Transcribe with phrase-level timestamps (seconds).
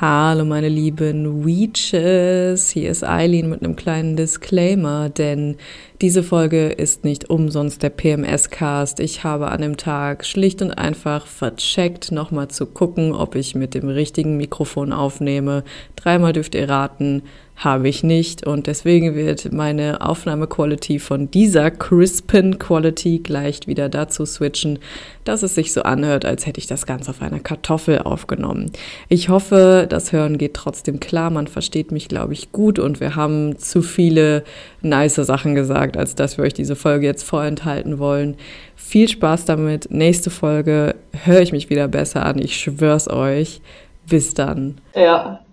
[0.00, 5.56] Hallo meine lieben Weeches, hier ist Eileen mit einem kleinen Disclaimer, denn
[6.00, 9.00] diese Folge ist nicht umsonst der PMS-Cast.
[9.00, 13.74] Ich habe an dem Tag schlicht und einfach vercheckt, nochmal zu gucken, ob ich mit
[13.74, 15.64] dem richtigen Mikrofon aufnehme.
[15.96, 17.22] Dreimal dürft ihr raten,
[17.58, 24.24] habe ich nicht und deswegen wird meine Aufnahmequality von dieser crispen Quality gleich wieder dazu
[24.24, 24.78] switchen,
[25.24, 28.70] dass es sich so anhört, als hätte ich das Ganze auf einer Kartoffel aufgenommen.
[29.08, 33.16] Ich hoffe, das Hören geht trotzdem klar, man versteht mich, glaube ich, gut und wir
[33.16, 34.44] haben zu viele
[34.80, 38.36] nice Sachen gesagt, als dass wir euch diese Folge jetzt vorenthalten wollen.
[38.76, 39.90] Viel Spaß damit.
[39.90, 43.60] Nächste Folge höre ich mich wieder besser an, ich schwör's euch.
[44.08, 44.80] Bis dann.
[44.94, 45.44] Ja.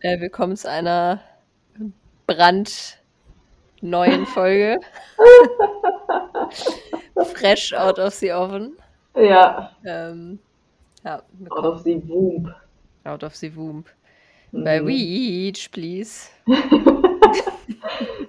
[0.00, 1.20] Äh, willkommen zu einer
[2.26, 4.78] brandneuen Folge.
[7.34, 8.76] Fresh out of the oven.
[9.14, 9.70] Ja.
[9.84, 10.38] Ähm,
[11.04, 12.54] ja out of the womb.
[13.04, 13.84] Out of the womb.
[14.52, 14.64] Mhm.
[14.64, 16.28] By each, please.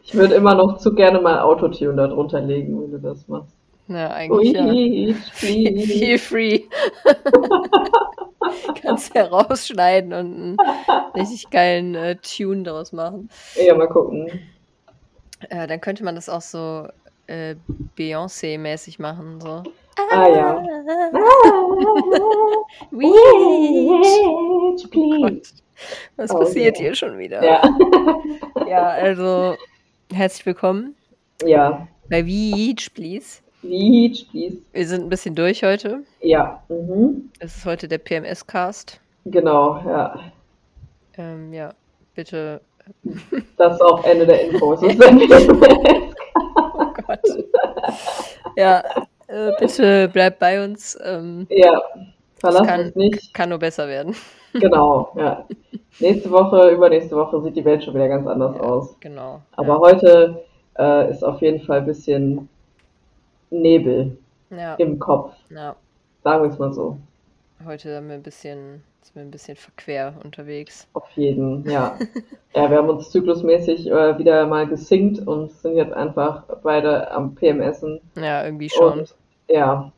[0.04, 3.56] ich würde immer noch zu gerne mal Autotune darunter legen, wenn du das machst.
[3.90, 5.86] Ja, eigentlich Weed, ja.
[5.86, 6.62] Feel free.
[8.82, 10.58] Kannst herausschneiden und einen
[11.16, 13.30] richtig geilen äh, Tune daraus machen.
[13.56, 14.30] Ja, mal gucken.
[15.50, 16.88] Äh, dann könnte man das auch so
[17.28, 17.56] äh,
[17.98, 19.42] Beyoncé-mäßig machen.
[19.42, 19.64] So.
[20.12, 20.56] Ah ja.
[22.92, 25.64] Reach, please.
[26.16, 26.86] Was oh, passiert okay.
[26.86, 27.44] hier schon wieder?
[27.44, 27.62] Ja.
[28.68, 29.56] ja, also
[30.12, 30.96] herzlich willkommen.
[31.46, 31.88] Ja.
[32.10, 33.42] Bei Reach, please.
[33.64, 34.58] Reach, please.
[34.72, 36.04] Wir sind ein bisschen durch heute.
[36.22, 36.64] Ja.
[36.70, 37.32] Mhm.
[37.40, 39.00] Es ist heute der PMS-Cast.
[39.26, 40.20] Genau, ja.
[41.18, 41.74] Ähm, ja,
[42.16, 42.62] bitte.
[43.58, 44.82] Das ist auch Ende der Infos.
[44.84, 44.88] oh
[47.08, 47.20] Gott.
[48.58, 48.84] Ja,
[49.28, 50.98] äh, bitte bleib bei uns.
[51.02, 51.82] Ähm, ja,
[52.36, 53.34] verlass kann, uns nicht.
[53.34, 54.16] Kann nur besser werden.
[54.54, 55.48] Genau, ja.
[56.00, 58.96] Nächste Woche, übernächste Woche sieht die Welt schon wieder ganz anders ja, aus.
[59.00, 59.42] Genau.
[59.54, 59.80] Aber ja.
[59.80, 60.44] heute
[60.78, 62.50] äh, ist auf jeden Fall ein bisschen
[63.52, 64.18] Nebel
[64.50, 64.76] ja.
[64.76, 65.34] im Kopf.
[65.50, 65.76] Ja.
[66.24, 66.98] Sagen wir es mal so.
[67.64, 70.88] Heute sind wir ein bisschen, sind wir ein bisschen verquer unterwegs.
[70.94, 71.98] Auf jeden, ja.
[72.56, 77.36] ja, wir haben uns zyklusmäßig äh, wieder mal gesinkt und sind jetzt einfach beide am
[77.36, 78.02] PMSen.
[78.18, 79.00] Ja, irgendwie schon.
[79.00, 79.16] Und,
[79.48, 79.92] ja,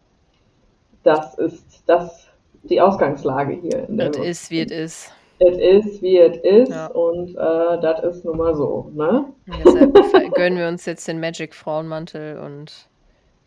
[1.04, 2.28] das ist das
[2.64, 3.86] die Ausgangslage hier.
[3.90, 5.15] Das ist, wie es ist.
[5.40, 6.88] Es ist, wie es ist ja.
[6.88, 9.26] und äh, das ist nun mal so, ne?
[9.66, 12.88] Und deshalb gönnen wir uns jetzt den Magic Frauenmantel und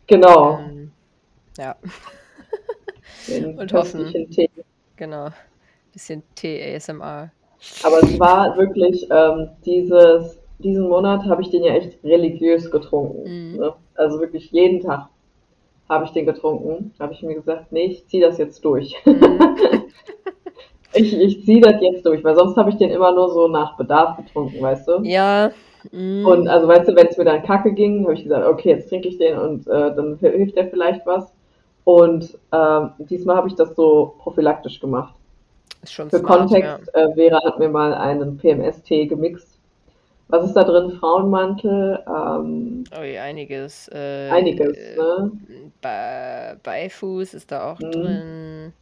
[0.09, 0.57] Genau.
[0.59, 0.91] Ähm,
[1.57, 1.75] ja.
[3.27, 4.11] Den und hoffen.
[4.31, 4.49] Tee.
[4.95, 5.29] Genau.
[5.93, 7.31] Bisschen Tee ASMR.
[7.83, 13.51] Aber es war wirklich, ähm, dieses, diesen Monat habe ich den ja echt religiös getrunken.
[13.51, 13.57] Mhm.
[13.57, 13.73] Ne?
[13.95, 15.09] Also wirklich jeden Tag
[15.87, 16.91] habe ich den getrunken.
[16.97, 18.95] Da habe ich mir gesagt, nee, ich ziehe das jetzt durch.
[19.05, 19.39] Mhm.
[20.93, 23.77] ich ich ziehe das jetzt durch, weil sonst habe ich den immer nur so nach
[23.77, 25.01] Bedarf getrunken, weißt du?
[25.03, 25.51] Ja,
[25.91, 26.25] Mm.
[26.25, 28.89] Und also, weißt du, wenn es mir dann kacke ging, habe ich gesagt, okay, jetzt
[28.89, 31.31] trinke ich den und äh, dann hilft der vielleicht was.
[31.83, 35.13] Und äh, diesmal habe ich das so prophylaktisch gemacht.
[35.81, 37.01] Ist schon Für smart, Kontext, ja.
[37.01, 39.47] äh, Vera hat mir mal einen PMS-Tee gemixt.
[40.27, 40.91] Was ist da drin?
[40.91, 42.03] Frauenmantel?
[42.05, 43.89] Ähm, oh, ja, einiges.
[43.91, 45.31] Äh, einiges, äh, ne?
[45.81, 47.91] Be Beifuß ist da auch Mhm.
[47.91, 48.73] drin.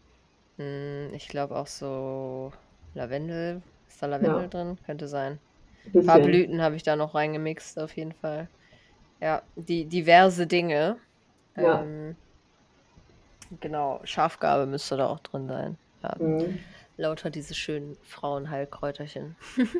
[0.57, 2.51] Hm, ich glaube auch so
[2.93, 3.61] Lavendel.
[3.87, 4.49] Ist da Lavendel Ja.
[4.49, 4.77] drin?
[4.85, 5.39] Könnte sein.
[5.99, 8.49] Ein paar Blüten habe ich da noch reingemixt, auf jeden Fall.
[9.21, 10.99] Ja, die diverse Dinge.
[11.57, 11.87] Ja.
[11.87, 12.17] Ähm,
[13.59, 15.77] genau, Schafgabe müsste da auch drin sein.
[16.03, 16.59] Ja, Mhm.
[16.97, 19.37] lauter diese schönen Frauenheilkräuterchen.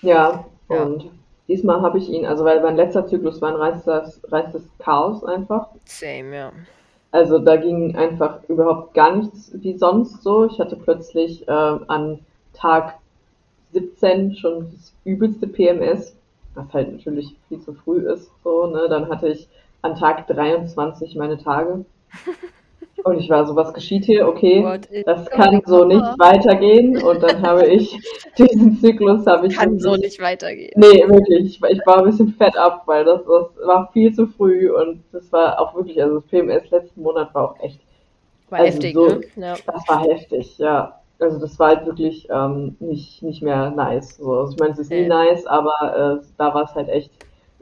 [0.00, 0.78] Ja, Ja.
[0.78, 1.10] und
[1.48, 5.68] diesmal habe ich ihn, also weil mein letzter Zyklus war ein reißes, reißes Chaos einfach.
[5.86, 6.52] Same, ja.
[7.10, 10.46] Also da ging einfach überhaupt gar nichts wie sonst so.
[10.46, 12.20] Ich hatte plötzlich äh, an
[12.52, 12.98] Tag
[13.72, 16.16] 17 schon das übelste PMS,
[16.54, 18.30] was halt natürlich viel zu früh ist.
[18.44, 18.86] So, ne?
[18.88, 19.48] Dann hatte ich
[19.82, 21.84] an Tag 23 meine Tage.
[23.06, 24.26] Und ich war so, was geschieht hier?
[24.26, 27.00] Okay, das kann so nicht weitergehen.
[27.00, 27.96] Und dann habe ich
[28.38, 30.72] diesen Zyklus habe ich Kann so nicht weitergehen.
[30.74, 31.46] Nee, wirklich.
[31.46, 34.72] Ich, war- ich war ein bisschen fett ab, weil das, das war viel zu früh
[34.72, 37.78] und das war auch wirklich, also das PMS letzten Monat war auch echt,
[38.50, 39.20] War Also heftig, so- ne?
[39.36, 39.54] Ja.
[39.66, 41.00] das war heftig, ja.
[41.20, 44.16] Also das war halt wirklich ähm, nicht, nicht mehr nice.
[44.16, 44.32] So.
[44.32, 47.12] Also ich meine, es ist nie nice, aber äh, da war es halt echt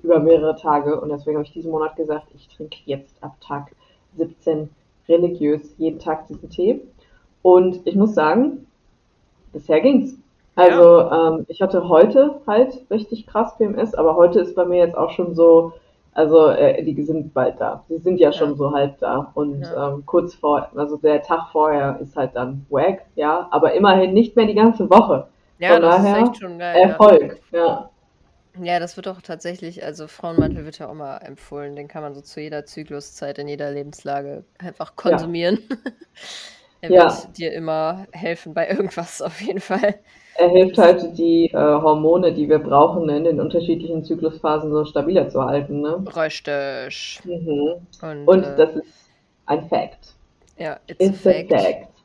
[0.03, 3.73] über mehrere Tage und deswegen habe ich diesen Monat gesagt, ich trinke jetzt ab Tag
[4.17, 4.71] 17
[5.09, 6.81] religiös jeden Tag diesen Tee.
[7.43, 8.67] Und ich muss sagen,
[9.53, 10.17] bisher ging's.
[10.57, 14.97] Also ähm, ich hatte heute halt richtig krass PMS, aber heute ist bei mir jetzt
[14.97, 15.73] auch schon so,
[16.15, 17.83] also äh, die sind bald da.
[17.89, 18.57] Sie sind ja schon Ja.
[18.57, 19.33] so halb da.
[19.35, 19.89] Und Ja.
[19.95, 24.37] ähm, kurz vor, also der Tag vorher ist halt dann wack, ja, aber immerhin nicht
[24.37, 25.27] mehr die ganze Woche.
[25.59, 26.77] Ja, Von das ist daher echt schon geil.
[26.77, 26.89] Ja.
[26.89, 27.91] Erfolg, ja.
[28.57, 31.75] Ja, das wird auch tatsächlich, also Frauenmantel wird ja auch mal empfohlen.
[31.77, 35.59] Den kann man so zu jeder Zykluszeit, in jeder Lebenslage einfach konsumieren.
[36.81, 36.97] er Ja.
[36.97, 40.01] wird dir immer helfen bei irgendwas auf jeden Fall.
[40.35, 45.29] Er hilft halt die äh, Hormone, die wir brauchen, in den unterschiedlichen Zyklusphasen so stabiler
[45.29, 46.07] zu halten, ne?
[46.07, 47.21] Richtig.
[47.25, 47.87] Mhm.
[48.01, 49.11] Und, Und äh, das ist
[49.47, 50.17] ein Fact.
[50.57, 51.53] ja, it's a It's a fact.
[51.53, 52.03] fact.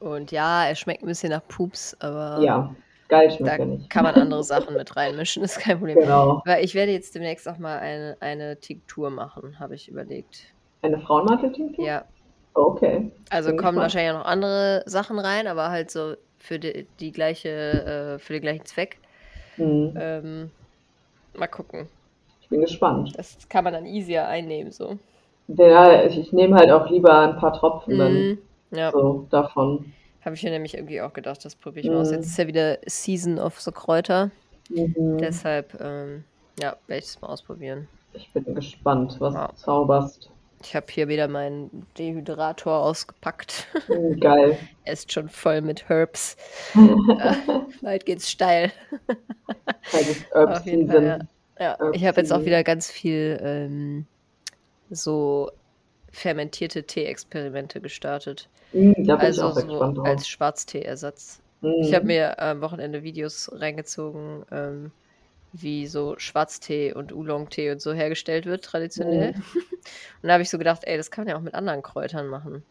[0.00, 2.74] Und ja, er schmeckt ein bisschen nach Pups, aber Ja,
[3.08, 3.90] geil da schmeckt er nicht.
[3.90, 5.98] kann man andere Sachen mit reinmischen, ist kein Problem.
[5.98, 6.42] Genau.
[6.44, 10.54] Weil ich werde jetzt demnächst auch mal eine, eine Tinktur machen, habe ich überlegt.
[10.82, 11.74] Eine Frauenmarketing?
[11.78, 12.04] Ja,
[12.54, 13.12] Okay.
[13.30, 17.12] also Bin kommen wahrscheinlich auch noch andere Sachen rein, aber halt so für die, die
[17.12, 18.98] gleiche, äh, für den gleichen Zweck.
[19.56, 19.94] Hm.
[19.96, 20.50] Ähm,
[21.36, 21.88] mal gucken.
[22.40, 23.12] Ich bin gespannt.
[23.16, 24.98] Das kann man dann easier einnehmen, so.
[25.48, 28.38] Ja, ich, ich nehme halt auch lieber ein paar Tropfen dann Mhm.
[28.70, 29.92] Ja, so davon.
[30.28, 32.10] Habe ich mir nämlich irgendwie auch gedacht, das probiere ich mal aus.
[32.10, 32.16] Mhm.
[32.16, 34.30] Jetzt ist ja wieder Season of the Kräuter.
[34.68, 35.16] Mhm.
[35.18, 36.24] Deshalb, ähm,
[36.60, 37.88] ja, werde ich es mal ausprobieren.
[38.12, 39.48] Ich bin gespannt, was Ja.
[39.48, 40.30] du zauberst.
[40.62, 43.68] Ich habe hier wieder meinen Dehydrator ausgepackt.
[43.86, 44.58] Hm, Geil.
[44.84, 46.36] er ist schon voll mit Herbs.
[46.74, 47.34] Äh,
[47.80, 48.70] bald geht's steil.
[49.92, 51.18] Halt ist Herb Auf jeden Fall, ja.
[51.58, 51.90] Ja.
[51.92, 54.06] Ich habe jetzt auch wieder ganz viel ähm,
[54.90, 55.50] so
[56.12, 58.48] fermentierte Tee-Experimente gestartet.
[58.72, 61.40] Hm, ich Also so als Schwarztee-Ersatz.
[61.62, 61.74] Hm.
[61.80, 64.90] Ich habe mir am Wochenende Videos reingezogen, ähm,
[65.52, 69.32] wie so Schwarztee und Oolong-Tee und so hergestellt wird, traditionell.
[69.32, 69.42] Mhm.
[70.22, 72.26] Und da habe ich so gedacht, ey, das kann man ja auch mit anderen Kräutern
[72.26, 72.62] machen.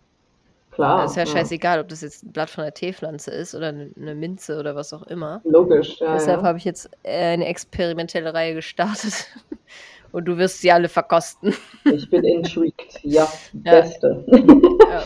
[0.77, 1.05] Klar.
[1.05, 3.89] Es ist ja scheißegal, ob das jetzt ein Blatt von einer Teepflanze ist oder eine
[3.99, 5.41] eine Minze oder was auch immer.
[5.43, 6.13] Logisch, ja.
[6.13, 6.47] Deshalb ja.
[6.47, 9.25] habe ich jetzt äh, eine experimentelle Reihe gestartet.
[10.11, 11.53] Und du wirst sie alle verkosten.
[11.85, 12.99] Ich bin intrigued.
[13.03, 13.27] Ja,
[13.65, 13.81] Ja.
[13.81, 14.23] beste.
[14.27, 15.03] Ja.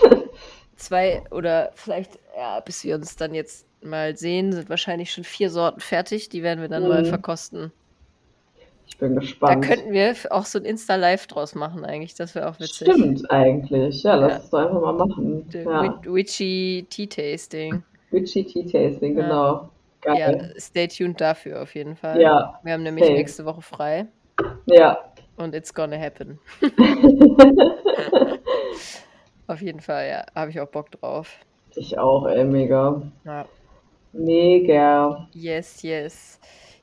[0.76, 5.50] Zwei oder vielleicht, ja, bis wir uns dann jetzt mal sehen, sind wahrscheinlich schon vier
[5.50, 6.30] Sorten fertig.
[6.30, 7.08] Die werden wir dann mal Mhm.
[7.08, 7.72] verkosten.
[8.88, 9.66] Ich bin Da gespannt.
[9.66, 12.14] könnten wir auch so ein Insta-Live draus machen, eigentlich.
[12.16, 12.90] Das wäre auch witzig.
[12.92, 14.04] Stimmt eigentlich.
[14.04, 14.38] Ja, lass Ja.
[14.40, 15.46] es doch einfach mal machen.
[15.52, 15.84] The Ja.
[16.04, 17.84] Wi- Witchy Tea Tasting.
[18.12, 19.24] Witchy Tea Tasting, Ja.
[19.24, 19.70] genau.
[20.02, 20.52] Geil.
[20.56, 22.20] Ja, stay tuned dafür auf jeden Fall.
[22.20, 22.60] Ja.
[22.64, 23.18] Wir haben nämlich safe.
[23.18, 24.08] nächste Woche frei
[24.72, 24.98] Ja.
[25.38, 26.40] und it's gonna happen.
[29.48, 30.26] Auf jeden Fall, ja.
[30.36, 31.38] Habe ich auch Bock drauf.
[31.76, 33.02] Ich auch, ey, mega.
[33.26, 33.46] Ja.
[34.14, 35.28] Mega.
[35.34, 36.40] Yes, yes.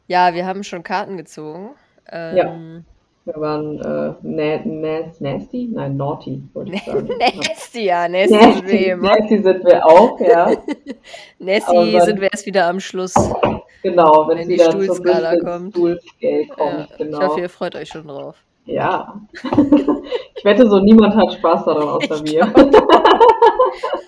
[0.07, 1.75] Ja, wir haben schon Karten gezogen.
[2.11, 2.85] Ähm,
[3.29, 5.69] Wir waren äh, na, na, nasty?
[5.71, 7.09] Nein, naughty, wollte ich sagen.
[7.19, 9.03] Nasty, ja, nasty sind wir Nasty, immer.
[9.19, 10.47] nasty sind wir auch, ja.
[11.39, 13.13] Nasty dann- sind wir erst wieder am Schluss.
[13.83, 15.75] Genau, wenn Wenn die Stuhlskala kommt.
[15.75, 17.21] Stool Scale Ja, kommt, Ich genau.
[17.21, 18.37] hoffe, ihr freut euch schon drauf.
[18.65, 19.21] Ja.
[20.35, 22.45] ich wette, so niemand hat Spaß daran außer Ich mir.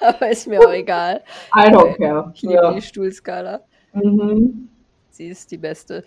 [0.01, 1.23] Aber ist mir auch egal.
[1.55, 2.33] I don't care.
[2.35, 2.73] Ich liebe Ja.
[2.73, 3.61] die Stuhlskala.
[3.93, 4.71] Mhm.
[5.11, 6.05] Sie ist die beste.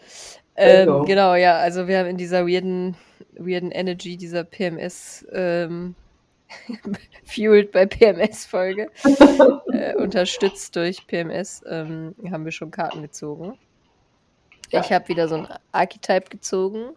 [0.55, 2.95] Ähm, genau, ja, also wir haben in dieser weirden,
[3.37, 5.95] weirden Energy, dieser PMS, ähm,
[7.25, 8.89] fueled by PMS-Folge,
[9.73, 13.57] äh, unterstützt durch PMS, ähm, haben wir schon Karten gezogen.
[14.71, 14.81] Ja.
[14.81, 16.89] Ich habe wieder so ein Archetype gezogen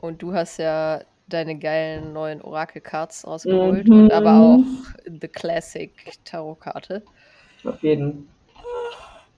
[0.00, 4.04] und du hast ja deine geilen neuen Orakel-Cards rausgeholt Mhm.
[4.04, 4.64] und aber auch
[5.04, 5.92] The Classic
[6.24, 7.02] Tarot-Karte.
[7.64, 8.28] Auf jeden.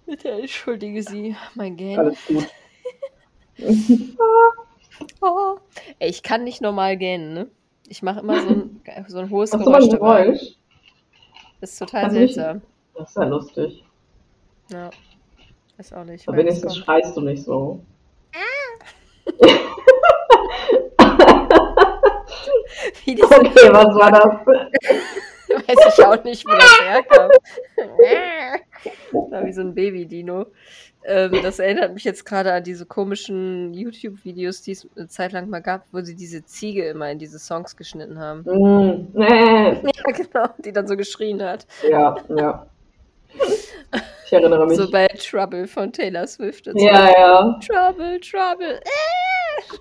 [0.07, 1.99] Bitte entschuldige Sie, mein Game.
[1.99, 2.47] Alles gut.
[5.21, 5.57] Oh.
[5.99, 7.49] Ey, ich kann nicht normal gähnen, ne?
[7.89, 10.39] Ich mache immer so ein, so ein hohes Geräusch dabei.
[11.61, 12.63] Das ist total nicht- seltsam.
[12.97, 13.85] Das ist ja lustig.
[14.71, 14.91] Ja.
[15.77, 16.29] Weiß auch nicht.
[16.29, 17.81] Aber wenigstens schreist du nicht so.
[23.05, 24.35] Wie diese, Okay, was war das?
[25.69, 27.31] Weiß ich auch nicht, wo das herkam.
[28.85, 30.47] Das war wie so ein Baby-Dino.
[31.07, 35.51] Ähm, das erinnert mich jetzt gerade an diese komischen YouTube-Videos, die es eine Zeit lang
[35.51, 38.41] mal gab, wo sie diese Ziege immer in diese Songs geschnitten haben.
[38.43, 39.13] Mm.
[40.07, 41.67] Ja, genau, die dann so geschrien hat.
[41.89, 42.67] Ja, ja.
[44.27, 44.77] Ich erinnere mich.
[44.77, 46.69] So bei Trouble von Taylor Swift.
[46.69, 46.87] und so.
[46.87, 47.61] ja, ja.
[47.67, 48.81] Trouble, Trouble.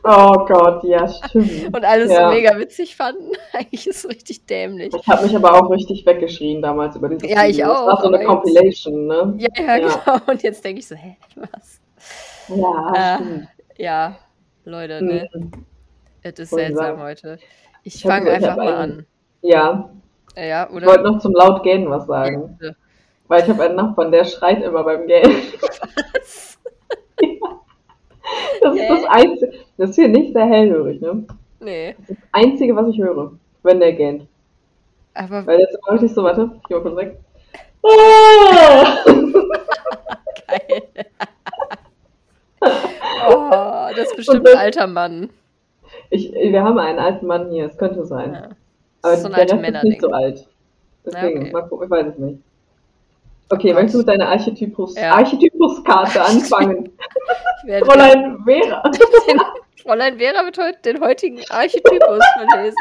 [0.03, 1.67] Oh Gott, ja, stimmt.
[1.75, 2.29] Und alles Ja.
[2.29, 3.31] so mega witzig fanden.
[3.53, 4.93] Eigentlich ist es richtig dämlich.
[4.93, 7.67] Ich habe mich aber auch richtig weggeschrien damals über dieses Ja, ich Video.
[7.67, 9.33] Das auch, war so eine Compilation, ne?
[9.37, 9.77] Ja, ja, Ja.
[10.05, 10.17] genau.
[10.31, 11.79] Und jetzt denke ich so, hä, was?
[12.49, 13.47] Ja, Äh, stimmt.
[13.77, 14.17] Ja,
[14.65, 15.29] Leute, ne?
[15.33, 15.51] Mhm.
[16.21, 17.37] Es ist seltsam heute.
[17.83, 19.05] Ich Ich fange ich einfach mal einen- an.
[19.41, 19.89] Ja,
[20.35, 20.87] Ja, ich oder?
[20.87, 22.57] wollte noch zum laut gehen was sagen.
[22.61, 22.71] Ja.
[23.27, 25.23] Weil ich habe einen Nachbarn, der schreit immer beim Gehen.
[25.61, 26.57] Was?
[28.61, 29.53] Das ist das Einzige.
[29.77, 31.25] Das ist hier nicht sehr hellhörig, ne?
[31.59, 31.95] Nee.
[31.99, 33.31] Das ist das Einzige, was ich höre,
[33.63, 34.27] wenn der gähnt.
[35.13, 37.19] Aber Weil ist immer richtig so, warte, ich geh mal kurz weg.
[37.83, 38.97] Ah!
[40.47, 40.83] geil.
[43.27, 45.29] oh, das ist bestimmt ein alter Mann.
[46.09, 48.33] Ich, wir haben einen alten Mann hier, es könnte sein.
[48.33, 48.49] Ja.
[49.01, 50.47] Aber so der Rest ist nicht so alt.
[51.05, 51.51] Deswegen, okay.
[51.51, 52.39] mal gucken, ich weiß es nicht.
[53.49, 53.75] Okay, Gott.
[53.75, 55.15] möchtest du mit deiner Archetypus, Ja.
[55.15, 56.89] Archetypuskarte anfangen?
[57.83, 58.83] Fräulein Vera.
[59.27, 59.39] den,
[59.83, 62.77] Fräulein Vera wird heute den heutigen Archetypus verlesen.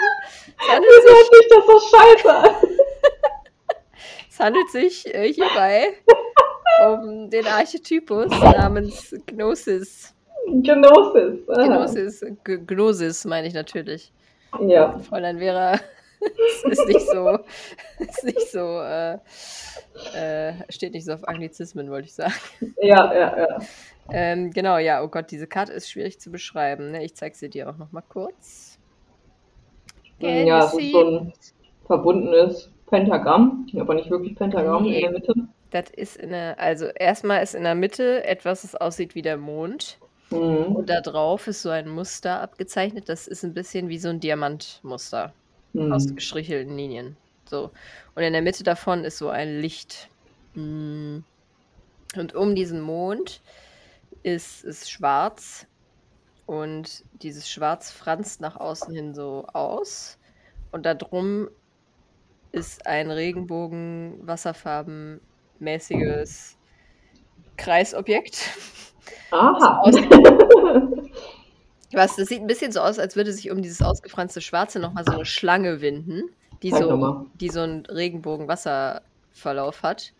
[0.60, 2.54] Es handelt sich, hört sich das so scheiße an?
[4.30, 5.94] es handelt sich äh, hierbei
[6.86, 10.14] um den Archetypus namens Gnosis.
[10.46, 11.48] Gnosis.
[11.48, 11.66] aha.
[11.66, 14.12] Gnosis, G Gnosis meine ich natürlich.
[14.60, 14.98] Ja.
[15.00, 15.80] Fräulein Vera
[16.70, 17.38] es ist nicht so,
[17.98, 19.18] ist nicht so, äh,
[20.14, 22.34] äh, steht nicht so auf Anglizismen, wollte ich sagen.
[22.80, 23.58] Ja, ja, ja.
[24.10, 26.90] Ähm, genau, ja, oh Gott, diese Karte ist schwierig zu beschreiben.
[26.90, 27.04] Ne?
[27.04, 28.78] Ich zeige sie dir auch noch mal kurz.
[30.20, 31.32] Can ja, es ist so ein
[31.86, 34.96] verbundenes Pentagramm, aber nicht wirklich Pentagramm Nee.
[34.96, 35.34] in der Mitte.
[35.70, 39.38] Das ist in der, also erstmal ist in der Mitte etwas, das aussieht wie der
[39.38, 39.98] Mond.
[40.30, 40.76] Mhm.
[40.76, 43.08] Und da drauf ist so ein Muster abgezeichnet.
[43.08, 45.32] Das ist ein bisschen wie so ein Diamantmuster
[45.76, 46.16] aus Mhm.
[46.16, 47.16] gestrichelten Linien.
[47.46, 47.70] So.
[48.14, 50.08] Und in der Mitte davon ist so ein Licht.
[50.54, 51.18] Mm.
[52.16, 53.40] Und um diesen Mond
[54.22, 55.66] ist es schwarz.
[56.46, 60.18] Und dieses Schwarz franzt nach außen hin so aus.
[60.72, 61.48] Und da drum
[62.52, 66.56] ist ein Regenbogen, wasserfarbenmäßiges
[67.56, 68.50] Kreisobjekt.
[69.30, 69.80] Aha.
[69.82, 69.96] Aus-
[71.92, 75.04] Was, das sieht ein bisschen so aus, als würde sich um dieses ausgefranste Schwarze nochmal
[75.04, 76.30] so eine Schlange winden,
[76.62, 80.12] die so, die so einen Regenbogen-Wasserverlauf hat.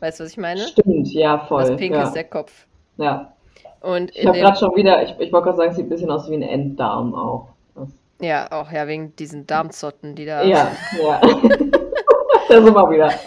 [0.00, 0.60] Weißt du, was ich meine?
[0.60, 1.62] Stimmt, ja, voll.
[1.62, 2.04] Das Pink ja.
[2.04, 2.66] ist der Kopf.
[2.96, 3.32] ja.
[3.80, 6.10] Und Ich habe gerade schon wieder, ich, ich wollte gerade sagen, es sieht ein bisschen
[6.10, 7.48] aus wie ein Enddarm auch.
[7.74, 7.88] Das,
[8.20, 10.44] ja, auch ja, wegen diesen Darmzotten, die da.
[10.44, 10.70] ja,
[11.02, 11.20] ja.
[12.48, 13.12] da sind wir wieder.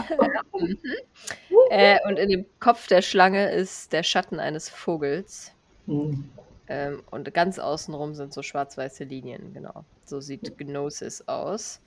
[1.72, 5.52] Äh, und in dem Kopf der Schlange ist der Schatten eines Vogels.
[5.88, 6.30] Hm.
[6.68, 9.86] Ähm, und ganz außenrum sind so schwarz-weiße Linien, genau.
[10.04, 11.82] So sieht Gnosis aus.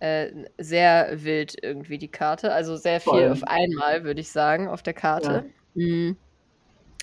[0.00, 2.52] Äh, sehr wild irgendwie die Karte.
[2.52, 3.32] Also sehr viel Voll.
[3.32, 5.44] auf einmal, würde ich sagen, auf der Karte.
[5.74, 6.16] Mhm.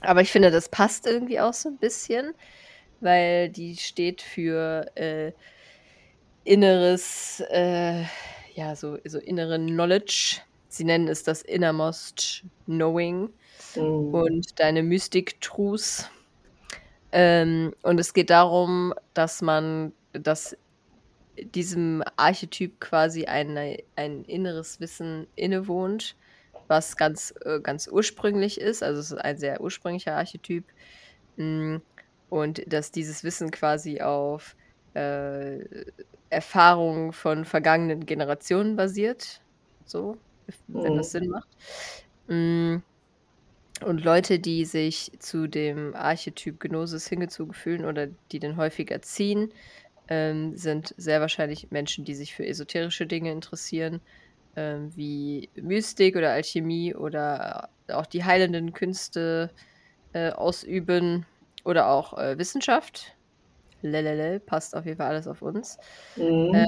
[0.01, 2.33] Aber ich finde, das passt irgendwie auch so ein bisschen,
[2.99, 5.31] weil die steht für äh,
[6.43, 8.03] inneres, äh,
[8.53, 10.41] ja, so, so innere Knowledge.
[10.67, 13.29] Sie nennen es das Innermost Knowing
[13.73, 14.13] Hm.
[14.13, 16.09] und deine Mystic Truths.
[17.15, 20.57] Ähm, und es geht darum, dass man, dass
[21.37, 26.17] diesem Archetyp quasi eine, ein inneres Wissen innewohnt,
[26.67, 28.83] was ganz, äh, ganz ursprünglich ist.
[28.83, 30.65] Also es ist ein sehr ursprünglicher Archetyp.
[31.37, 31.77] Mm,
[32.29, 34.55] Und dass dieses Wissen quasi auf
[34.95, 35.59] äh,
[36.29, 39.43] Erfahrungen von vergangenen Generationen basiert.
[39.85, 40.17] So,
[40.67, 40.97] wenn Mhm.
[40.97, 41.49] das Sinn macht.
[43.83, 49.51] Und Leute, die sich zu dem Archetyp Gnosis hingezogen fühlen oder die den häufiger ziehen,
[50.07, 54.01] ähm, sind sehr wahrscheinlich Menschen, die sich für esoterische Dinge interessieren,
[54.55, 59.49] ähm, wie Mystik oder Alchemie oder auch die heilenden Künste
[60.13, 61.25] äh, ausüben
[61.63, 63.15] oder auch äh, Wissenschaft.
[63.81, 65.77] Lelele, passt auf jeden Fall alles auf uns.
[66.15, 66.53] Hm.
[66.53, 66.65] Äh,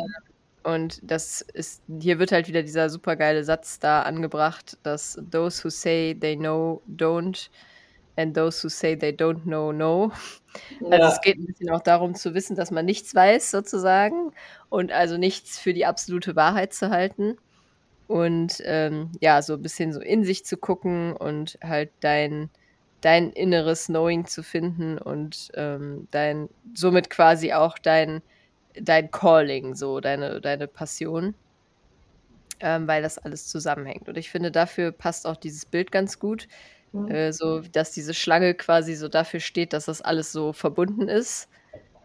[0.68, 5.70] Und das ist, hier wird halt wieder dieser supergeile Satz da angebracht, dass those who
[5.70, 7.48] say they know don't
[8.18, 10.12] and those who say they don't know know.
[10.82, 11.08] Also ja.
[11.08, 14.34] es geht ein bisschen auch darum zu wissen, dass man nichts weiß sozusagen
[14.68, 17.38] und also nichts für die absolute Wahrheit zu halten.
[18.08, 22.50] Und ähm, ja, so ein bisschen so in sich zu gucken und halt dein,
[23.00, 28.22] dein inneres Knowing zu finden und ähm, dein, somit quasi auch dein,
[28.82, 31.36] dein Calling, so deine, deine Passion,
[32.60, 34.08] ähm, weil das alles zusammenhängt.
[34.10, 36.48] Und ich finde, dafür passt auch dieses Bild ganz gut,
[36.94, 37.10] Hm.
[37.10, 41.50] äh, so dass diese Schlange quasi so dafür steht, dass das alles so verbunden ist.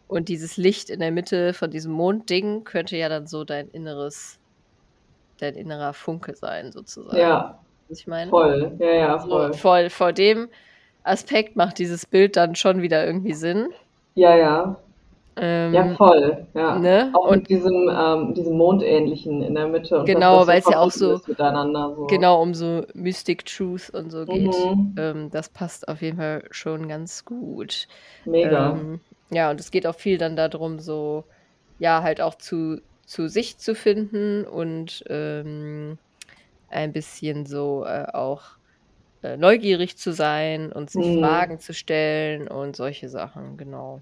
[0.09, 4.38] Und dieses Licht in der Mitte von diesem Mondding könnte ja dann so dein inneres,
[5.38, 7.17] dein innerer Funke sein, sozusagen.
[7.17, 8.31] ja, Was ich meine?
[8.31, 8.76] voll.
[8.79, 9.91] Ja, ja, So, voll.
[9.91, 10.49] vor dem
[11.05, 13.69] Aspekt macht dieses Bild dann schon wieder irgendwie Sinn.
[14.14, 14.76] Ja, ja.
[15.36, 16.46] Ähm, Ja, voll.
[16.54, 16.78] Ja.
[16.78, 17.10] Ne?
[17.14, 20.00] Auch Und mit diesem, ähm, diesem Mondähnlichen in der Mitte.
[20.00, 22.06] Und Genau, das weil's ja auch so- so.
[22.08, 24.46] genau um so Mystic Truth und so geht.
[24.54, 24.94] Mhm.
[24.98, 27.86] Ähm, das passt auf jeden Fall schon ganz gut.
[28.26, 28.72] Mega.
[28.72, 31.24] Ähm, ja, und es geht auch viel dann darum, so,
[31.78, 35.96] ja, halt auch zu, zu sich zu finden und ähm,
[36.68, 38.42] ein bisschen so äh, auch
[39.22, 41.20] äh, neugierig zu sein und sich Mhm.
[41.20, 44.00] Fragen zu stellen und solche Sachen, genau.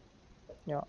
[0.67, 0.83] Ja.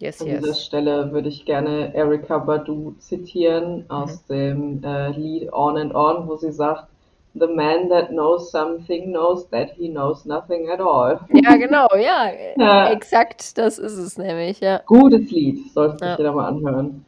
[0.00, 0.64] Yes, An dieser yes.
[0.64, 6.36] Stelle würde ich gerne Erykah Badu zitieren aus dem äh, Lied On and On, wo
[6.36, 6.88] sie sagt,
[7.36, 11.18] The man that knows something knows that he knows nothing at all.
[11.32, 12.30] Ja, genau, ja.
[12.56, 12.92] Ja.
[12.92, 14.82] Exakt, das ist es nämlich, ja.
[14.86, 16.16] Gutes Lied, sollte sich Ja.
[16.16, 17.04] jeder mal anhören.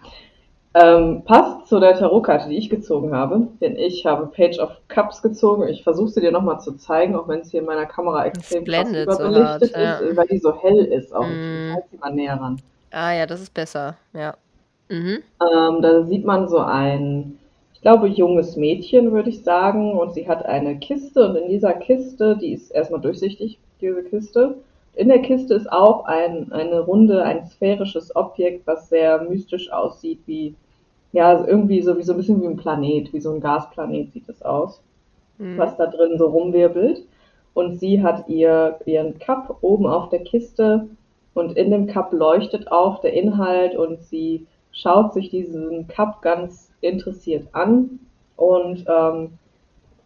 [0.75, 5.23] Ähm, passt zu der Tarotkarte, die ich gezogen habe, denn ich habe Page of Cups
[5.23, 5.69] gezogen.
[5.69, 8.65] Ich versuche sie dir nochmal zu zeigen, auch wenn es hier in meiner Kamera extrem
[8.65, 10.17] krass blendet so überbelichtet hart, ist, ja.
[10.17, 11.27] weil die so hell ist auch.
[11.27, 11.69] Mm.
[11.69, 12.61] Ich halte sie mal näher ran.
[12.93, 14.37] Ah ja, das ist besser, ja.
[14.91, 15.23] Mhm.
[15.41, 17.39] Ähm, da sieht man so ein,
[17.75, 21.73] ich glaube, junges Mädchen, würde ich sagen, und sie hat eine Kiste und in dieser
[21.75, 24.57] Kiste, die ist erstmal durchsichtig, diese Kiste.
[24.95, 30.21] In der Kiste ist auch ein, eine runde, ein sphärisches Objekt, was sehr mystisch aussieht,
[30.27, 30.55] wie,
[31.13, 34.29] ja, irgendwie so, wie so ein bisschen wie ein Planet, wie so ein Gasplanet sieht
[34.29, 34.83] es aus
[35.39, 35.61] Mhm.
[35.61, 37.03] was da drin so rumwirbelt.
[37.55, 40.89] Und sie hat ihr, ihren Cup oben auf der Kiste
[41.37, 46.73] und in dem Cup leuchtet auch der Inhalt und sie schaut sich diesen Cup ganz
[46.81, 48.01] interessiert an
[48.37, 49.39] und ähm,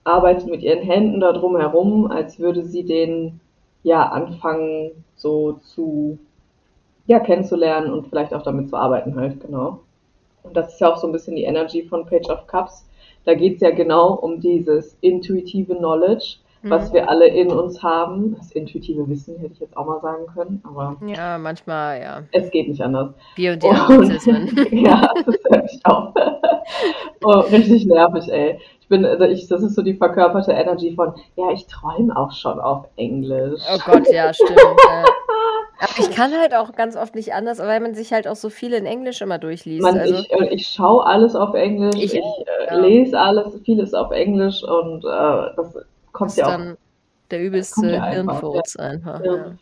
[0.03, 3.39] arbeitet mit ihren Händen da drum herum, als würde sie den
[3.85, 6.19] ja anfangen so zu
[7.07, 9.81] ja kennenzulernen und vielleicht auch damit zu arbeiten halt, genau.
[10.43, 12.89] Und das ist ja auch so ein bisschen die Energy von Page of Cups.
[13.25, 16.95] Da geht es ja genau um dieses intuitive Knowledge, was Mhm.
[16.95, 18.37] wir alle in uns haben.
[18.37, 22.23] Das intuitive Wissen hätte ich jetzt auch mal sagen können, aber Ja, manchmal, ja.
[22.33, 23.15] es geht nicht anders.
[23.37, 24.49] Wir und die Anglizismen.
[24.85, 26.15] ja, das hört mich auf.
[27.25, 28.59] Oh, richtig nervig, ey.
[28.81, 32.33] Ich bin, also ich, das ist so die verkörperte Energy von, ja, ich träume auch
[32.33, 33.61] schon auf Englisch.
[33.73, 34.51] Oh Gott, ja, stimmt.
[34.89, 35.05] ja.
[35.83, 38.51] Aber ich kann halt auch ganz oft nicht anders, weil man sich halt auch so
[38.51, 39.83] viel in Englisch immer durchliest.
[39.83, 42.79] Man, also, ich, äh, ich schaue alles auf Englisch, Ich ich, auch, äh, ja.
[42.81, 45.79] lese alles, vieles auf Englisch und äh, das
[46.13, 46.77] kommt ist ja auch dann
[47.31, 49.25] der übelste ja einfach, Hirnfurz einfach.
[49.25, 49.55] Ja.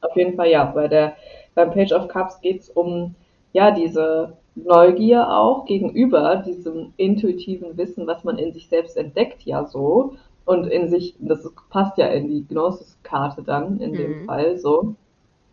[0.00, 0.64] Auf jeden Fall ja.
[0.64, 1.16] Bei der,
[1.54, 3.14] beim Page of Cups geht es um
[3.52, 9.64] ja diese Neugier auch gegenüber diesem intuitiven Wissen, was man in sich selbst entdeckt, ja
[9.64, 10.16] so.
[10.44, 14.26] Und in sich, das passt ja in die Gnosis-Karte dann, in dem Mhm.
[14.26, 14.94] Fall so,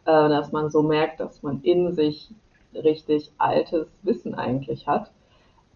[0.06, 2.30] äh, dass man so merkt, dass man in sich
[2.74, 5.12] richtig altes Wissen eigentlich hat.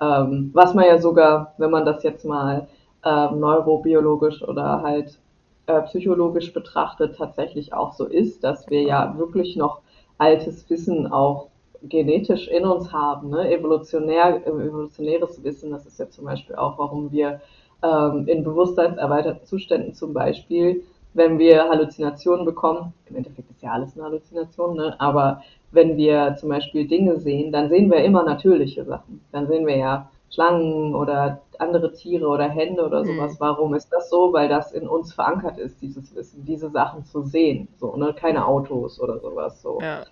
[0.01, 2.67] Ähm, was man ja sogar, wenn man das jetzt mal
[3.05, 5.19] ähm, neurobiologisch oder halt
[5.67, 9.81] äh, psychologisch betrachtet, tatsächlich auch so ist, dass wir ja wirklich noch
[10.17, 11.47] altes Wissen auch
[11.83, 13.49] genetisch in uns haben, ne?
[13.51, 15.71] evolutionär, äh, evolutionäres Wissen.
[15.71, 17.41] Das ist ja zum Beispiel auch, warum wir
[17.83, 23.95] ähm, in bewusstseinserweiterten Zuständen zum Beispiel, wenn wir Halluzinationen bekommen, im Endeffekt ist ja alles
[23.95, 24.95] eine Halluzination, ne?
[24.99, 29.21] aber wenn wir zum Beispiel Dinge sehen, dann sehen wir immer natürliche Sachen.
[29.31, 33.07] Dann sehen wir ja Schlangen oder andere Tiere oder Hände oder Mhm.
[33.07, 33.35] sowas.
[33.39, 34.33] Warum ist das so?
[34.33, 37.67] Weil das in uns verankert ist, dieses Wissen, diese Sachen zu sehen.
[37.77, 38.13] So, ne?
[38.13, 39.61] Keine Autos oder sowas.
[39.61, 39.79] So.
[39.81, 40.03] Ja.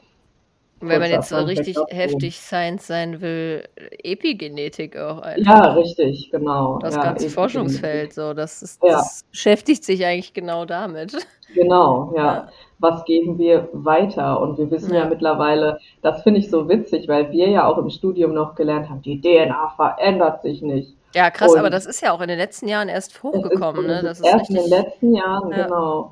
[0.82, 3.64] Und wenn man jetzt so richtig heftig Science sein will,
[4.04, 5.46] Epigenetik auch einfach.
[5.54, 6.80] Ja, richtig, genau.
[6.80, 8.94] Das ja, ganze Forschungsfeld, so, das, ist, Ja.
[8.94, 11.16] das beschäftigt sich eigentlich genau damit.
[11.54, 12.24] Genau, ja.
[12.24, 12.48] Ja.
[12.80, 14.40] Was geben wir weiter?
[14.40, 17.90] Und wir wissen ja, mittlerweile, das finde ich so witzig, weil wir ja auch im
[17.90, 20.96] Studium noch gelernt haben, die DNA verändert sich nicht.
[21.14, 23.24] Ja, krass, Und- aber das ist ja auch in den letzten Jahren erst Es ist,
[23.24, 24.02] hochgekommen, ne?
[24.02, 24.80] Das ist erst in den richtig.
[24.86, 25.64] letzten Jahren, Ja.
[25.66, 26.12] genau,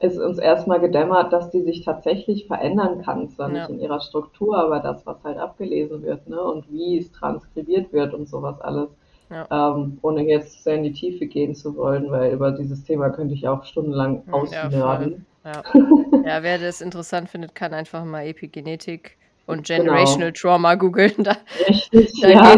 [0.00, 3.28] ist uns erstmal gedämmert, dass die sich tatsächlich verändern kann.
[3.30, 3.74] Zwar nicht Ja.
[3.74, 6.40] in ihrer Struktur, aber das, was halt abgelesen wird, ne?
[6.40, 8.90] Und wie es transkribiert wird und sowas alles.
[9.30, 9.46] Ja.
[9.50, 13.34] Ähm, ohne jetzt sehr in die Tiefe gehen zu wollen, weil über dieses Thema könnte
[13.34, 15.26] ich auch stundenlang Hm, ja, ausnörden.
[15.44, 15.62] Ja.
[16.24, 19.84] ja, wer das interessant findet, kann einfach mal Epigenetik und Genau.
[19.84, 21.12] Generational Trauma googeln.
[21.18, 21.36] Da
[21.68, 22.54] Richtig, Da ja.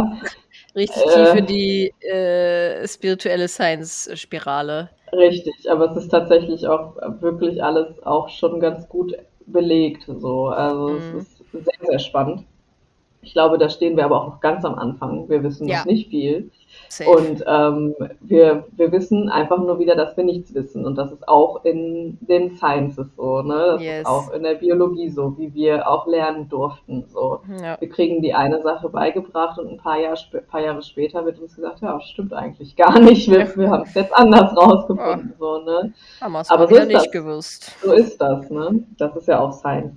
[0.74, 1.14] richtig Äh.
[1.14, 4.90] tief in die äh, spirituelle Science-Spirale.
[5.12, 9.14] Richtig, aber es ist tatsächlich auch wirklich alles auch schon ganz gut
[9.46, 10.04] belegt.
[10.06, 10.48] So.
[10.48, 11.18] Also Mhm.
[11.18, 12.44] es ist sehr, sehr spannend.
[13.20, 15.28] Ich glaube, da stehen wir aber auch noch ganz am Anfang.
[15.28, 15.78] Wir wissen Ja.
[15.78, 16.50] noch nicht viel.
[16.88, 17.10] Safe.
[17.10, 20.86] Und ähm, wir, wir wissen einfach nur wieder, dass wir nichts wissen.
[20.86, 23.72] Und das ist auch in den Sciences so, ne?
[23.74, 24.00] Das Yes.
[24.00, 27.04] ist auch in der Biologie so, wie wir auch lernen durften.
[27.08, 27.40] So.
[27.62, 27.76] ja.
[27.80, 30.16] Wir kriegen die eine Sache beigebracht und ein paar, Jahr,
[30.50, 33.30] paar Jahre später wird uns gesagt, ja, stimmt eigentlich gar nicht.
[33.30, 35.34] Wir, wir haben es jetzt anders rausgefunden.
[35.38, 35.92] So, ne?
[36.20, 37.10] Haben wir es Aber so ist nicht das.
[37.10, 37.76] gewusst.
[37.82, 38.84] So ist das, ne?
[38.96, 39.92] Das ist ja auch Science.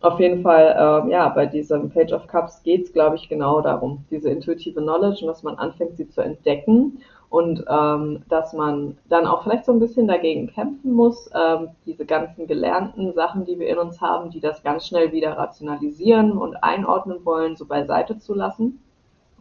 [0.00, 3.60] Auf jeden Fall, ähm, ja, bei diesem Page of Cups geht es, glaube ich, genau
[3.60, 8.96] darum, diese intuitive Knowledge und dass man anfängt, sie zu entdecken und ähm, dass man
[9.08, 13.58] dann auch vielleicht so ein bisschen dagegen kämpfen muss, ähm, diese ganzen gelernten Sachen, die
[13.58, 18.18] wir in uns haben, die das ganz schnell wieder rationalisieren und einordnen wollen, so beiseite
[18.18, 18.80] zu lassen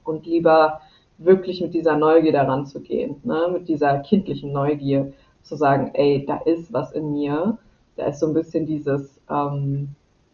[0.04, 0.82] und lieber
[1.20, 3.48] wirklich mit dieser Neugier daran zu gehen, ne?
[3.54, 7.60] mit dieser kindlichen Neugier zu sagen, ey, da ist was in mir,
[7.96, 9.89] da ist so ein bisschen dieses, ähm,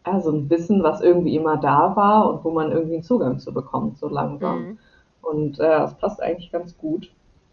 [0.06, 3.38] ja, so ein Wissen, was irgendwie immer da war und wo man irgendwie einen Zugang
[3.38, 4.58] zu bekommt, so langsam.
[4.70, 4.78] Mhm.
[5.22, 7.10] Und äh, das passt eigentlich ganz gut.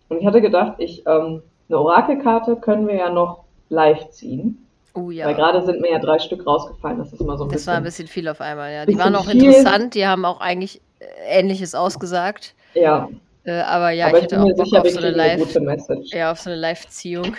[0.10, 4.68] Und ich hatte gedacht, ich, ähm, eine Orakelkarte können wir ja noch live ziehen.
[4.94, 5.32] Oh Weil ja.
[5.34, 6.98] gerade sind mir ja drei Stück rausgefallen.
[7.00, 8.06] Das ist immer so ein Das war ein bisschen.
[8.06, 8.86] bisschen viel auf einmal, ja.
[8.86, 9.46] Die bisschen waren auch viel.
[9.46, 11.06] interessant, die haben auch eigentlich äh,
[11.40, 12.56] Ähnliches ausgesagt.
[12.74, 13.10] Ja,
[13.44, 15.40] Äh, aber ja, aber ich ich hätte auch Bock sicher, auf so eine eine Live,
[15.60, 16.14] Message.
[16.14, 17.36] ja, auf so eine Live-Ziehung.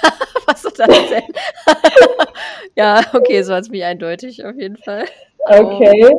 [0.46, 1.22] Was soll das denn?
[2.76, 5.04] ja, okay, so hat es mich eindeutig auf jeden Fall.
[5.48, 6.14] Okay.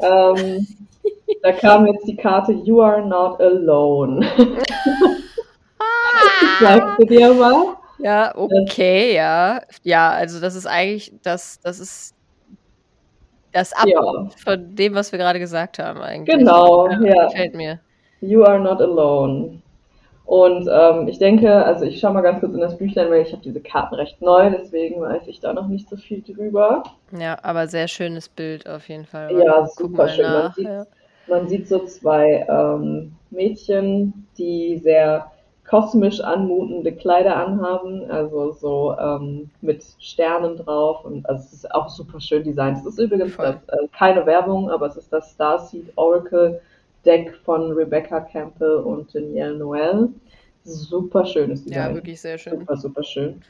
[0.00, 0.66] Ähm,
[1.42, 4.26] da kam jetzt die Karte You are not alone.
[6.60, 7.76] Sagst du dir mal?
[7.98, 9.62] Ja, okay, ja.
[9.82, 12.14] Ja, also das ist eigentlich, das, das ist
[13.52, 16.36] das Ab Ja, von dem, was wir gerade gesagt haben eigentlich.
[16.36, 16.88] genau.
[16.90, 17.26] Ja.
[17.28, 17.80] Gefällt mir.
[18.20, 19.62] You are not alone.
[20.26, 23.32] Und ähm, ich denke, also ich schaue mal ganz kurz in das Büchlein, weil ich
[23.32, 26.82] habe diese Karten recht neu, deswegen weiß ich da noch nicht so viel drüber.
[27.18, 29.30] Ja, aber sehr schönes Bild auf jeden Fall.
[29.38, 30.32] Ja, super schön.
[30.32, 30.86] Man sieht, ja.
[31.28, 35.30] man sieht so zwei ähm, Mädchen, die sehr
[35.68, 41.88] kosmisch anmutende Kleider anhaben, also so ähm, mit Sternen drauf und also es ist auch
[41.88, 42.78] super schön designt.
[42.78, 46.60] Es ist übrigens das, äh, keine Werbung, aber es ist das Starseed Oracle
[47.04, 50.08] Deck von Rebecca Campbell und Danielle Noel.
[50.64, 51.90] Super schönes Design.
[51.90, 52.58] Ja, wirklich sehr schön.
[52.60, 53.42] Super, super schön.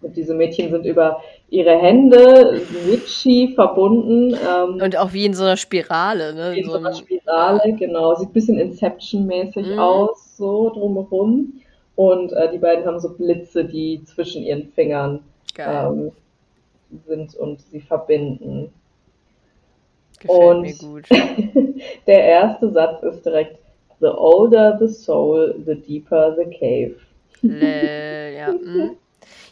[0.00, 4.32] Und diese Mädchen sind über ihre Hände Witchy verbunden.
[4.34, 6.56] Ähm, Und auch wie in so einer Spirale, ne?
[6.56, 8.14] in so so einer Spirale, genau.
[8.14, 9.78] Sieht ein bisschen Inception-mäßig Mhm.
[9.78, 11.52] aus, so drumherum.
[11.96, 15.20] Und äh, die beiden haben so Blitze, die zwischen ihren Fingern
[15.58, 16.12] ähm,
[17.06, 18.72] sind und sie verbinden.
[20.20, 21.08] Gefällt und- mir gut.
[22.06, 23.58] Der erste Satz ist direkt
[24.00, 26.94] The older the soul, the deeper the cave.
[27.42, 28.52] Lä, ja.
[28.52, 28.96] mm.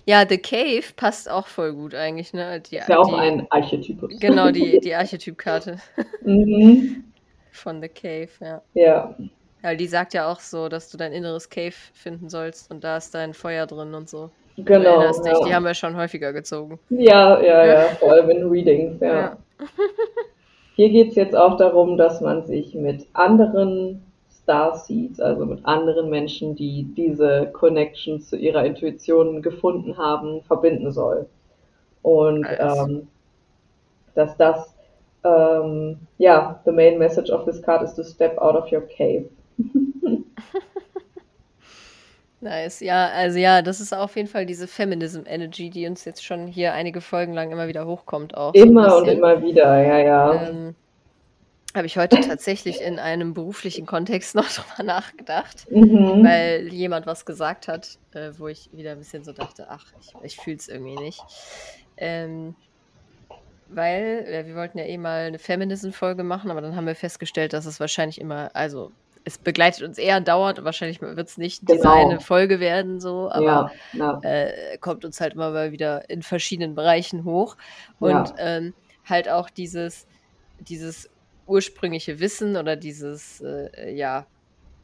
[0.07, 2.61] ja, The Cave passt auch voll gut eigentlich, ne?
[2.61, 4.19] Die, Ist ja auch die, ein Archetypus.
[4.21, 5.79] Genau, die, die Archetypkarte
[6.23, 7.05] mhm.
[7.51, 8.63] von The Cave, ja.
[8.75, 9.17] Ja,
[9.63, 12.97] Weil die sagt ja auch so, dass du dein inneres Cave finden sollst und da
[12.99, 14.31] ist dein Feuer drin und so.
[14.57, 15.01] Genau.
[15.13, 15.57] dich, die Ja.
[15.57, 16.79] haben wir schon häufiger gezogen.
[16.91, 19.21] ja, ja, ja, vor allem in Readings, ja.
[19.21, 19.39] Ja.
[20.77, 24.03] Hier geht es jetzt auch darum, dass man sich mit anderen
[24.43, 31.27] Starseeds, also mit anderen Menschen, die diese Connection zu ihrer Intuition gefunden haben, verbinden soll.
[32.03, 32.79] Und Nice.
[32.89, 33.09] ähm,
[34.15, 34.75] dass das,
[35.25, 39.25] ähm, ja, the main message of this card is to step out of your cave.
[42.41, 46.23] Nice, ja, also ja, das ist auf jeden Fall diese Feminism Energy, die uns jetzt
[46.25, 48.53] schon hier einige Folgen lang immer wieder hochkommt auch.
[48.55, 49.19] so Immer und bisschen.
[49.19, 50.49] immer wieder, ja, ja.
[50.49, 50.75] Ähm,
[51.75, 56.25] habe ich heute tatsächlich in einem beruflichen Kontext noch drüber nachgedacht, Mhm.
[56.25, 60.13] weil jemand was gesagt hat, äh, wo ich wieder ein bisschen so dachte, ach, ich,
[60.23, 61.23] ich fühle es irgendwie nicht.
[61.97, 62.55] Ähm,
[63.69, 67.53] weil äh, wir wollten ja eh mal eine Feminism-Folge machen, aber dann haben wir festgestellt,
[67.55, 68.93] dass es wahrscheinlich immer, also
[69.27, 71.93] es begleitet uns eher dauernd und wahrscheinlich wird es nicht diese Genau.
[71.93, 76.23] eine Folge werden, so, aber ja, ja, äh, kommt uns halt immer mal wieder in
[76.23, 77.57] verschiedenen Bereichen hoch.
[77.99, 78.37] Und Ja.
[78.39, 80.07] ähm, halt auch dieses,
[80.59, 81.11] dieses
[81.47, 84.29] ursprüngliche Wissen oder dieses, äh, ja,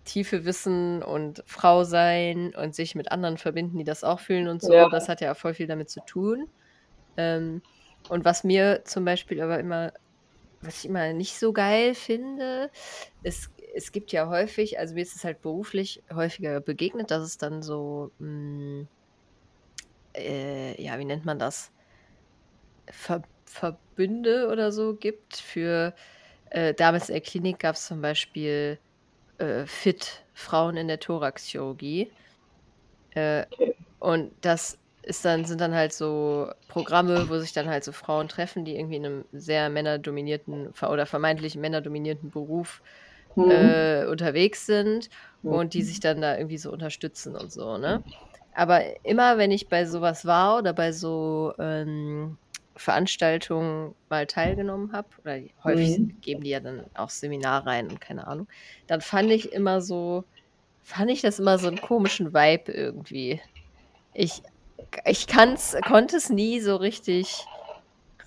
[0.05, 4.63] tiefe Wissen und Frau sein und sich mit anderen verbinden, die das auch fühlen und
[4.63, 6.49] so, das hat ja voll viel damit zu tun.
[7.17, 7.63] Ähm,
[8.09, 9.93] und was mir zum Beispiel aber immer,
[10.63, 12.71] was ich immer nicht so geil finde,
[13.23, 17.39] ist, es gibt ja häufig, also mir ist es halt beruflich häufiger begegnet, dass es
[17.39, 18.87] dann so, mh,
[20.17, 21.73] äh, ja, wie nennt man das?
[22.91, 25.95] Ver Verbünde oder so gibt für,
[26.47, 28.81] äh, damals in der Klinik gab es zum Beispiel
[29.39, 32.15] äh, FIT, Frauen in der Thoraxchirurgie.
[33.11, 33.75] Äh, Okay.
[33.99, 38.29] und das ist dann, sind dann halt so Programme, wo sich dann halt so Frauen
[38.29, 42.83] treffen, die irgendwie in einem sehr männerdominierten oder vermeintlich männerdominierten Beruf
[43.37, 43.49] Mhm.
[43.51, 45.09] äh, unterwegs sind
[45.43, 45.51] Mhm.
[45.53, 48.05] und die sich dann da irgendwie so unterstützen und so, ne?
[48.55, 52.39] Aber immer, wenn ich bei sowas war oder bei so ähm,
[52.77, 56.21] Veranstaltungen mal teilgenommen habe, oder die- häufig Mhm.
[56.21, 58.49] geben die ja dann auch Seminarreihen und keine Ahnung,
[58.87, 60.25] dann fand ich immer so,
[60.83, 63.41] fand ich das immer so einen komischen Vibe irgendwie.
[64.15, 64.43] Ich,
[65.07, 67.51] ich kann's, konnte es nie so richtig,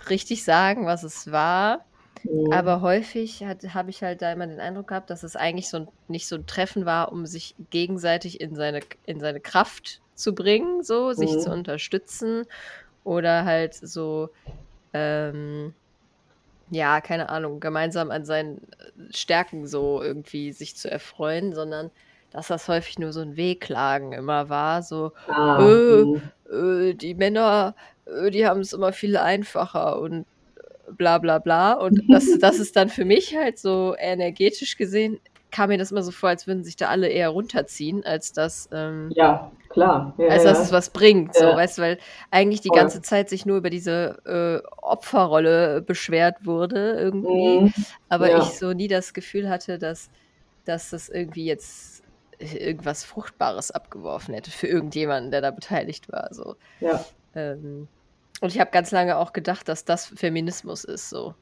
[0.09, 1.85] richtig sagen, was es war.
[2.23, 2.45] Mhm.
[2.49, 5.87] Aber häufig habe ich halt da immer den Eindruck gehabt, dass es eigentlich so ein,
[6.07, 10.83] nicht so ein Treffen war, um sich gegenseitig in seine, in seine Kraft zu bringen,
[10.83, 11.39] so, sich Mhm.
[11.39, 12.45] zu unterstützen
[13.03, 14.29] oder halt so,
[14.93, 15.75] ähm,
[16.69, 18.67] ja, keine Ahnung, gemeinsam an seinen
[19.11, 21.91] Stärken so irgendwie sich zu erfreuen, sondern
[22.31, 26.31] dass das häufig nur so ein Wehklagen immer war, so, Ah, äh, mhm.
[26.51, 27.75] äh, die Männer,
[28.05, 30.27] äh, die haben es immer viel einfacher und
[30.91, 31.73] bla bla bla.
[31.73, 35.19] Und das, das ist dann für mich halt so energetisch gesehen,
[35.51, 38.67] kam mir das immer so vor, als würden sich da alle eher runterziehen, als dass,
[38.73, 40.13] ähm, Ja, klar.
[40.17, 40.49] Ja, als ja.
[40.49, 41.55] dass es was bringt, so, Ja.
[41.55, 41.97] weißt du, weil
[42.29, 42.77] eigentlich die Voll.
[42.79, 47.73] ganze Zeit sich nur über diese äh, Opferrolle beschwert wurde irgendwie, Mhm.
[48.09, 48.39] aber Ja.
[48.39, 50.09] ich so nie das Gefühl hatte, dass,
[50.65, 52.03] dass das irgendwie jetzt
[52.39, 56.33] irgendwas Fruchtbares abgeworfen hätte für irgendjemanden, der da beteiligt war.
[56.33, 56.55] So.
[56.81, 57.05] Ja.
[57.33, 57.87] Ähm,
[58.41, 61.09] und ich habe ganz lange auch gedacht, dass das Feminismus ist.
[61.09, 61.33] So.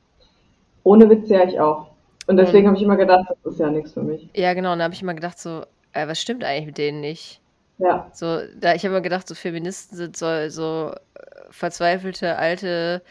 [0.84, 1.88] Ohne Witz ja ich auch.
[2.28, 4.30] Und deswegen Und- habe ich immer gedacht, das ist ja nichts für mich.
[4.34, 4.72] Ja, genau.
[4.74, 7.42] Und da habe ich immer gedacht, so, äh, was stimmt eigentlich mit denen nicht?
[7.80, 13.02] Ja, So, da ich habe immer gedacht, so Feministen sind so, so äh, verzweifelte alte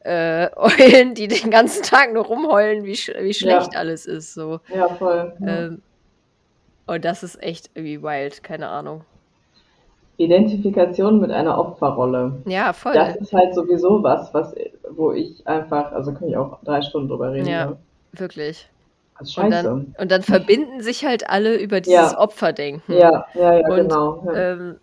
[0.00, 4.34] äh, Eulen, die den ganzen Tag nur rumheulen, wie, sch wie schlecht alles ist.
[4.34, 4.60] So.
[4.74, 5.34] ja, voll.
[5.40, 5.46] Ja.
[5.66, 5.82] Ähm,
[6.86, 9.04] und das ist echt irgendwie wild, keine Ahnung.
[10.18, 12.42] Identifikation mit einer Opferrolle.
[12.46, 12.94] Ja, voll.
[12.94, 14.54] Das ist halt sowieso was, was,
[14.90, 17.46] wo ich einfach, also kann ich auch drei Stunden drüber reden.
[17.48, 17.66] Ja.
[17.66, 17.76] Ne?
[18.12, 18.68] Wirklich.
[19.18, 19.50] Und scheiße.
[19.62, 22.18] dann, und dann verbinden sich halt alle über dieses Ja.
[22.18, 22.92] Opferdenken.
[22.94, 24.22] ja, ja, ja, Und, genau.
[24.26, 24.52] Ja.
[24.52, 24.76] Ähm,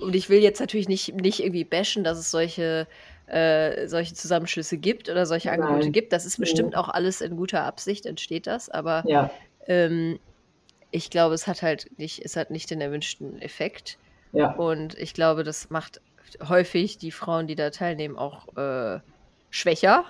[0.00, 2.86] und ich will jetzt natürlich nicht, nicht irgendwie bashen, dass es solche,
[3.26, 5.92] äh, solche Zusammenschlüsse gibt oder solche Angebote Nein.
[5.92, 6.12] gibt.
[6.12, 6.42] Das ist Mhm.
[6.42, 9.30] bestimmt auch alles in guter Absicht, entsteht das, aber ja,
[9.66, 10.18] ähm,
[10.90, 13.98] ich glaube, es hat halt nicht, es hat nicht den erwünschten Effekt.
[14.34, 16.00] Ja, Und ich glaube, das macht
[16.48, 19.00] häufig die Frauen, die da teilnehmen, auch äh,
[19.50, 20.04] schwächer,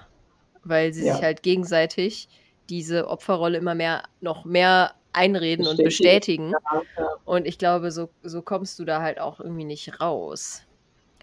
[0.64, 1.14] weil sie Ja.
[1.14, 2.28] sich halt gegenseitig
[2.70, 6.58] diese Opferrolle immer mehr, noch mehr einreden und Bestätigen.
[6.72, 7.08] ja, ja.
[7.24, 10.62] Und ich glaube, so, so kommst du da halt auch irgendwie nicht raus.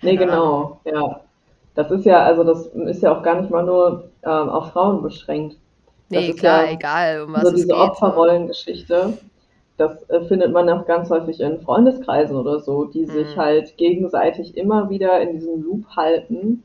[0.02, 0.30] Nee, Keine Ahnung.
[0.30, 1.22] genau, ja.
[1.76, 5.02] Das ist ja, also das ist ja auch gar nicht mal nur ähm, auf Frauen
[5.02, 5.58] beschränkt.
[6.12, 7.98] Das Nee, ist klar, ja egal, um was so es diese geht.
[7.98, 8.08] so.
[8.08, 9.18] Opferrollengeschichte,
[9.82, 13.38] das äh, findet man auch ganz häufig in Freundeskreisen oder so, die sich Mhm.
[13.38, 16.64] halt gegenseitig immer wieder in diesem Loop halten,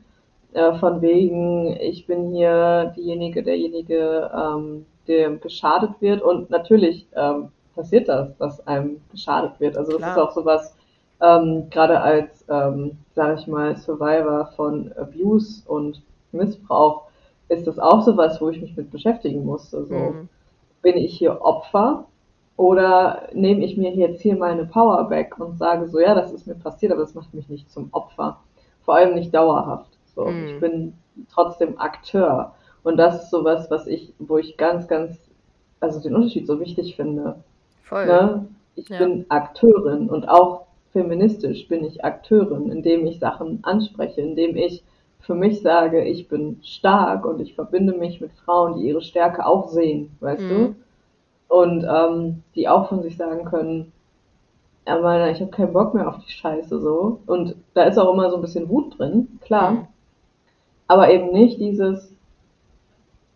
[0.53, 6.21] äh, von wegen, ich bin hier diejenige, derjenige, ähm, dem geschadet wird.
[6.21, 9.77] Und natürlich ähm, passiert das, dass einem geschadet wird.
[9.77, 10.07] Also das Klar.
[10.07, 10.75] ist auch sowas,
[11.21, 16.01] ähm, gerade als, ähm, sage ich mal, Survivor von Abuse und
[16.31, 17.03] Missbrauch,
[17.49, 19.85] ist das auch sowas, wo ich mich mit beschäftigen musste.
[19.85, 20.29] So Mhm.
[20.81, 22.05] bin ich hier Opfer
[22.57, 26.47] oder nehme ich mir jetzt hier meine Power back und sage so, ja, das ist
[26.47, 28.39] mir passiert, aber das macht mich nicht zum Opfer.
[28.83, 29.97] Vor allem nicht dauerhaft.
[30.15, 30.45] So, Mhm.
[30.45, 30.93] ich bin
[31.31, 32.55] trotzdem Akteur.
[32.83, 35.17] Und das ist sowas, was ich, wo ich ganz, ganz,
[35.79, 37.43] also den Unterschied so wichtig finde.
[37.89, 38.07] Voll.
[38.07, 38.47] Ne?
[38.75, 38.97] Ich Ja.
[38.97, 44.83] bin Akteurin und auch feministisch bin ich Akteurin, indem ich Sachen anspreche, indem ich
[45.19, 49.45] für mich sage, ich bin stark und ich verbinde mich mit Frauen, die ihre Stärke
[49.45, 50.49] auch sehen, weißt Mhm.
[50.49, 50.75] du?
[51.49, 53.91] Und ähm, die auch von sich sagen können,
[54.87, 57.21] ja, meine, ich habe keinen Bock mehr auf die Scheiße so.
[57.27, 59.71] Und da ist auch immer so ein bisschen Wut drin, klar.
[59.71, 59.87] Mhm.
[60.87, 62.11] Aber eben nicht dieses,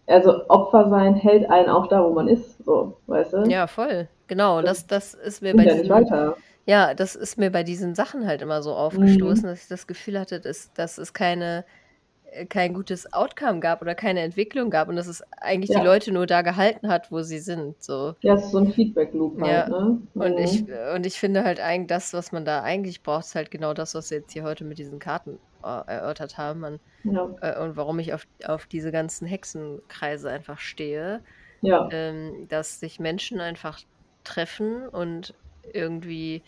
[0.08, 3.38] also Opfer sein hält einen auch da, wo man ist, so, weißt du?
[3.48, 4.08] Ja, voll.
[4.28, 4.62] Genau.
[4.62, 6.38] Das, das ist mir bei ja nicht diesem, weiter.
[6.66, 9.34] ja, das ist mir bei diesen Sachen halt immer so Mhm.
[9.34, 11.66] aufgestoßen, dass ich das Gefühl hatte, dass, dass es keine,
[12.50, 15.84] kein gutes Outcome gab oder keine Entwicklung gab und dass es eigentlich die Ja.
[15.86, 17.82] Leute nur da gehalten hat, wo sie sind.
[17.84, 18.16] So.
[18.24, 19.70] Ja, es ist so ein Feedback-Loop halt, Ja.
[19.70, 20.02] ne?
[20.18, 20.40] Und Mhm.
[20.40, 23.74] ich, und ich finde halt eigentlich, das, was man da eigentlich braucht, ist halt genau
[23.74, 26.60] das, was wir jetzt hier heute mit diesen Karten äh, erörtert haben.
[26.60, 31.24] Man, Ja, äh, und warum ich auf, auf diese ganzen Hexenkreise einfach stehe.
[31.90, 33.80] ähm, dass sich Menschen einfach
[34.24, 36.44] treffen und irgendwie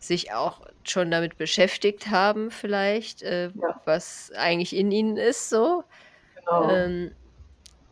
[0.00, 3.80] sich auch schon damit beschäftigt haben, vielleicht, äh, Ja.
[3.84, 5.84] was eigentlich in ihnen ist, so.
[6.36, 6.70] genau.
[6.70, 7.12] Ähm,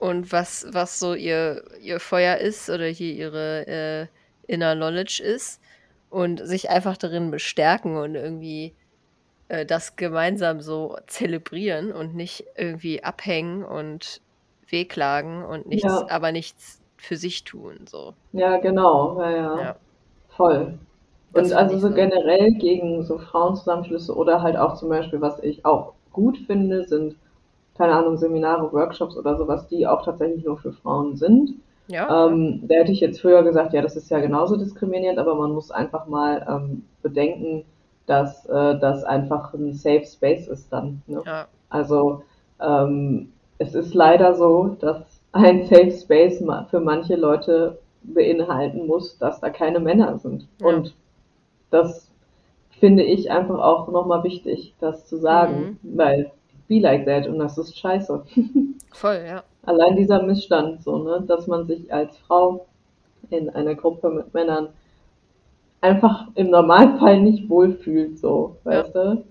[0.01, 4.07] und was, was so ihr, ihr Feuer ist oder hier ihre äh,
[4.53, 5.61] Inner Knowledge ist.
[6.11, 8.75] Und sich einfach darin bestärken und irgendwie
[9.49, 14.23] äh, das gemeinsam so zelebrieren und nicht irgendwie abhängen und
[14.71, 16.07] wehklagen und nichts, Ja.
[16.09, 17.85] aber nichts für sich tun.
[17.87, 18.15] So.
[18.33, 19.77] Ja, genau, ja, ja, Ja.
[20.35, 20.79] voll.
[21.33, 25.65] Das Und also so generell gegen so Frauenzusammenschlüsse oder halt auch zum Beispiel, was ich
[25.65, 27.17] auch gut finde, sind,
[27.77, 31.53] keine Ahnung, Seminare, Workshops oder sowas, die auch tatsächlich nur für Frauen sind.
[31.89, 35.35] Ja, Ähm, da hätte ich jetzt früher gesagt, ja, das ist ja genauso diskriminierend, aber
[35.35, 37.65] man muss einfach mal ähm, bedenken,
[38.07, 41.03] dass äh, das einfach ein Safe Space ist dann.
[41.07, 41.25] Ne?
[41.25, 42.23] ja, Also
[42.61, 49.19] ähm, es ist leider so, dass ein Safe Space ma- für manche Leute beinhalten muss,
[49.19, 50.49] dass da keine Männer sind.
[50.59, 50.67] Ja.
[50.69, 50.95] Und
[51.71, 52.11] das
[52.81, 56.31] finde ich einfach auch nochmal wichtig, das zu sagen, weil
[56.69, 58.25] be like that und das ist scheiße.
[58.93, 59.43] Voll, ja.
[59.65, 62.67] Allein dieser Missstand, so, ne, dass man sich als Frau
[63.31, 64.69] in einer Gruppe mit Männern
[65.81, 69.25] einfach im Normalfall nicht wohlfühlt, so, weißt du?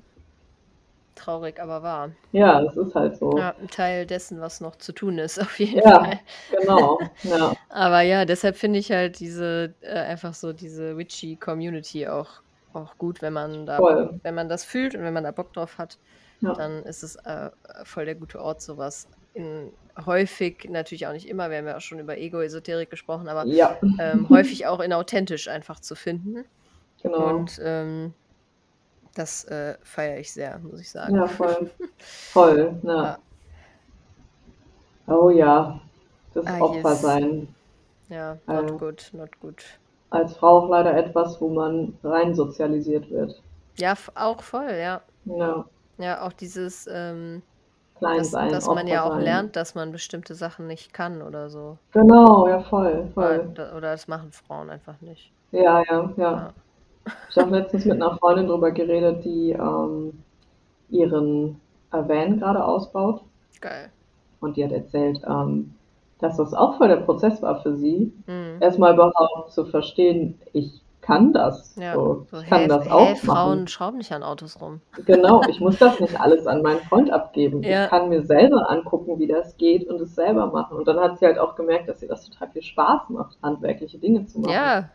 [1.17, 2.11] Traurig, aber wahr.
[2.31, 3.37] Ja, es ist halt so.
[3.37, 6.19] Ja, ein Teil dessen, was noch zu tun ist, auf jeden Ja, Fall.
[6.49, 6.99] genau.
[7.23, 12.29] Ja, Aber ja, deshalb finde ich halt diese, äh, einfach so diese witchy Community auch,
[12.73, 14.19] auch gut, wenn man da, voll.
[14.23, 15.97] wenn man das fühlt und wenn man da Bock drauf hat,
[16.41, 17.49] Ja, dann ist es äh,
[17.83, 19.07] voll der gute Ort, sowas.
[19.33, 19.71] In,
[20.05, 23.77] häufig, natürlich auch nicht immer, wir haben ja auch schon über Ego-Esoterik gesprochen, aber ja,
[23.99, 26.45] ähm, häufig auch in authentisch einfach zu finden.
[27.01, 27.35] genau.
[27.35, 28.13] Und ähm,
[29.17, 31.15] das äh, feiere ich sehr, muss ich sagen.
[31.15, 31.71] Ja, voll.
[32.33, 33.03] Voll, ja.
[33.03, 33.17] Ja.
[35.07, 35.79] Oh ja,
[36.35, 37.01] das Ah, Opfer yes.
[37.01, 37.47] sein.
[38.09, 39.63] Ja, not Äh, good, not good.
[40.09, 43.41] als Frau auch leider etwas, wo man rein sozialisiert wird.
[43.77, 45.01] Ja, auch voll, ja.
[45.25, 45.65] Ja,
[45.97, 47.43] Ja, auch dieses, ähm,
[48.13, 49.23] dass, sein, dass man Opfer ja auch sein.
[49.23, 51.79] lernt, dass man bestimmte Sachen nicht kann oder so.
[51.91, 53.53] Genau, ja, voll, Oder, voll.
[53.53, 55.33] da- oder das machen Frauen einfach nicht.
[55.51, 56.33] Ja, ja, ja.
[56.33, 56.53] Ja.
[57.29, 60.23] Ich habe letztens mit einer Freundin drüber geredet, die ähm,
[60.89, 61.59] ihren
[61.91, 63.21] Van gerade ausbaut.
[63.61, 63.89] Geil.
[64.39, 65.73] Und die hat erzählt, ähm,
[66.19, 68.57] dass das auch voll der Prozess war für sie, Mhm.
[68.61, 71.75] erstmal überhaupt zu verstehen, ich kann das.
[71.77, 73.67] Ja, So, so, ich kann hey, das hey, auch Frauen machen.
[73.69, 74.81] schrauben nicht an Autos rum.
[75.05, 77.63] Genau, ich muss das nicht alles an meinen Freund abgeben.
[77.63, 77.85] Ja.
[77.85, 80.77] Ich kann mir selber angucken, wie das geht und es selber machen.
[80.77, 83.97] Und dann hat sie halt auch gemerkt, dass ihr das total viel Spaß macht, handwerkliche
[83.99, 84.51] Dinge zu machen.
[84.51, 84.89] Ja,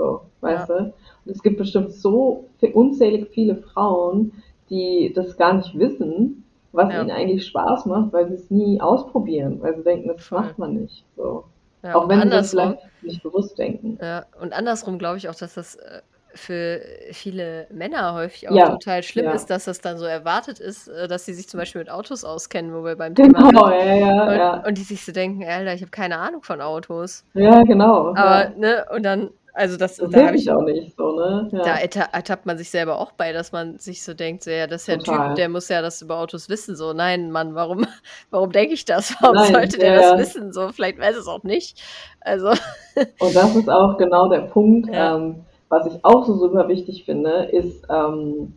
[0.00, 0.74] So, weißt du?
[0.76, 0.92] Und
[1.26, 4.32] es gibt bestimmt so unzählig viele Frauen,
[4.70, 7.02] die das gar nicht wissen, was Ja.
[7.02, 10.40] ihnen eigentlich Spaß macht, weil sie es nie ausprobieren, weil sie denken, das Voll.
[10.40, 11.04] macht man nicht.
[11.18, 11.44] So.
[11.82, 11.94] ja.
[11.96, 13.98] Auch wenn sie das vielleicht nicht bewusst denken.
[14.00, 16.00] Ja, und andersrum glaube ich auch, dass das äh,
[16.32, 19.32] für viele Männer häufig auch Ja, total schlimm ja.
[19.32, 22.24] ist, dass das dann so erwartet ist, äh, dass sie sich zum Beispiel mit Autos
[22.24, 23.74] auskennen, wo wir beim Thema Genau, sind.
[23.80, 24.66] ja, ja, Und, ja.
[24.66, 27.24] und die sich so denken, Alter, ich habe keine Ahnung von Autos.
[27.34, 28.14] Ja, genau.
[28.14, 28.50] Aber, ja.
[28.56, 31.48] ne, und dann, also das, Das da ich auch nicht so, ne?
[31.52, 31.62] Ja.
[31.62, 34.66] Da erta ertappt man sich selber auch bei, dass man sich so denkt, so, ja,
[34.66, 35.00] das ist ja ein.
[35.00, 36.76] Typ, der muss ja das über Autos wissen.
[36.76, 37.84] So, nein, Mann, warum,
[38.30, 39.14] warum denke ich das?
[39.20, 40.52] Warum Nein, sollte der ja, das wissen?
[40.52, 41.78] So, vielleicht weiß es auch nicht.
[42.20, 42.48] Also,
[43.18, 45.16] Und das ist auch genau der Punkt, Ja.
[45.16, 48.54] ähm, was ich auch so super wichtig finde, ist ähm,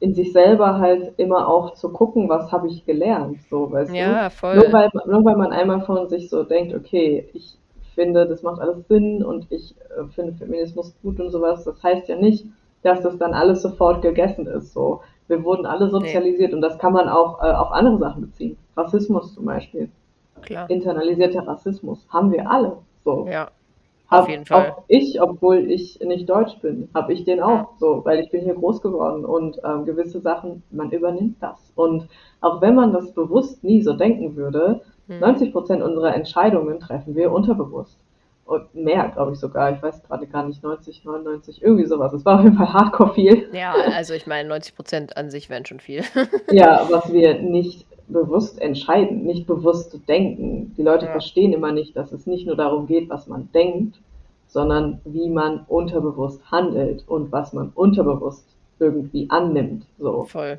[0.00, 3.96] in sich selber halt immer auch zu gucken, was habe ich gelernt, so, weißt du?
[3.96, 4.56] ja, voll.
[4.56, 7.59] Nur weil, nur weil man einmal von sich so denkt, okay, ich
[8.00, 12.08] finde, das macht alles Sinn und ich äh, finde Feminismus gut und sowas, das heißt
[12.08, 12.46] ja nicht,
[12.82, 14.72] dass das dann alles sofort gegessen ist.
[14.72, 18.56] So, wir wurden alle sozialisiert und das kann man auch äh, auf andere Sachen beziehen.
[18.74, 19.90] Rassismus zum Beispiel,
[20.40, 20.70] Klar.
[20.70, 22.78] internalisierter Rassismus haben wir alle.
[23.04, 23.50] So, Ja,
[24.10, 24.70] hab auf jeden Fall.
[24.70, 28.42] Auch ich, obwohl ich nicht deutsch bin, habe ich den auch so, weil ich bin
[28.42, 31.72] hier groß geworden und ähm, gewisse Sachen, man übernimmt das.
[31.74, 32.08] Und
[32.40, 35.18] auch wenn man das bewusst nie so denken würde, Hm.
[35.18, 37.98] 90 Prozent unserer Entscheidungen treffen wir unterbewusst.
[38.44, 39.72] Und mehr, glaube ich sogar.
[39.72, 42.12] Ich weiß gerade gar nicht, 90, 99, irgendwie sowas.
[42.12, 43.48] Es war auf jeden Fall hardcore viel.
[43.52, 46.02] Ja, also ich meine, 90 Prozent an sich wären schon viel.
[46.50, 50.74] Ja, was wir nicht bewusst entscheiden, nicht bewusst denken.
[50.76, 51.12] Die Leute Ja.
[51.12, 53.98] verstehen immer nicht, dass es nicht nur darum geht, was man denkt,
[54.48, 58.44] sondern wie man unterbewusst handelt und was man unterbewusst
[58.78, 59.84] irgendwie annimmt.
[59.98, 60.24] So.
[60.24, 60.58] Voll.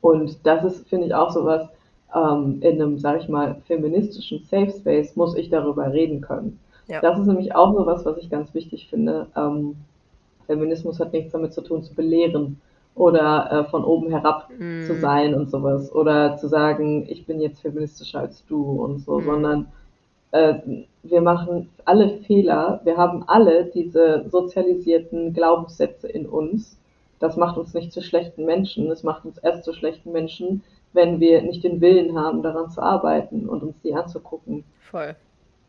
[0.00, 1.68] Und das ist, finde ich, auch sowas,
[2.14, 6.58] ähm, in einem, sag ich mal, feministischen Safe Space muss ich darüber reden können.
[6.88, 7.00] Ja.
[7.00, 9.28] Das ist nämlich auch sowas, was ich ganz wichtig finde.
[9.36, 9.76] Ähm,
[10.46, 12.60] Feminismus hat nichts damit zu tun, zu belehren
[12.94, 14.82] oder äh, von oben herab Mm.
[14.84, 19.18] zu sein und sowas oder zu sagen, ich bin jetzt feministischer als du und so,
[19.20, 19.24] Mhm.
[19.24, 19.66] sondern
[20.32, 20.54] äh,
[21.02, 26.78] wir machen alle Fehler, wir haben alle diese sozialisierten Glaubenssätze in uns.
[27.18, 31.20] Das macht uns nicht zu schlechten Menschen, es macht uns erst zu schlechten Menschen, wenn
[31.20, 34.64] wir nicht den Willen haben, daran zu arbeiten und uns die anzugucken.
[34.90, 35.16] Voll.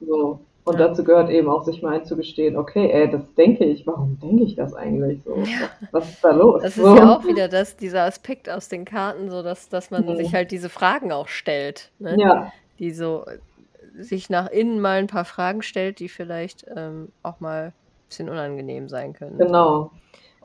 [0.02, 0.40] So.
[0.65, 0.88] Und Ja.
[0.88, 4.56] dazu gehört eben auch, sich mal einzugestehen, okay, ey, das denke ich, warum denke ich
[4.56, 5.36] das eigentlich so?
[5.39, 5.69] Ja.
[5.91, 6.62] Was ist da los?
[6.62, 6.95] Das ist so.
[6.95, 10.15] ja auch wieder das, dieser Aspekt aus den Karten, so dass, dass man Mhm.
[10.15, 11.91] sich halt diese Fragen auch stellt.
[11.99, 12.17] Ne?
[12.17, 17.09] Ja, Die so äh, sich nach innen mal ein paar Fragen stellt, die vielleicht ähm,
[17.24, 17.74] auch mal ein
[18.07, 19.38] bisschen unangenehm sein können.
[19.38, 19.91] genau.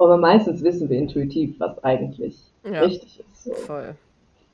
[0.00, 2.82] Aber meistens wissen wir intuitiv, was eigentlich Ja.
[2.82, 3.44] richtig ist.
[3.44, 3.54] So.
[3.54, 3.94] Voll.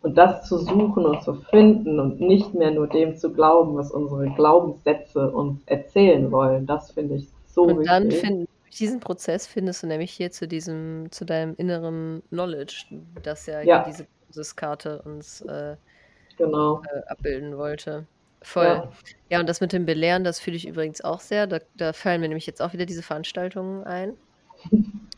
[0.05, 3.91] Und das zu suchen und zu finden und nicht mehr nur dem zu glauben, was
[3.91, 8.21] unsere Glaubenssätze uns erzählen wollen, das finde ich so Und dann wichtig.
[8.21, 12.85] find, durch diesen Prozess findest du nämlich hier zu diesem, zu deinem inneren Knowledge,
[13.23, 13.83] das ja, Ja.
[13.89, 15.77] diese Basiskarte uns äh,
[16.37, 16.83] Genau.
[16.95, 18.07] äh, abbilden wollte.
[18.43, 18.67] Voll.
[18.67, 18.91] Ja.
[19.31, 19.41] Ja.
[19.41, 21.47] und das mit dem Belehren, das fühle ich übrigens auch sehr.
[21.47, 24.15] Da, da fallen mir nämlich jetzt auch wieder diese Veranstaltungen ein.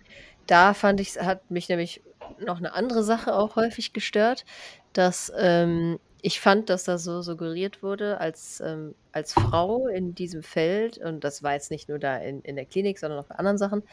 [0.49, 2.03] Da fand ich, hat mich nämlich
[2.39, 4.45] noch eine andere Sache auch häufig gestört,
[4.93, 10.43] dass ähm, ich fand, dass da so suggeriert wurde, als, ähm, als Frau in diesem
[10.43, 13.37] Feld, und das war jetzt nicht nur da in, in der Klinik, sondern auch bei
[13.37, 13.85] anderen Sachen,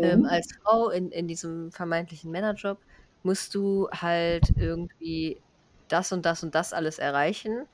[0.00, 0.28] ähm, Mhm.
[0.28, 2.80] als Frau in, in diesem vermeintlichen Männerjob
[3.22, 5.42] musst du halt irgendwie
[5.88, 7.66] das und das und das alles erreichen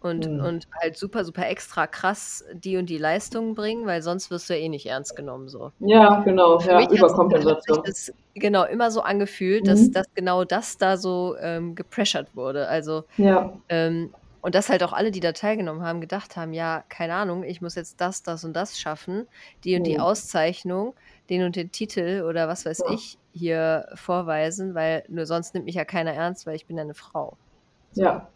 [0.00, 0.40] und, Mhm.
[0.40, 4.54] und halt super, super extra krass die und die Leistungen bringen, weil sonst wirst du
[4.54, 5.48] ja eh nicht ernst genommen.
[5.48, 5.72] So.
[5.78, 7.82] Ja, genau, Für ja, Überkompensation.
[7.84, 9.92] das genau immer so angefühlt, dass, Mhm.
[9.92, 12.68] dass genau das da so ähm, gepressured wurde.
[12.68, 16.84] Also Ja, ähm, und dass halt auch alle, die da teilgenommen haben, gedacht haben, ja,
[16.88, 19.28] keine Ahnung, ich muss jetzt das, das und das schaffen,
[19.64, 20.00] die und die Mhm.
[20.00, 20.94] Auszeichnung,
[21.30, 22.86] den und den Titel oder was weiß Ja.
[22.86, 26.84] ich hier vorweisen, weil nur sonst nimmt mich ja keiner ernst, weil ich bin ja
[26.84, 27.38] eine Frau.
[27.92, 28.02] So.
[28.02, 28.32] ja,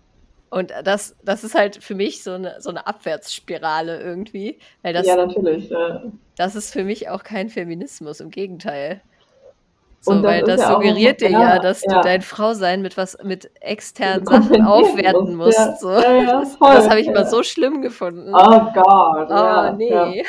[0.50, 5.06] Und das, das ist halt für mich so eine, so eine Abwärtsspirale irgendwie, weil das,
[5.06, 5.68] ja, natürlich.
[5.68, 6.04] Ja.
[6.36, 9.00] das ist für mich auch kein Feminismus, im Gegenteil.
[10.00, 12.02] So, Und das weil das ja suggeriert dir ja, ja, dass du ja.
[12.02, 15.76] dein Frausein mit was mit externen Du Sachen aufwerten musst, ja.
[15.76, 15.88] So.
[15.88, 18.32] Das, das habe ich immer so schlimm gefunden.
[18.34, 20.24] Oh Gott, Oh, nee.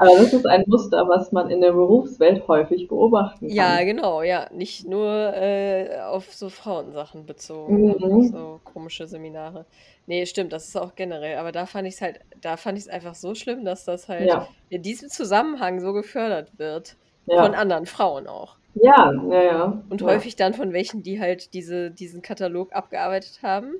[0.00, 0.06] Ja.
[0.06, 3.86] Aber das ist ein Muster, was man in der Berufswelt häufig beobachten Ja, kann.
[3.86, 4.48] genau, ja.
[4.52, 7.94] Nicht nur äh, auf so Frauensachen bezogen?
[7.98, 8.28] Mhm.
[8.28, 9.66] so komische Seminare.
[10.06, 11.38] Nee, stimmt, das ist auch generell.
[11.38, 14.08] Aber da fand ich es halt, da fand ich es einfach so schlimm, dass das
[14.08, 16.96] halt Ja, in diesem Zusammenhang so gefördert wird.
[17.26, 18.56] Von ja, anderen Frauen auch.
[18.74, 23.40] ja, ja, ja, Und ja, häufig dann von welchen, die halt diese, diesen Katalog abgearbeitet
[23.42, 23.72] haben.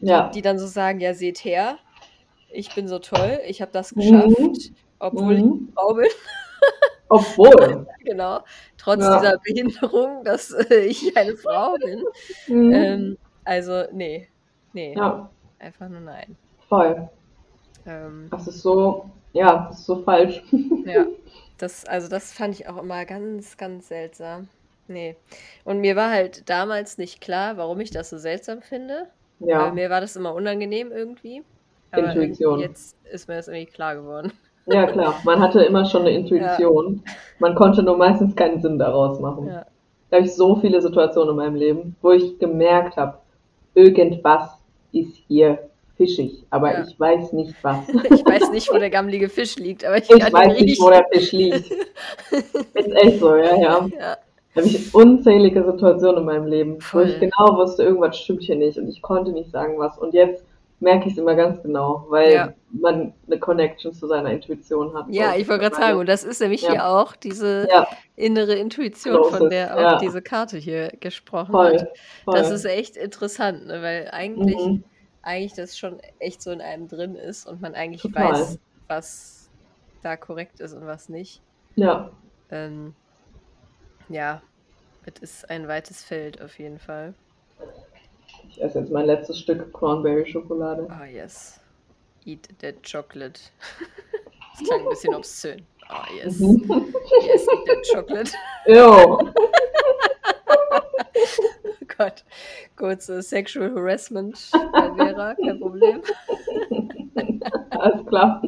[0.00, 0.28] Die, ja.
[0.28, 1.78] die dann so sagen, ja, seht her,
[2.52, 4.54] ich bin so toll, ich habe das Mhm.
[4.98, 5.72] Obwohl ich Mhm.
[5.74, 6.06] Frau bin.
[7.08, 7.86] Obwohl.
[8.00, 8.40] Genau,
[8.78, 9.18] trotz Ja.
[9.20, 12.04] dieser Behinderung, dass äh, ich eine Frau bin.
[12.48, 12.72] Mhm.
[12.72, 14.28] Ähm, also, nee,
[14.72, 16.36] nee, Ja, einfach nur nein.
[16.68, 17.08] voll.
[17.86, 20.42] Ähm, Das ist so, ja, das ist so falsch.
[20.84, 21.06] ja,
[21.58, 24.48] das, also das fand ich auch immer ganz, ganz seltsam.
[24.88, 25.16] Nee.
[25.64, 29.08] Und mir war halt damals nicht klar, warum ich das so seltsam finde.
[29.38, 31.44] Weil Ja, mir war das immer unangenehm irgendwie.
[31.92, 32.60] Aber irgendwie Intuition.
[32.60, 34.32] jetzt ist mir das irgendwie klar geworden.
[34.66, 35.20] Ja, klar.
[35.24, 37.02] Man hatte immer schon eine Intuition.
[37.38, 39.46] Man konnte nur meistens keinen Sinn daraus machen.
[39.46, 39.64] Ja,
[40.10, 43.18] Da habe ich so viele Situationen in meinem Leben, wo ich gemerkt habe,
[43.74, 44.50] irgendwas
[44.92, 45.58] ist hier
[45.96, 46.84] fischig, aber Ja.
[46.86, 47.88] ich weiß nicht was.
[47.88, 51.06] ich weiß nicht, wo der gammelige Fisch liegt, aber ich Ich weiß nicht, wo der
[51.12, 51.70] Fisch liegt.
[52.74, 53.86] Ist echt so, ja, ja.
[53.98, 54.16] Ja,
[54.54, 57.18] Da habe ich unzählige Situationen in meinem Leben, wo ich voll.
[57.20, 59.96] genau wusste, irgendwas stimmt hier nicht und ich konnte nicht sagen was.
[59.98, 60.44] Und jetzt
[60.80, 62.52] merke ich es immer ganz genau, weil Ja.
[62.70, 65.06] man eine Connection zu seiner Intuition hat.
[65.10, 66.72] Ja, ich wollte gerade sagen, und das ist nämlich Ja.
[66.72, 71.74] hier auch diese Ja, innere Intuition, Closest, von der auch diese Karte hier gesprochen voll.
[71.78, 71.88] hat.
[72.24, 72.34] voll.
[72.34, 73.82] Das ist echt interessant, ne?
[73.82, 74.84] weil eigentlich, Mhm.
[75.22, 78.32] eigentlich das schon echt so in einem drin ist und man eigentlich Total.
[78.32, 78.58] weiß,
[78.88, 79.50] was
[80.02, 81.42] da korrekt ist und was nicht.
[81.76, 82.10] Ja,
[82.50, 82.94] Ähm,
[84.08, 84.42] ja,
[85.04, 87.14] es ist ein weites Feld auf jeden Fall.
[88.48, 90.88] Ich esse jetzt mein letztes Stück Cranberry-Schokolade.
[90.90, 91.60] Oh yes.
[92.24, 93.40] Eat that chocolate.
[94.58, 95.66] Das klang ein bisschen obszön.
[95.90, 96.40] Oh yes.
[96.40, 98.32] Yes, eat that chocolate.
[98.66, 99.32] Jo.
[101.18, 102.24] Oh Gott.
[102.76, 106.02] Kurzes Sexual Harassment bei Vera, kein Problem.
[107.70, 108.42] Alles klar.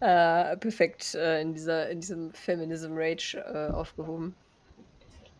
[0.00, 4.34] Äh, perfekt äh, in, dieser, in diesem Feminism Rage äh, aufgehoben.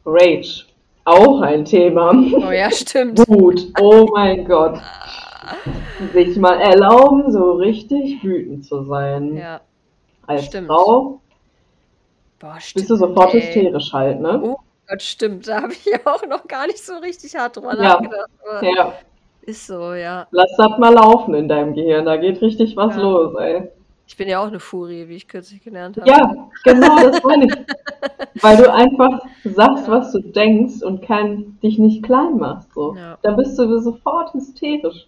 [0.04, 0.66] Rage.
[1.04, 2.10] Auch ein Thema.
[2.12, 3.18] Oh ja, stimmt.
[3.28, 3.68] Wut.
[3.80, 4.78] Oh mein Gott.
[6.12, 9.36] Sich mal erlauben, so richtig wütend zu sein.
[9.36, 9.60] Ja,
[10.26, 10.68] Als stimmt.
[10.68, 11.20] Frau
[12.38, 12.74] boah, stimmt.
[12.74, 13.40] bist du sofort ey.
[13.40, 14.40] hysterisch halt, ne?
[14.42, 14.56] Oh
[14.88, 15.48] Gott, stimmt.
[15.48, 18.00] Da habe ich auch noch gar nicht so richtig hart drüber Ja.
[18.00, 18.30] nachgedacht.
[18.62, 18.92] Ja.
[19.42, 20.26] Ist so, ja.
[20.30, 22.04] Lass das mal laufen in deinem Gehirn.
[22.04, 23.02] Da geht richtig was Ja.
[23.02, 23.68] los, ey.
[24.10, 26.10] Ich bin ja auch eine Furie, wie ich kürzlich gelernt habe.
[26.10, 28.42] Ja, genau, das meine ich.
[28.42, 32.74] Weil du einfach sagst, was du denkst und kein, dich nicht klein machst.
[32.74, 32.96] So.
[32.96, 33.18] Ja.
[33.22, 35.06] Dann bist du sofort hysterisch.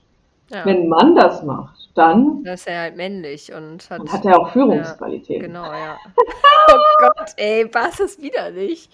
[0.50, 0.64] Ja.
[0.64, 3.98] Wenn ein Mann das macht, dann, Da ist er halt männlich und hat.
[4.02, 5.46] dann hat er auch Führungsqualitäten.
[5.48, 5.96] Genau, ja.
[6.70, 8.88] Oh Gott, ey, was ist widerlich?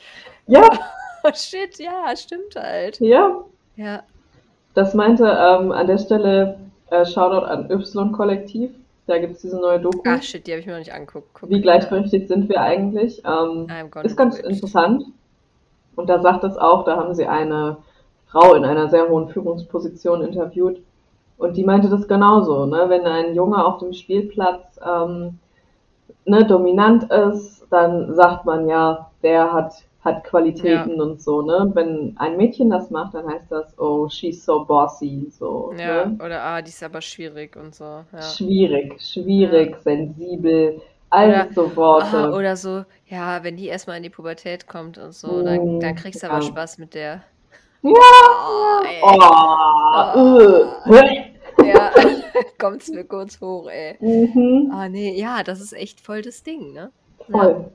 [0.46, 0.62] Ja,
[1.22, 2.98] Oh shit, ja, stimmt halt.
[3.00, 3.44] ja.
[3.76, 4.02] Ja,
[4.72, 6.58] Das meinte ähm, an der Stelle
[6.90, 8.70] äh, Shoutout an Y-Kollektiv.
[9.08, 10.02] Da gibt es diese neue Doku.
[10.04, 11.28] ah shit, die habe ich mir noch nicht angeguckt.
[11.32, 13.22] Guck, Wie gleichberechtigt sind wir eigentlich?
[13.24, 13.66] Ähm,
[14.02, 15.04] ist ganz interessant.
[15.96, 17.78] Und da sagt es auch, da haben sie eine
[18.26, 20.82] Frau in einer sehr hohen Führungsposition interviewt.
[21.38, 22.84] Und die meinte das genauso, ne?
[22.88, 25.38] Wenn ein Junge auf dem Spielplatz ähm,
[26.26, 29.72] ne, dominant ist, dann sagt man ja, der hat,
[30.04, 31.70] hat Qualitäten und so, ne?
[31.74, 35.72] Wenn ein Mädchen das macht, dann heißt das, oh, she's so bossy, so.
[35.78, 36.18] Ja, Ne?
[36.24, 38.04] oder ah, die ist aber schwierig und so.
[38.12, 38.22] Ja.
[38.22, 40.80] Schwierig, schwierig, sensibel,
[41.10, 42.06] alles so Worte.
[42.16, 45.80] Ah, oder so, ja, wenn die erstmal in die Pubertät kommt und so, dann, Mm,
[45.80, 46.32] dann kriegst du ja.
[46.32, 47.22] aber Spaß mit der.
[47.82, 49.00] Ja, Oh, ey.
[50.14, 51.68] Oh, äh.
[51.68, 51.90] Ja,
[52.58, 53.96] kommt's mir kurz hoch, ey.
[54.00, 54.70] Mhm.
[54.72, 56.92] Ah, nee, ja, das ist echt voll das Ding, ne?
[57.30, 57.66] Voll.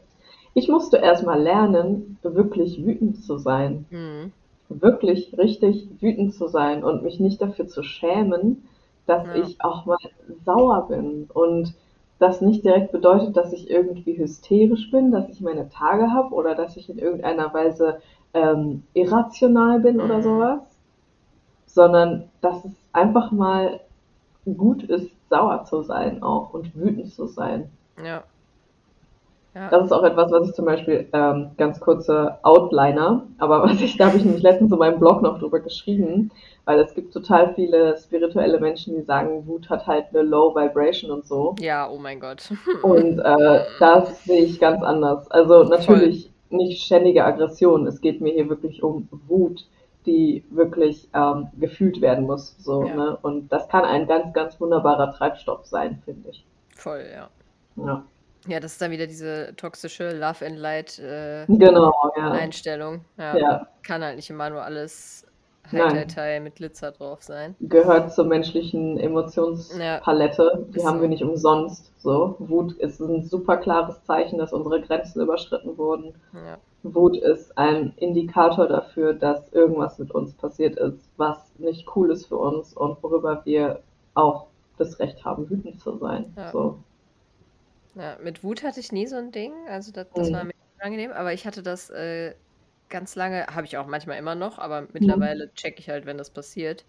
[0.54, 3.86] Ich musste erstmal lernen, wirklich wütend zu sein.
[3.89, 4.32] Mhm.
[4.70, 8.68] Wirklich richtig wütend zu sein und mich nicht dafür zu schämen,
[9.06, 9.36] dass Ja.
[9.36, 9.97] ich auch mal
[10.45, 11.30] sauer bin.
[11.34, 11.74] Und
[12.20, 16.56] das nicht direkt bedeutet, dass ich irgendwie hysterisch bin, dass ich meine Tage habe oder
[16.56, 18.01] dass ich in irgendeiner Weise
[18.34, 20.24] ähm, irrational bin oder Mhm.
[20.24, 20.62] sowas,
[21.66, 23.80] sondern dass es einfach mal
[24.45, 27.70] gut ist, sauer zu sein auch und wütend zu sein.
[27.97, 28.24] Ja.
[29.56, 29.70] Ja.
[29.70, 33.97] Das ist auch etwas, was ich zum Beispiel, ähm, ganz kurze Outliner, aber was ich,
[33.97, 36.32] da habe ich nämlich letztens in meinem Blog noch drüber geschrieben,
[36.66, 41.12] weil es gibt total viele spirituelle Menschen, die sagen, Wut hat halt eine Low Vibration
[41.12, 41.56] und so.
[41.60, 42.51] ja, oh mein Gott.
[42.84, 45.30] Und äh, das sehe ich ganz anders.
[45.30, 47.86] Also natürlich nicht ständige Aggression.
[47.88, 49.66] Es geht mir hier wirklich um Wut,
[50.06, 52.56] die wirklich ähm, gefühlt werden muss.
[52.60, 52.95] So, Ja.
[52.95, 53.18] ne?
[53.22, 56.45] Und das kann ein ganz, ganz wunderbarer Treibstoff sein, finde ich.
[56.76, 57.30] Voll, ja.
[57.76, 58.04] Ja.
[58.48, 62.32] Ja, das ist dann wieder diese toxische Love and Light äh, Genau, ja.
[62.32, 63.06] Einstellung.
[63.18, 63.38] Ja.
[63.38, 63.68] Ja.
[63.84, 65.26] Kann halt nicht immer nur alles.
[65.72, 67.56] Heiterei mit Glitzer drauf sein.
[67.62, 70.68] gehört zur menschlichen Emotionspalette.
[70.74, 71.02] Die Ist haben so.
[71.02, 71.89] wir nicht umsonst.
[72.02, 76.14] So, Wut ist ein super klares Zeichen, dass unsere Grenzen überschritten wurden.
[76.84, 82.26] Wut ist ein Indikator dafür, dass irgendwas mit uns passiert ist, was nicht cool ist
[82.26, 83.80] für uns und worüber wir
[84.16, 86.34] auch das Recht haben, wütend zu sein.
[86.52, 86.78] So.
[87.96, 89.54] Ja, mit Wut hatte ich nie so ein Ding.
[89.68, 90.34] Also das, das Mhm.
[90.34, 92.36] war mir angenehm, aber ich hatte das äh,
[92.89, 96.34] ganz lange, habe ich auch manchmal immer noch, aber mittlerweile checke ich halt, wenn das
[96.34, 96.86] passiert.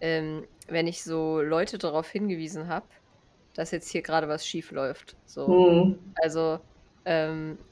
[0.00, 2.88] Ähm, wenn ich so Leute darauf hingewiesen habe,
[3.54, 5.18] dass jetzt hier gerade was schief läuft.
[5.24, 5.64] So.
[5.64, 6.16] Hm.
[6.16, 6.60] Also,
[7.04, 7.64] ähm,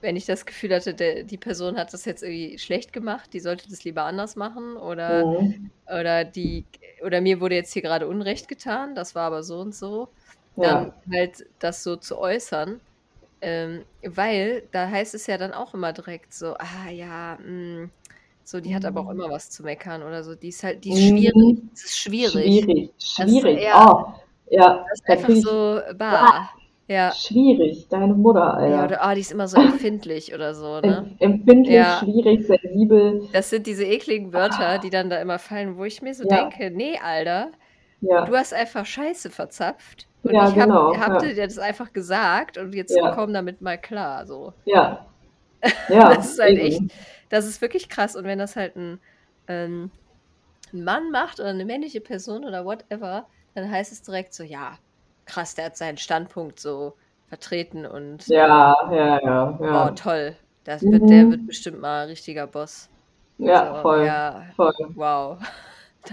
[0.00, 3.40] wenn ich das Gefühl hatte, der, die Person hat das jetzt irgendwie schlecht gemacht, die
[3.40, 5.70] sollte das lieber anders machen oder, Hm.
[5.90, 6.68] oder die
[7.04, 10.14] oder mir wurde jetzt hier gerade Unrecht getan, das war aber so und so,
[10.56, 10.94] dann Ja.
[11.18, 12.80] halt das so zu äußern.
[13.42, 17.88] Ähm, weil da heißt es ja dann auch immer direkt so, ah ja, mh,
[18.44, 19.20] so, die hat aber auch Mhm.
[19.20, 21.16] immer was zu meckern oder so, die ist halt, die ist Mhm.
[21.18, 22.32] schwierig, das ist schwierig.
[22.32, 22.90] Schwierig.
[22.98, 23.62] Schwierig.
[23.62, 23.90] ja.
[23.90, 24.12] Oh,
[24.50, 24.84] ja.
[24.88, 26.50] Das ist Da einfach so, bah.
[26.86, 27.12] Ja.
[27.12, 27.86] schwierig.
[27.88, 28.84] Deine Mutter, Ja, Alter.
[28.84, 31.16] oder ah, die ist immer so empfindlich oder so, ne?
[31.20, 32.00] Em- Empfindlich, Ja.
[32.00, 33.28] schwierig, sensibel.
[33.32, 36.36] Das sind diese ekligen Wörter, die dann da immer fallen, wo ich mir so Ja.
[36.50, 37.52] denke, nee, Alter,
[38.00, 38.24] Ja.
[38.24, 40.08] du hast einfach Scheiße verzapft.
[40.22, 43.14] Und Ja, ich hab, genau, hab dir das einfach gesagt und jetzt Ja.
[43.14, 44.26] komm damit mal klar.
[44.26, 44.54] So.
[44.64, 45.06] Ja.
[45.88, 46.66] Ja, Das ist halt eben.
[46.66, 46.82] echt,
[47.28, 48.16] das ist wirklich krass.
[48.16, 49.00] Und wenn das halt ein,
[49.48, 49.90] ähm,
[50.72, 54.78] ein Mann macht oder eine männliche Person oder whatever, dann heißt es direkt so, ja,
[55.26, 56.96] krass, der hat seinen Standpunkt so
[57.26, 59.90] vertreten und Ja, ja, ja, oh, ja.
[59.92, 60.36] toll.
[60.64, 61.30] Das wird, der Mhm.
[61.32, 62.88] wird bestimmt mal ein richtiger Boss.
[63.38, 64.72] Ja, so, voll, Ja, voll.
[64.94, 65.38] wow.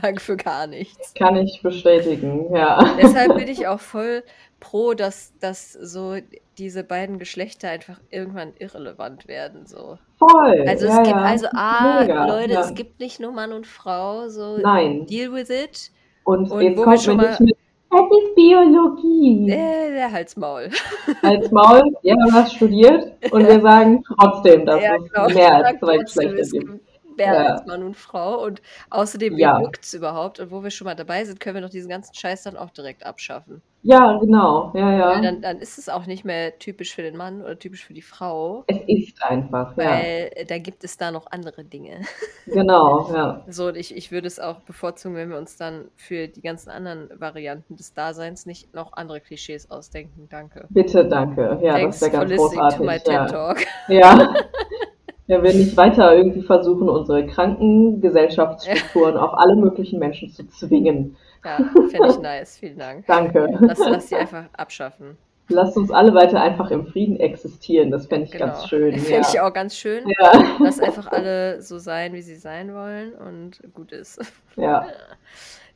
[0.02, 1.14] Danke für gar nichts.
[1.14, 2.96] Kann ich bestätigen, ja.
[3.02, 4.24] Deshalb bin ich auch voll
[4.60, 6.16] pro, dass, dass so
[6.58, 9.66] diese beiden Geschlechter einfach irgendwann irrelevant werden.
[9.66, 9.98] So.
[10.18, 10.66] Voll.
[10.68, 11.24] Also ja, es gibt ja.
[11.24, 12.62] also A, Mega, Leute, ja.
[12.62, 15.06] es gibt nicht nur Mann und Frau, so Nein.
[15.06, 15.92] deal with it.
[16.24, 17.58] Und, Und jetzt wir kommt mal- nicht mit,
[17.90, 19.50] es ist Biologie.
[19.50, 20.70] Äh, der Halsmaul.
[21.22, 25.30] Als Maul, ja, du hast studiert und wir sagen trotzdem, dass es genau.
[25.30, 26.82] mehr als zwei Geschlechter es gibt.
[27.18, 27.46] Mehr Ja.
[27.54, 28.44] als Mann und Frau.
[28.44, 29.58] Und außerdem, Ja.
[29.60, 30.40] wie juckt's überhaupt?
[30.40, 32.70] Und wo wir schon mal dabei sind, können wir doch diesen ganzen Scheiß dann auch
[32.70, 33.62] direkt abschaffen.
[33.84, 35.22] Ja, genau, ja, Weil ja.
[35.22, 38.02] dann, dann ist es auch nicht mehr typisch für den Mann oder typisch für die
[38.02, 38.66] Frau.
[38.68, 39.86] Es ist einfach, ja.
[39.92, 42.02] Weil äh, da gibt es da noch andere Dinge.
[42.48, 43.44] Genau, ja.
[43.50, 46.70] So, und ich, ich würde es auch bevorzugen, wenn wir uns dann für die ganzen
[46.70, 50.28] anderen Varianten des Daseins nicht noch andere Klischees ausdenken.
[50.30, 50.66] Danke.
[50.70, 51.60] Bitte, danke.
[51.62, 53.04] Ja, Thanks das wäre for ganz listening to my großartig.
[53.04, 53.26] TED Ja.
[53.26, 53.58] Talk.
[53.90, 54.34] Ja.
[55.28, 61.18] Ja, wir nicht weiter irgendwie versuchen, unsere kranken Gesellschaftsstrukturen auf alle möglichen Menschen zu zwingen.
[61.44, 61.58] Ja,
[61.90, 62.58] fände ich nice.
[62.58, 63.06] Vielen Dank.
[63.08, 63.58] Danke.
[63.60, 65.18] Lass, lass die einfach abschaffen.
[65.50, 67.92] Lasst uns alle weiter einfach im Frieden existieren.
[67.92, 68.94] Das fände ich ganz schön.
[69.00, 69.18] Fände Ja.
[69.18, 69.30] Genau.
[69.30, 70.04] ich auch ganz schön.
[70.20, 70.58] Ja.
[70.60, 74.20] Lass einfach alle so sein, wie sie sein wollen und gut ist.
[74.56, 74.86] ja.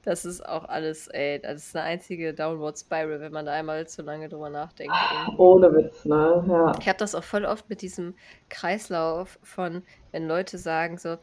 [0.04, 3.88] Das ist auch alles, ey, das ist eine einzige Downward Spiral, wenn man da einmal
[3.88, 4.94] zu lange drüber nachdenkt.
[5.12, 5.38] irgendwie.
[5.42, 6.44] Ohne Witz, ne?
[6.48, 6.74] Ja.
[6.80, 8.16] Ich habe das auch voll oft mit diesem
[8.50, 11.18] Kreislauf von, wenn Leute sagen so,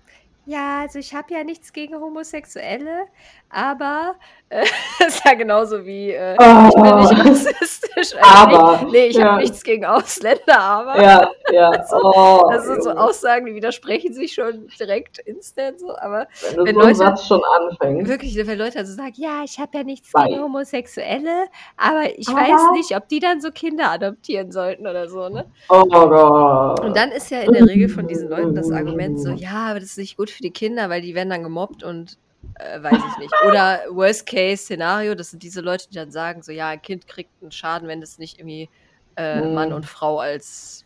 [0.49, 3.07] ja, also ich habe ja nichts gegen Homosexuelle,
[3.51, 4.15] aber
[4.51, 4.65] äh,
[5.07, 7.29] ist ja genauso wie äh, ich bin nicht Oh.
[7.29, 7.79] rassistisch.
[7.99, 9.25] Also Aber, nee, ich ja.
[9.33, 12.91] habe nichts gegen Ausländer, aber Ja, Ja, Also, oh, Das sind so.
[12.93, 17.41] Aussagen, die widersprechen sich schon direkt instant so, aber Wenn wenn so Leute- Satz schon
[17.59, 18.09] anfängst.
[18.09, 20.29] wirklich, wenn Leute also sagen, ja, ich habe ja nichts Bye.
[20.29, 21.47] gegen Homosexuelle,
[21.77, 25.45] aber ich Aber- weiß nicht, ob die dann so Kinder adoptieren sollten oder so, ne?
[25.69, 26.81] Oh Gott.
[26.85, 29.81] Und dann ist ja in der Regel von diesen Leuten das Argument so, ja, aber
[29.81, 32.17] das ist nicht gut für die Kinder, weil die werden dann gemobbt und
[32.59, 33.35] äh, weiß ich nicht.
[33.47, 37.51] Oder Worst-Case-Szenario, das sind diese Leute, die dann sagen, so, ja, ein Kind kriegt einen
[37.53, 38.69] Schaden, wenn es nicht irgendwie
[39.17, 39.55] äh, Mhm.
[39.55, 40.85] Mann und Frau als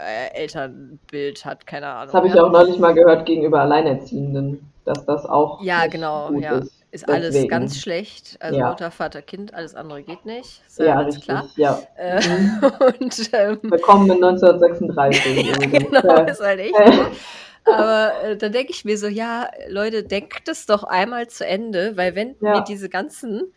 [0.00, 2.06] äh, Elternbild hat, keine Ahnung.
[2.06, 2.42] Das habe ich ja.
[2.44, 6.58] auch neulich mal gehört gegenüber Alleinerziehenden, dass das auch Ja, genau, gut ja.
[6.58, 6.72] ist.
[6.92, 8.36] Ist alles ganz schlecht.
[8.38, 8.68] Also Ja.
[8.68, 10.62] Mutter, Vater, Kind, alles andere geht nicht.
[10.66, 11.48] Ist Ja, richtig, klar.
[11.56, 11.78] ja.
[11.96, 12.60] Äh, Mhm.
[13.00, 15.46] und ähm, Willkommen in 1936.
[15.46, 16.74] ja, genau, ist halt echt.
[17.64, 21.96] Aber äh, dann denke ich mir so, ja, Leute, denkt es doch einmal zu Ende,
[21.96, 22.58] weil wenn Ja.
[22.58, 23.52] mir diese ganzen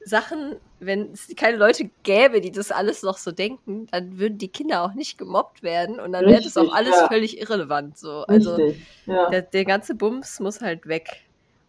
[0.00, 4.48] Sachen, wenn es keine Leute gäbe, die das alles noch so denken, dann würden die
[4.48, 7.08] Kinder auch nicht gemobbt werden und dann wäre das auch alles ja.
[7.08, 7.96] völlig irrelevant.
[7.98, 8.24] So.
[8.26, 8.58] Also
[9.06, 9.30] ja.
[9.30, 11.08] der, der ganze Bums muss halt weg.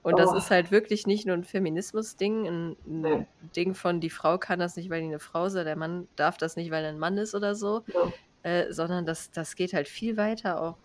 [0.04, 0.38] Und das Oh.
[0.38, 3.26] ist halt wirklich nicht nur ein Feminismus-Ding, ein, ein Nee.
[3.56, 6.38] Ding von, die Frau kann das nicht, weil die eine Frau ist, der Mann darf
[6.38, 7.84] das nicht, weil er ein Mann ist oder so,
[8.44, 10.76] äh, sondern das, das geht halt viel weiter auch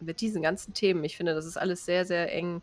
[0.00, 1.04] mit diesen ganzen Themen.
[1.04, 2.62] Ich finde, das ist alles sehr, sehr eng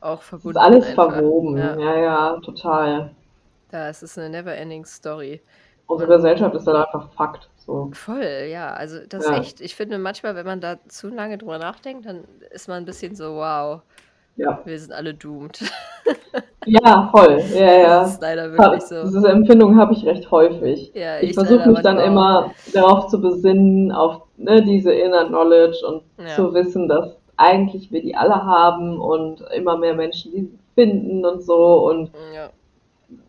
[0.00, 0.58] auch Das verbunden.
[0.58, 1.12] ist alles einfach.
[1.12, 1.58] verwoben.
[1.58, 3.10] Ja, Ja, ja, total.
[3.70, 5.40] da ist es eine never-ending Story.
[5.86, 7.48] Unsere Und- Gesellschaft ist dann einfach Fakt.
[7.56, 7.90] So.
[7.94, 8.72] Voll, ja.
[8.74, 9.34] Also das Ja.
[9.34, 12.78] ist echt, ich finde manchmal, wenn man da zu lange drüber nachdenkt, dann ist man
[12.78, 13.82] ein bisschen so, wow,
[14.36, 14.60] Ja.
[14.64, 15.60] wir sind alle doomed.
[16.66, 17.40] ja, voll.
[17.54, 18.00] Ja, ja.
[18.00, 19.02] Das ist leider wirklich so.
[19.04, 20.92] Diese Empfindung habe ich recht häufig.
[20.94, 22.06] Ja, Ich ich versuche mich dann auch.
[22.06, 26.34] immer darauf zu besinnen, auf ne, diese Inner Knowledge und Ja.
[26.36, 31.42] zu wissen, dass eigentlich wir die alle haben und immer mehr Menschen die finden und
[31.42, 31.88] so.
[31.88, 32.50] Und Ja.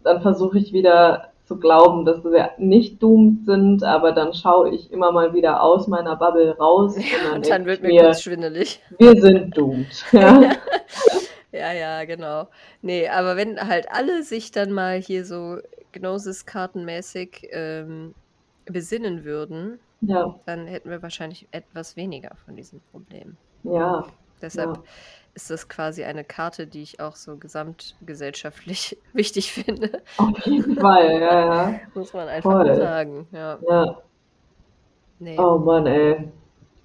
[0.04, 4.92] dann versuche ich wieder zu glauben, dass wir nicht doomed sind, aber dann schaue ich
[4.94, 6.96] immer mal wieder aus meiner Bubble raus
[7.36, 8.80] und denk dann wird mir kurz schwindelig.
[8.98, 9.88] wir sind doomed.
[10.14, 10.42] Ja.
[11.54, 12.50] Ja, ja, genau.
[12.82, 15.60] Nee, aber wenn halt alle sich dann mal hier so
[15.94, 18.16] Gnosis-kartenmäßig ähm,
[18.66, 23.38] besinnen würden, ja, dann hätten wir wahrscheinlich etwas weniger von diesen Problemen.
[23.64, 24.06] ja,
[24.42, 24.84] Deshalb Ja.
[25.36, 30.02] ist das quasi eine Karte, die ich auch so gesamtgesellschaftlich wichtig finde.
[30.18, 31.80] auf jeden Fall, ja, ja.
[31.94, 32.76] Muss man einfach Voll.
[32.76, 33.28] sagen.
[33.32, 34.02] Ja, ja.
[35.20, 36.32] nee, Oh Mann, ey.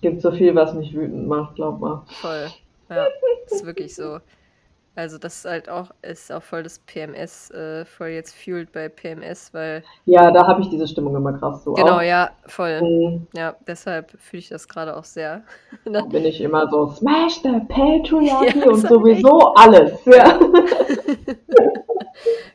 [0.01, 2.05] Gibt so viel, was mich wütend macht, glaub mal.
[2.21, 2.49] voll.
[2.91, 3.07] Ja,
[3.47, 4.21] ist wirklich so.
[4.99, 8.89] Also das ist halt auch, ist auch voll das PMS, äh, voll jetzt fueled bei
[8.89, 11.73] PMS, weil, Ja, da habe ich diese Stimmung immer krass so.
[11.75, 12.03] genau, auch.
[12.03, 12.83] ja, voll.
[12.83, 13.29] Mhm.
[13.33, 15.43] Ja, deshalb fühle ich das gerade auch sehr.
[15.85, 20.05] Da bin ich immer so, smash the Patriarchy Ja, und ich sowieso alles.
[20.05, 20.41] Ja.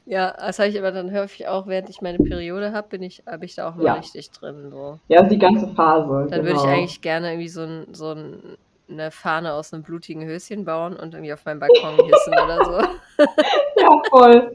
[0.05, 3.23] Ja, das habe ich aber dann häufig auch, während ich meine Periode habe, bin ich,
[3.25, 3.93] habe ich da auch mal Ja.
[3.93, 4.69] richtig drin.
[4.69, 4.99] So.
[5.07, 6.27] ja, ist die ganze Phase.
[6.29, 6.43] Dann genau.
[6.43, 8.57] würde ich eigentlich gerne irgendwie so, ein, so ein,
[8.93, 12.87] eine Fahne aus einem blutigen Höschen bauen und irgendwie auf meinem Balkon hissen oder so.
[13.75, 14.53] Ja, voll.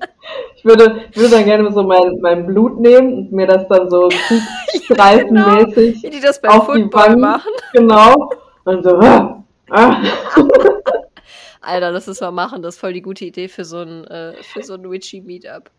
[0.57, 3.91] Ich würde, ich würde dann gerne so mein, mein Blut nehmen und mir das dann
[3.91, 4.09] so
[4.85, 7.51] streifenmäßig Wie die das beim auf die Football machen.
[7.73, 8.31] genau.
[8.65, 9.97] Und so, ah, ah.
[11.61, 12.63] Alter, lass das mal machen.
[12.63, 15.71] Das ist voll die gute Idee für so ein, äh, für so ein Witchy-Meetup.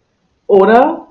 [0.47, 1.07] Oder?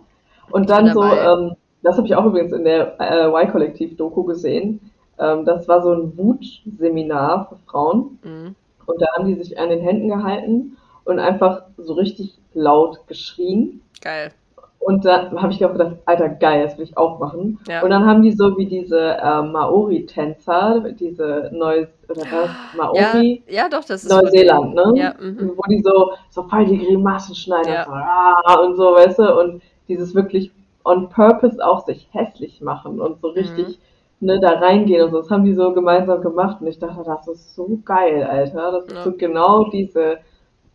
[0.50, 4.92] Und dann so, ähm, das habe ich auch übrigens in der äh, Y-Kollektiv-Doku gesehen.
[5.18, 8.18] Ähm, das war so ein Wutseminar für Frauen.
[8.22, 8.54] Mhm.
[8.86, 13.82] Und da haben die sich an den Händen gehalten und einfach so richtig laut geschrien.
[14.00, 14.32] Geil.
[14.80, 17.58] Und da habe ich auch gedacht, Alter, geil, das will ich auch machen.
[17.68, 17.82] Ja.
[17.82, 23.42] Und dann haben die so wie diese äh, Maori-Tänzer, diese Neu oder was, Ja, Maori,
[23.48, 24.92] ja, doch, das ist Neuseeland, ne?
[24.94, 25.52] Ja, mhm.
[25.56, 27.82] Wo die so, so voll die Grimassen schneiden Ja.
[27.82, 30.52] und, so, ah, und so, weißt du, und dieses wirklich
[30.84, 33.78] on purpose auch sich hässlich machen und so richtig
[34.20, 35.18] ne, da reingehen und so.
[35.22, 38.72] Das haben die so gemeinsam gemacht und ich dachte, das ist so geil, Alter.
[38.72, 39.02] Das ist Ja.
[39.04, 40.18] so genau diese,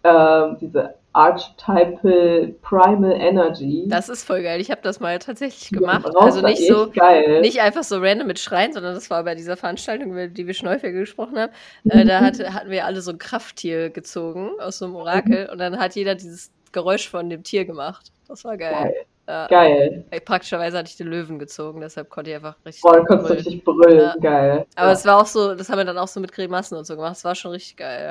[0.03, 3.85] ähm, diese Archetypal Primal Energy.
[3.87, 4.59] Das ist voll geil.
[4.59, 6.05] Ich habe das mal tatsächlich gemacht.
[6.05, 7.41] raus Also da nicht so, geil.
[7.41, 10.53] nicht einfach so random mit Schreien, sondern das war bei dieser Veranstaltung, über die wir
[10.53, 11.51] schon häufiger gesprochen haben.
[11.89, 12.25] Äh, da Mhm.
[12.25, 15.95] hatte, hatten wir alle so ein Krafttier gezogen aus so einem Orakel und dann hat
[15.95, 18.11] jeder dieses Geräusch von dem Tier gemacht.
[18.27, 18.73] Das war geil.
[18.73, 18.95] Geil.
[19.27, 19.47] Ja.
[19.47, 20.03] Geil.
[20.11, 22.81] Äh, Praktischerweise hatte ich den Löwen gezogen, deshalb konnte ich einfach richtig.
[22.81, 23.99] Boah, konntest du richtig brüllen.
[23.99, 24.15] Ja.
[24.19, 24.65] Geil.
[24.75, 24.93] Aber ja.
[24.93, 27.15] es war auch so, das haben wir dann auch so mit Grimassen und so gemacht.
[27.15, 28.03] Es war schon richtig geil,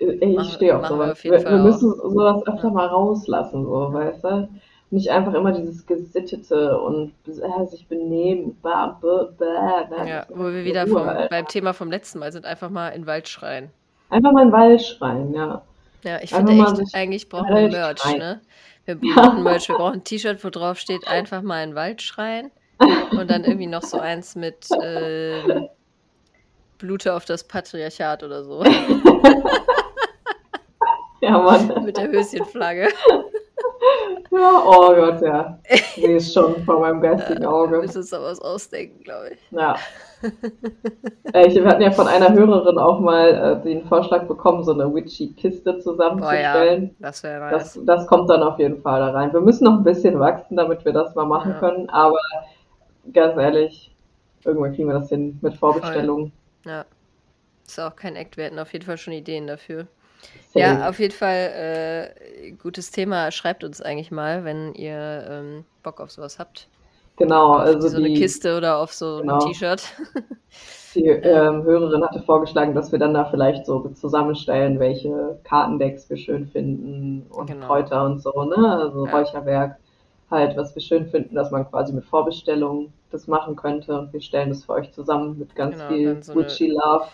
[0.00, 0.06] ja.
[0.06, 1.12] Machen- ich stehe auf sowas.
[1.12, 2.70] auf jeden Wir, Fall wir müssen sowas öfter Ja.
[2.74, 4.48] mal rauslassen, so, weißt du?
[4.90, 8.56] Nicht einfach immer dieses Gesittete und äh, sich benehmen.
[8.62, 11.28] Bah, bah, bah, ja wo wir wieder vom, Alter.
[11.28, 13.70] beim Thema vom letzten Mal sind, einfach mal in den Wald schreien.
[14.10, 15.62] Einfach mal in den Wald schreien, ja.
[16.04, 18.18] Ja, ich Einfach finde echt, eigentlich brauchen Wald wir Merch, schreien.
[18.18, 18.40] ne?
[18.86, 22.02] Wir brauchen Merch, wir brauchen ein T-Shirt, wo drauf steht, einfach mal in den Wald
[22.02, 22.50] schreien.
[22.78, 25.68] Und dann irgendwie noch so eins mit, ähm,
[26.78, 28.64] blute auf das Patriarchat oder so.
[31.26, 31.84] Ja, Mann.
[31.84, 32.88] Mit der Höschenflagge.
[34.30, 35.58] Ja, oh Gott, ja.
[35.68, 37.78] Ich sehe es schon vor meinem geistigen Auge.
[37.78, 39.38] müssen uns da was ausdenken, glaube ich.
[39.50, 39.76] Ja.
[41.32, 44.72] Äh, Ich, wir hatten ja von einer Hörerin auch mal äh, den Vorschlag bekommen, so
[44.72, 46.96] eine Witchy-Kiste Boah, ja, zusammenzustellen.
[46.98, 47.52] das wäre nice.
[47.74, 49.32] Das, das kommt dann auf jeden Fall da rein.
[49.32, 51.58] Wir müssen noch ein bisschen wachsen, damit wir das mal machen Ja.
[51.58, 52.18] können, aber
[53.12, 53.94] ganz ehrlich,
[54.44, 56.32] irgendwann kriegen wir das hin mit Vorbestellungen.
[56.64, 56.84] Ja.
[57.66, 58.36] Ist auch kein Act.
[58.36, 59.86] Wir hatten auf jeden Fall schon Ideen dafür.
[60.52, 60.64] Same.
[60.64, 62.12] Ja, auf jeden Fall
[62.46, 63.30] äh, gutes Thema.
[63.30, 66.68] Schreibt uns eigentlich mal, wenn ihr ähm, Bock auf sowas habt.
[67.16, 69.34] genau, Auf also so eine die, Kiste oder auf so Genau.
[69.34, 69.82] ein T-Shirt.
[70.94, 76.16] die ähm, Hörerin hatte vorgeschlagen, dass wir dann da vielleicht so zusammenstellen, welche Kartendecks wir
[76.16, 77.66] schön finden und Genau.
[77.66, 78.56] Kräuter und so, ne?
[78.80, 79.10] Also Ja.
[79.10, 79.76] Räucherwerk,
[80.30, 84.20] halt, was wir schön finden, dass man quasi mit Vorbestellung das machen könnte und wir
[84.20, 87.06] stellen das für euch zusammen mit ganz Genau, viel so eine- Witchy Love.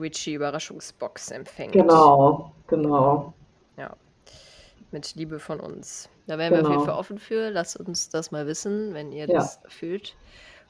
[0.00, 1.72] Witchy Überraschungsbox empfängt.
[1.72, 3.32] Genau, genau.
[4.90, 6.10] Mit Liebe von uns.
[6.26, 6.84] Da wären wir auf jeden Genau.
[6.84, 7.48] Fall offen für.
[7.48, 9.36] Lasst uns das mal wissen, wenn ihr Ja.
[9.36, 10.14] das fühlt.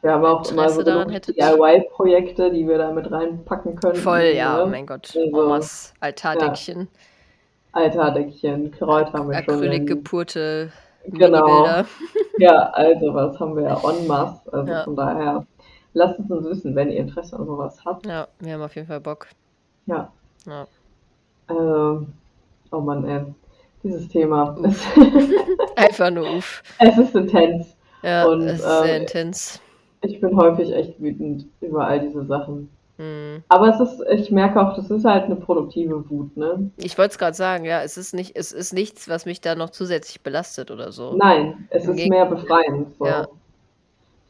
[0.01, 0.83] Wir haben auch immer so.
[0.83, 3.97] DIY-Projekte, die wir da mit reinpacken können.
[3.97, 4.71] Voll, ja, ne?
[4.71, 5.13] mein Gott.
[5.17, 6.87] Also, Omas Altardeckchen.
[7.73, 9.55] Altardeckchen, Kräuter haben wir schon.
[9.55, 10.71] Acrylic gepurte
[11.05, 11.83] Genau.
[12.39, 14.53] Ja, also was haben wir en masse.
[14.53, 14.85] Also Ja.
[14.85, 15.45] von daher,
[15.95, 18.07] lasst es uns wissen, wenn ihr Interesse an sowas habt.
[18.07, 19.27] Ja, wir haben auf jeden Fall Bock.
[19.87, 20.13] Ja.
[20.47, 20.67] Ja.
[21.51, 22.07] Ähm,
[22.71, 23.25] oh Mann, ey.
[23.83, 24.57] Dieses Thema.
[25.77, 26.63] Einfach nur uff.
[26.79, 27.77] es ist intens.
[28.03, 29.61] Ja, Und, es ist sehr ähm, intens.
[30.03, 32.69] Ich bin häufig echt wütend über all diese Sachen.
[32.99, 33.43] Hm.
[33.49, 36.71] Aber es ist, ich merke auch, das ist halt eine produktive Wut, ne?
[36.77, 39.55] Ich wollte es gerade sagen, ja, es ist nicht, es ist nichts, was mich da
[39.55, 41.15] noch zusätzlich belastet oder so.
[41.17, 42.95] Nein, es Im ist Geg- mehr befreiend.
[42.99, 43.07] So.
[43.07, 43.29] Ja.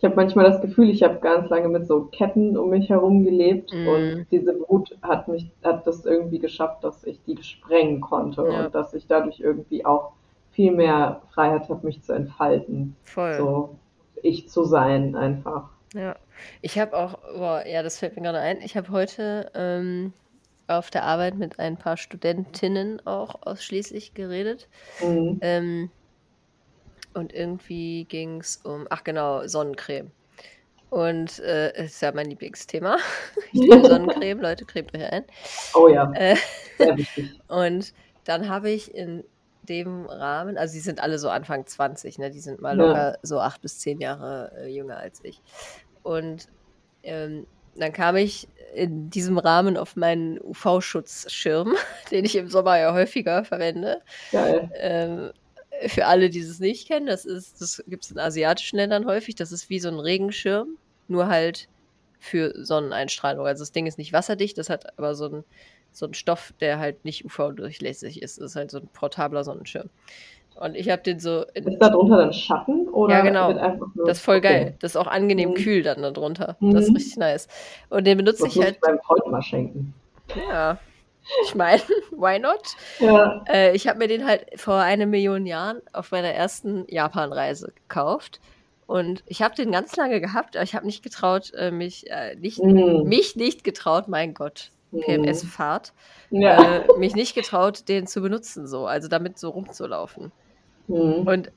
[0.02, 3.22] Ich habe manchmal das Gefühl, ich habe ganz lange mit so Ketten um mich herum
[3.22, 3.86] gelebt Mhm.
[3.86, 8.64] und diese Wut hat mich, hat das irgendwie geschafft, dass ich die sprengen konnte Ja.
[8.66, 10.10] und dass ich dadurch irgendwie auch
[10.50, 12.96] viel mehr Freiheit habe, mich zu entfalten.
[13.04, 13.36] Voll.
[13.38, 13.76] So
[14.24, 15.68] ich zu sein einfach.
[15.94, 16.16] Ja.
[16.62, 18.60] Ich habe auch, boah, ja, das fällt mir gerade ein.
[18.60, 20.12] Ich habe heute ähm,
[20.66, 24.68] auf der Arbeit mit ein paar Studentinnen auch ausschließlich geredet.
[25.00, 25.38] Mhm.
[25.42, 25.90] Ähm,
[27.14, 30.12] und irgendwie ging es um, ach genau, Sonnencreme.
[30.90, 32.98] Und äh, ist ja mein Lieblingsthema.
[33.52, 35.24] Ich liebe Sonnencreme, Leute, cremt euch ein.
[35.74, 36.36] Oh ja, Äh,
[36.78, 37.26] sehr wichtig.
[37.48, 37.92] und
[38.24, 39.24] dann habe ich in
[39.62, 42.30] dem Rahmen, also die sind alle so Anfang 20, ne?
[42.30, 42.86] Die sind mal Ja.
[42.86, 45.42] locker so acht bis zehn Jahre äh, jünger als ich.
[46.02, 46.48] Und
[47.02, 51.74] ähm, dann kam ich in diesem Rahmen auf meinen UV-Schutzschirm,
[52.10, 54.02] den ich im Sommer ja häufiger verwende.
[54.30, 54.70] Geil.
[54.74, 55.32] Ähm,
[55.88, 59.34] für alle, die es nicht kennen, das ist, das gibt es in asiatischen Ländern häufig.
[59.34, 60.76] Das ist wie so ein Regenschirm,
[61.08, 61.68] nur halt
[62.18, 63.46] für Sonneneinstrahlung.
[63.46, 65.44] Also das Ding ist nicht wasserdicht, das hat aber so ein
[65.94, 68.38] so ein Stoff, der halt nicht UV-durchlässig ist.
[68.40, 69.90] Das ist halt so ein portabler Sonnenschirm.
[70.58, 71.44] Und ich habe den so.
[71.52, 73.52] In, Ist da drunter dann Schatten oder Ja, genau.
[74.06, 74.48] das ist voll Okay.
[74.48, 74.76] geil.
[74.80, 75.54] Das ist auch angenehm Mhm.
[75.54, 76.56] kühl dann darunter.
[76.60, 76.96] Das ist Mhm.
[76.96, 77.46] richtig nice.
[77.90, 78.76] Und den benutze Das ich halt.
[78.76, 79.92] ich meinem Freund mal schenken.
[80.48, 80.78] Ja.
[81.44, 81.80] Ich meine,
[82.10, 82.60] why not?
[82.98, 83.44] Ja.
[83.48, 88.40] Äh, ich habe mir den halt vor eine Million Jahren auf meiner ersten Japan-Reise gekauft.
[88.86, 92.34] Und ich habe den ganz lange gehabt, aber ich habe nicht getraut, äh, mich, äh,
[92.36, 93.04] nicht, Mhm.
[93.08, 95.92] mich nicht getraut, mein Gott, PMS-Fahrt,
[96.30, 96.76] Ja.
[96.80, 100.32] äh, mich nicht getraut, den zu benutzen, so, also damit so rumzulaufen.
[100.88, 101.26] Mhm.
[101.26, 101.52] Und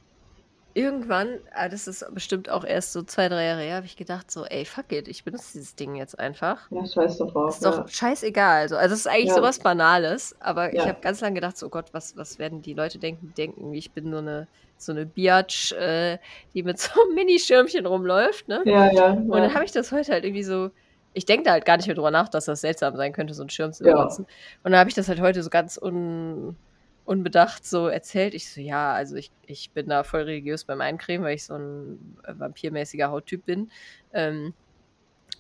[0.76, 4.30] irgendwann, ah, das ist bestimmt auch erst so zwei, drei Jahre her, habe ich gedacht,
[4.30, 6.70] so, ey, fuck it, ich benutze dieses Ding jetzt einfach.
[6.70, 7.50] Ja, scheiß doch drauf.
[7.56, 8.62] Ist doch scheißegal.
[8.64, 9.36] Also, also es ist eigentlich Ja.
[9.36, 10.88] sowas Banales, aber ich Ja.
[10.88, 13.28] habe ganz lange gedacht, so Gott, was, was werden die Leute denken?
[13.28, 14.48] Die denken, ich bin so eine,
[14.78, 16.20] so eine Biatch, äh,
[16.54, 18.62] die mit so einem Minischirmchen rumläuft, ne?
[18.66, 19.12] Ja, ja.
[19.14, 20.70] Und dann habe ich das heute halt irgendwie so.
[21.14, 23.42] Ich denke da halt gar nicht mehr drüber nach, dass das seltsam sein könnte, so
[23.44, 23.94] einen Schirm zu Ja.
[23.96, 24.24] benutzen.
[24.64, 26.58] Und dann habe ich das halt heute so ganz un,
[27.06, 28.34] unbedacht so erzählt.
[28.34, 31.56] Ich so, ja, also ich, ich bin da voll religiös beim Eincremen, weil ich so
[31.56, 33.72] ein äh, vampirmäßiger Hauttyp bin.
[34.12, 34.54] Ähm,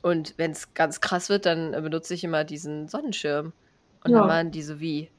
[0.01, 3.53] und wenn es ganz krass wird, dann äh, benutze ich immer diesen Sonnenschirm.
[4.03, 4.19] Und Ja.
[4.19, 5.11] dann waren die so wie.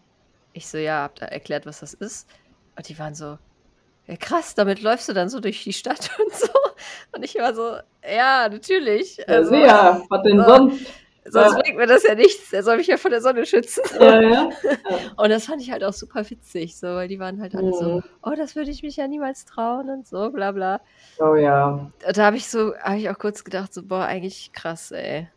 [0.52, 2.28] Ich so, ja, hab da erklärt, was das ist.
[2.76, 3.38] Und die waren so,
[4.06, 6.48] ja, krass, damit läufst du dann so durch die Stadt und so.
[7.12, 7.76] Und ich war so,
[8.08, 9.16] ja, natürlich.
[9.18, 10.02] Ja, Also, sehr.
[10.08, 10.44] Was denn so.
[10.44, 10.86] sonst?
[11.30, 11.60] Sonst ja.
[11.62, 12.52] bringt mir das ja nichts.
[12.52, 13.82] Er soll mich ja vor der Sonne schützen.
[14.00, 14.48] Ja, ja.
[15.16, 17.84] Und das fand ich halt auch super witzig, so, weil die waren halt alle so,
[17.96, 18.02] Mhm.
[18.22, 20.80] oh, das würde ich mich ja niemals trauen und so, bla bla.
[21.18, 21.90] Oh ja.
[22.12, 25.28] Da habe ich so, habe ich auch kurz gedacht, so, boah, eigentlich krass, ey.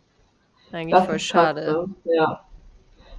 [0.71, 1.71] Eigentlich Das voll ist krass, schade.
[2.05, 2.13] ne?
[2.15, 2.45] Ja.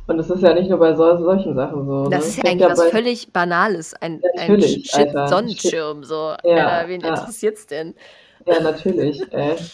[0.06, 2.08] Und es ist ja nicht nur bei sol solchen Sachen so.
[2.08, 2.28] Das ne?
[2.30, 3.94] ist ja eigentlich was bei- völlig Banales.
[3.94, 5.28] Ein, ein Natürlich, Shit Alter.
[5.28, 6.34] Sonnenschirm, so.
[6.42, 7.08] Ja, Alter, wen ja.
[7.10, 7.94] interessiert's denn?
[8.46, 9.56] Ja, natürlich, ey.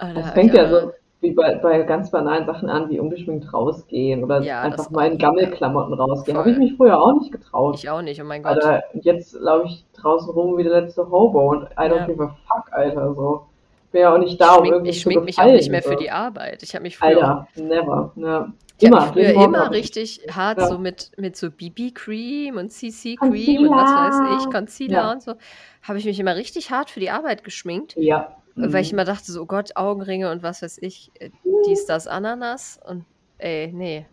[0.00, 3.52] Ah, da Das fängt ja so, wie bei, bei ganz banalen Sachen an, wie ungeschminkt
[3.52, 5.18] rausgehen oder Ja, einfach mal in.
[5.18, 6.38] Gammelklamotten rausgehen.
[6.38, 7.74] Habe ich mich früher auch nicht getraut.
[7.76, 8.52] Ich auch nicht, oh mein Gott.
[8.64, 12.06] Alter, jetzt laufe ich draußen rum wie der letzte Hobo und I don't Ja.
[12.06, 13.46] give a fuck, Alter, so.
[13.86, 15.82] Ich bin ja auch nicht Ich da, um irgendwie ich schmink mich auch nicht mehr
[15.82, 15.88] so.
[15.90, 16.62] für die Arbeit.
[16.62, 18.52] Ich habe mich früher Alter, never, ne.
[18.80, 20.66] Ich Immer, früher immer richtig hart Ja.
[20.68, 25.12] so mit, mit so BB-Cream und CC-Cream und was weiß ich, Concealer Ja.
[25.12, 25.32] und so,
[25.82, 28.36] habe ich mich immer richtig hart für die Arbeit geschminkt, Ja.
[28.58, 28.98] Weil ich Mhm.
[28.98, 31.30] immer dachte, so, oh Gott, Augenringe und was weiß ich, äh,
[31.66, 33.04] dies, das, Ananas und
[33.38, 34.06] ey, nee,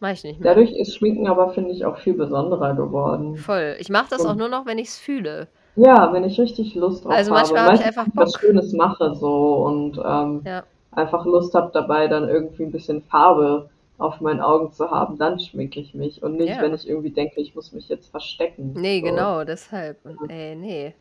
[0.00, 0.54] mach ich nicht mehr.
[0.54, 3.36] Dadurch ist Schminken aber, finde ich, auch viel besonderer geworden.
[3.36, 3.76] Voll.
[3.78, 5.48] Ich mache das auch Und- nur noch, wenn ich es fühle.
[5.76, 7.40] Ja, wenn ich richtig Lust drauf Also habe.
[7.40, 8.40] manchmal habe ich einfach was Bock.
[8.40, 10.62] Schönes mache so und ähm, Ja.
[10.92, 13.68] einfach Lust habe dabei, dann irgendwie ein bisschen Farbe
[13.98, 16.60] auf meinen Augen zu haben, dann schminke ich mich und nicht, Ja.
[16.62, 18.72] wenn ich irgendwie denke, ich muss mich jetzt verstecken.
[18.76, 19.06] Nee, so.
[19.06, 19.98] genau, deshalb.
[20.04, 20.94] Und ey, nee.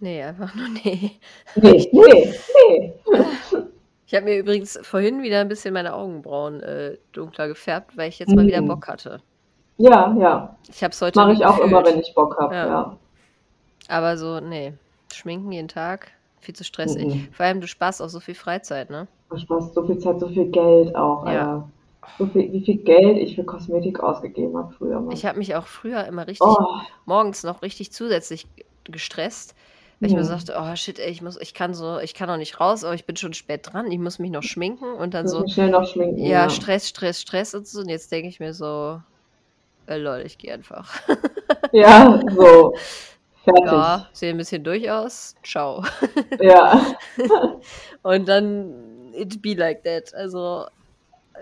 [0.00, 1.12] Nee, einfach nur nee.
[1.56, 2.34] Nee, nee,
[2.68, 2.92] nee.
[4.06, 8.18] Ich habe mir übrigens vorhin wieder ein bisschen meine Augenbrauen äh, dunkler gefärbt, weil ich
[8.18, 8.66] jetzt mal wieder Mm.
[8.66, 9.20] Bock hatte.
[9.76, 10.56] Ja, ja.
[10.68, 12.66] Ich habe es heute Mache ich auch immer, wenn ich Bock habe, Ja.
[12.66, 12.96] ja.
[13.86, 14.72] Aber so, nee.
[15.14, 17.06] Schminken jeden Tag, viel zu stressig.
[17.06, 17.28] Mhm.
[17.30, 19.06] Vor allem, du sparst auch so viel Freizeit, ne?
[19.30, 21.30] Du sparst so viel Zeit, so viel Geld auch, Ja.
[21.30, 21.68] Alter.
[22.18, 25.14] So viel, wie viel Geld ich für Kosmetik ausgegeben habe früher mal.
[25.14, 26.66] Ich habe mich auch früher immer richtig, Oh,
[27.06, 28.48] morgens noch richtig zusätzlich
[28.82, 29.54] gestresst,
[30.00, 32.38] weil ich mir sagte, oh shit, ey, ich muss, ich kann so, ich kann noch
[32.38, 35.28] nicht raus, aber ich bin schon spät dran, ich muss mich noch schminken und dann
[35.28, 36.18] so, schnell noch schminken.
[36.24, 37.80] ja, Stress, Stress, Stress und so.
[37.80, 39.00] Und jetzt denke ich mir so,
[39.86, 40.90] äh, lol, ich gehe einfach.
[41.72, 42.74] Ja, so.
[43.44, 43.64] Fertig.
[43.66, 45.34] Ja, sehe ein bisschen durch aus.
[45.44, 45.84] Ciao.
[46.40, 46.84] Ja.
[48.02, 50.12] Und dann it be like that.
[50.14, 50.66] Also,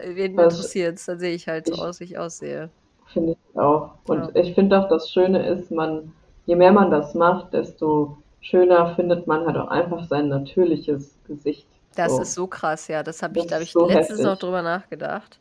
[0.04, 1.06] wen Das- interessiert's?
[1.06, 2.68] Dann sehe ich halt so ich- aus, wie ich aussehe.
[3.06, 3.92] Finde ich auch.
[4.06, 6.12] Und ich finde auch, das Schöne ist, man,
[6.46, 11.66] je mehr man das macht, desto schöner findet man halt auch einfach sein natürliches Gesicht.
[11.96, 12.22] Das so.
[12.22, 13.02] ist so krass, ja.
[13.02, 14.40] Das habe Das ich, glaube ich, so letztens noch heftig.
[14.40, 15.38] drüber nachgedacht.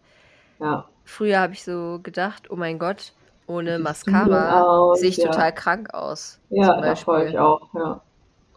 [0.59, 0.85] Ja.
[1.05, 3.13] Früher habe ich so gedacht, oh mein Gott,
[3.47, 5.27] ohne Mascara sehe ich Ja.
[5.31, 6.39] total krank aus.
[6.49, 8.01] Ja, zum da freue ich auch, ja.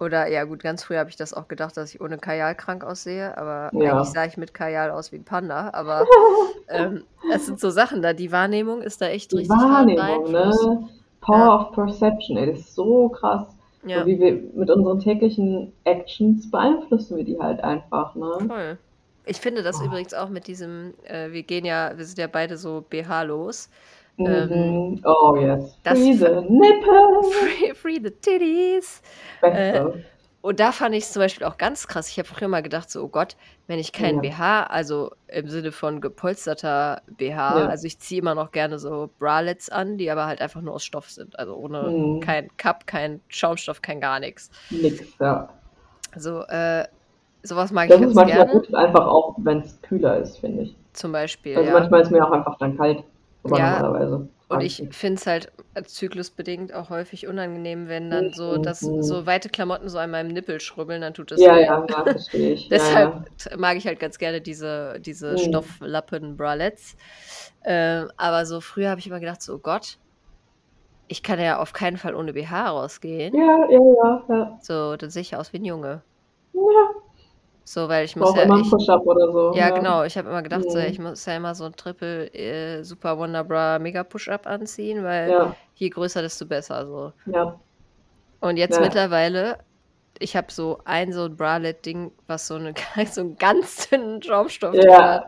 [0.00, 2.84] Oder ja, gut, ganz früh habe ich das auch gedacht, dass ich ohne Kajal krank
[2.84, 3.92] aussehe, aber Ja.
[3.92, 5.70] eigentlich sah ich mit Kajal aus wie ein Panda.
[5.74, 6.06] Aber
[6.68, 10.88] ähm, es sind so Sachen da, die Wahrnehmung ist da echt Die richtig Wahrnehmung, ne?
[11.20, 11.54] Power Ja.
[11.56, 13.46] of Perception, ey, das ist so krass.
[13.86, 18.38] Ja, Und wie wir mit unseren täglichen Actions beeinflussen wir die halt einfach, ne?
[18.46, 18.78] voll.
[19.26, 19.84] Ich finde das Oh.
[19.86, 23.70] übrigens auch mit diesem, äh, wir gehen ja, wir sind ja beide so BH-los.
[24.16, 24.26] Mhm.
[24.26, 25.76] Ähm, oh yes.
[25.84, 27.22] Free the ver- nipple.
[27.32, 29.00] Free, free the titties.
[29.40, 30.04] Beste.
[30.42, 32.08] Und da fand ich es zum Beispiel auch ganz krass.
[32.08, 33.36] Ich habe früher mal gedacht, so, oh Gott,
[33.66, 34.30] wenn ich keinen Ja.
[34.30, 37.66] BH, also im Sinne von gepolsterter BH, Ja.
[37.66, 40.84] also ich ziehe immer noch gerne so Bralets an, die aber halt einfach nur aus
[40.84, 41.38] Stoff sind.
[41.38, 42.20] Also ohne Mhm.
[42.20, 44.50] kein Cup, kein Schaumstoff, kein gar nichts.
[44.70, 45.50] Nix, ja.
[46.12, 46.86] Also, äh,
[47.42, 48.60] sowas mag Das ich ist ganz manchmal gerne.
[48.60, 50.76] gut, einfach auch, wenn es kühler ist, finde ich.
[50.94, 51.78] Zum Beispiel, Also ja.
[51.78, 53.04] manchmal ist mir auch einfach dann kalt.
[53.42, 54.26] Normalerweise.
[54.50, 58.62] Und ich finde es halt äh, zyklusbedingt auch häufig unangenehm, wenn dann so, Mhm.
[58.62, 61.64] das, so weite Klamotten so an meinem Nippel schrubbeln, dann tut das Ja, weh.
[61.64, 62.66] ja, ja, verstehe ich.
[62.70, 63.24] Ja, Deshalb ja.
[63.38, 65.38] t- mag ich halt ganz gerne diese, diese Mhm.
[65.38, 66.96] Stofflappen-Bralettes.
[67.64, 69.98] Ähm, aber so früher habe ich immer gedacht, so, oh Gott,
[71.08, 73.34] ich kann ja auf keinen Fall ohne BH rausgehen.
[73.34, 74.58] Ja, ja, ja, ja.
[74.62, 76.04] So, dann sehe ich aus wie ein Junge.
[76.52, 77.09] Ja,
[77.64, 79.52] So, weil ich muss ja, immer ich, Push-Up oder so.
[79.54, 80.84] ja genau, ich habe immer gedacht, so, Mhm.
[80.84, 85.30] ich muss ja immer so ein Triple äh, Super Wonder Bra Mega Push-Up anziehen, weil
[85.30, 86.86] Ja, je größer, desto besser.
[86.86, 87.12] So.
[87.32, 87.60] ja.
[88.40, 88.80] Und jetzt Ja.
[88.80, 89.58] mittlerweile,
[90.18, 92.74] ich habe so ein so ein Bralette-Ding, was so, eine,
[93.12, 95.24] so einen ganz dünnen Schaumstoff Ja, hat.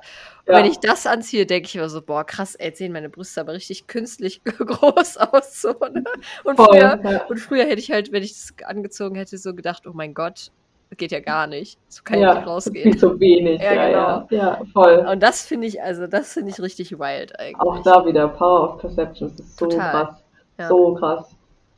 [0.47, 0.71] Und wenn ja.
[0.71, 3.87] ich das anziehe, denke ich immer so, boah, krass, ey, sehen meine Brüste aber richtig
[3.87, 5.61] künstlich groß aus.
[5.61, 6.03] So, ne?
[6.45, 7.25] und, Voll, früher, ja.
[7.29, 10.51] und früher hätte ich halt, wenn ich das angezogen hätte, so gedacht, oh mein Gott,
[10.97, 11.79] geht ja gar nicht.
[11.89, 12.97] So kann ich Ja, nicht ist viel rausgehen.
[12.97, 13.61] zu wenig.
[13.61, 14.27] Ja, Ja, genau.
[14.29, 15.07] ja, ja, voll.
[15.11, 17.61] Und das finde ich, also das finde ich richtig wild eigentlich.
[17.61, 19.29] Auch da wieder Power of Perception.
[19.31, 19.91] Das ist so Total.
[19.91, 20.25] krass.
[20.59, 20.69] Ja.
[20.69, 21.37] So krass.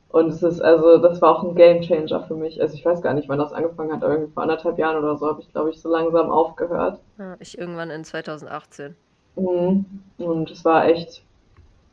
[0.08, 2.60] Und es ist, also, das war auch ein Game Changer für mich.
[2.60, 5.26] Also, ich weiß gar nicht, wann das angefangen hat, irgendwie vor anderthalb Jahren oder so
[5.28, 7.00] habe ich, glaube ich, so langsam aufgehört.
[7.18, 8.96] Ja, ich irgendwann in 2018.
[9.36, 9.84] Mhm.
[10.18, 11.24] Und es war echt,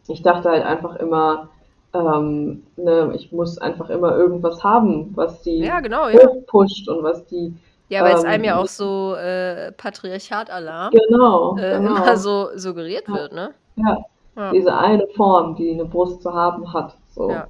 [0.07, 1.49] ich dachte halt einfach immer,
[1.93, 6.25] ähm, ne, ich muss einfach immer irgendwas haben, was die Ja, genau, ja.
[6.27, 7.53] hochpusht und was die,
[7.89, 12.49] Ja, weil es Ähm, einem ja auch so äh, Patriarchat-Alarm genau, äh, genau, immer so
[12.55, 13.13] suggeriert Ja.
[13.15, 13.51] wird, ne?
[13.75, 13.97] ja,
[14.37, 14.51] Ja.
[14.51, 17.29] diese eine Form, die eine Brust zu haben hat, so.
[17.31, 17.47] Ja.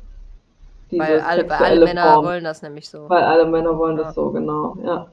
[0.94, 2.26] Weil alle, weil alle Männer Form.
[2.26, 3.10] wollen das nämlich so.
[3.10, 4.04] Weil alle Männer wollen Ja.
[4.06, 5.08] das so, genau, ja.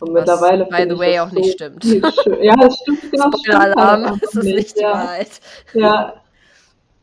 [0.00, 1.84] Und Was, mittlerweile by the way, das auch nicht so stimmt.
[1.84, 4.92] viel schön- Ja, das stimmt, genau, das stimmt Spoiler-Alarm, einfach es ist nicht die ja.
[4.92, 5.40] Wahrheit.
[5.74, 6.12] Ja,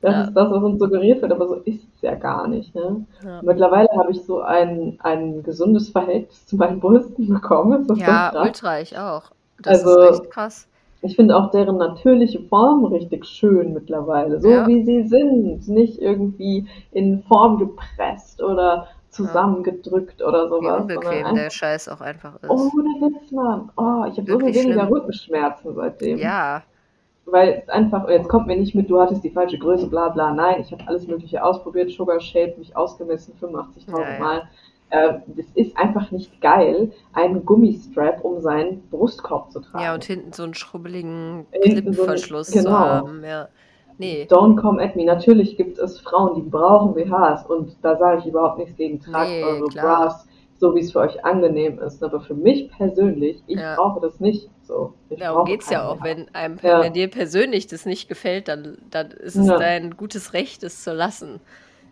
[0.06, 0.22] das Ja.
[0.24, 2.74] ist das, was uns suggeriert wird, aber so ist es ja gar nicht.
[2.76, 3.06] Ne?
[3.24, 7.88] Ja, Mittlerweile habe ich so ein, ein gesundes Verhältnis zu meinen Brüsten bekommen.
[7.96, 9.32] Ja so ultra, ich auch.
[9.62, 10.68] Das Also- ist echt krass.
[11.02, 14.40] Ich finde auch deren natürliche Form richtig schön mittlerweile.
[14.40, 14.66] So Ja.
[14.68, 15.68] wie sie sind.
[15.68, 20.78] Nicht irgendwie in Form gepresst oder zusammengedrückt oder Wie sowas.
[20.78, 22.50] sondern unbequem der Scheiß auch einfach ist.
[22.50, 23.70] oh, der Witz, Mann.
[23.78, 24.94] Oh, ich habe so viel weniger schlimm.
[24.94, 26.18] Rückenschmerzen seitdem.
[26.18, 26.64] Ja,
[27.28, 30.32] Weil es einfach, jetzt kommt mir nicht mit, du hattest die falsche Größe, bla bla.
[30.32, 34.20] Nein, ich habe alles Mögliche ausprobiert, Sugar Shape, mich ausgemessen, 85.000 Ja, ja.
[34.20, 34.42] Mal.
[34.92, 39.84] Äh, es ist einfach nicht geil, einen Gummistrap um seinen Brustkorb zu tragen.
[39.84, 42.78] ja, und hinten so einen schrubbeligen Hinten so Clipverschluss zu genau.
[42.78, 43.24] haben.
[43.24, 43.48] Ja.
[43.98, 45.06] Nee, Don't come at me.
[45.06, 49.00] Natürlich gibt es Frauen, die brauchen BHs und da sage ich überhaupt nichts gegen.
[49.00, 49.86] Tragt Nee, eure klar.
[50.04, 52.04] Bras, so wie es für euch angenehm ist.
[52.04, 53.76] Aber für mich persönlich, ich Ja.
[53.76, 54.94] brauche das nicht so.
[55.10, 56.04] Ich darum geht es ja auch.
[56.04, 56.82] Wenn, einem, Ja.
[56.82, 59.58] wenn dir persönlich das nicht gefällt, dann, dann ist es Ja.
[59.58, 61.40] dein gutes Recht, es zu lassen.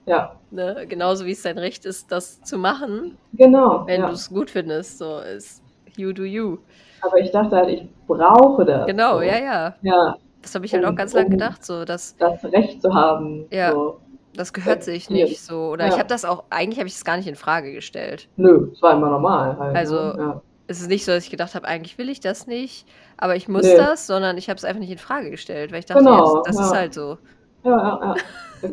[0.05, 0.85] Ja, Ne?
[0.87, 3.87] Genauso wie es dein Recht ist, das zu machen, genau.
[3.87, 4.97] wenn du es gut findest.
[4.99, 5.63] So ist
[5.97, 6.57] you do you.
[7.01, 8.85] Aber ich dachte halt, ich brauche das.
[8.85, 9.21] Genau, so.
[9.23, 9.75] ja, ja.
[9.81, 12.81] Ja, Das habe ich halt auch Um- ganz lange um- gedacht, so dass das Recht
[12.81, 13.45] zu haben.
[13.49, 13.71] Ja.
[13.71, 13.99] So.
[14.35, 15.69] Das gehört sich nicht so.
[15.69, 15.99] Oder ich Ja.
[15.99, 18.27] habe das auch, eigentlich habe ich es gar nicht in Frage gestellt.
[18.37, 19.75] Nö, es war immer normal halt.
[19.75, 20.15] Also, ne?
[20.17, 20.41] ja.
[20.67, 23.47] Es ist nicht so, dass ich gedacht habe, eigentlich will ich das nicht, aber ich
[23.49, 23.75] muss Nee.
[23.75, 26.47] das, sondern ich habe es einfach nicht in Frage gestellt, weil ich dachte, Genau, jetzt,
[26.47, 26.77] das ist ja.
[26.77, 27.17] halt so.
[27.63, 28.15] ja, ja, ja.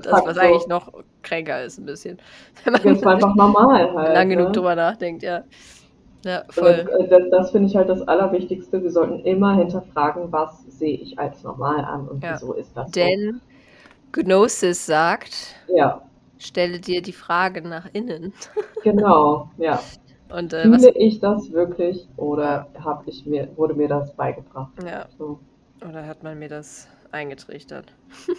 [0.02, 0.40] Das, was so.
[0.40, 0.92] eigentlich noch
[1.22, 2.18] kränker ist, ein bisschen.
[2.64, 4.14] Wenn man Jetzt war einfach normal halt.
[4.14, 4.52] lang genug ne?
[4.52, 5.42] drüber nachdenkt, ja.
[6.24, 6.86] Ja, voll.
[6.98, 8.82] Das, das, das finde ich halt das Allerwichtigste.
[8.82, 13.00] Wir sollten immer hinterfragen, was sehe ich als normal an und wieso ist das so.
[14.12, 16.02] Gnosis sagt, Ja,
[16.38, 18.32] stelle dir die Frage nach innen.
[18.82, 19.50] genau.
[19.58, 19.80] Ja.
[20.28, 24.72] Und äh, Fühle ich das wirklich oder habe ich mir, wurde mir das beigebracht?
[24.84, 25.40] ja, So.
[25.86, 27.92] oder hat man mir das eingetrichtert?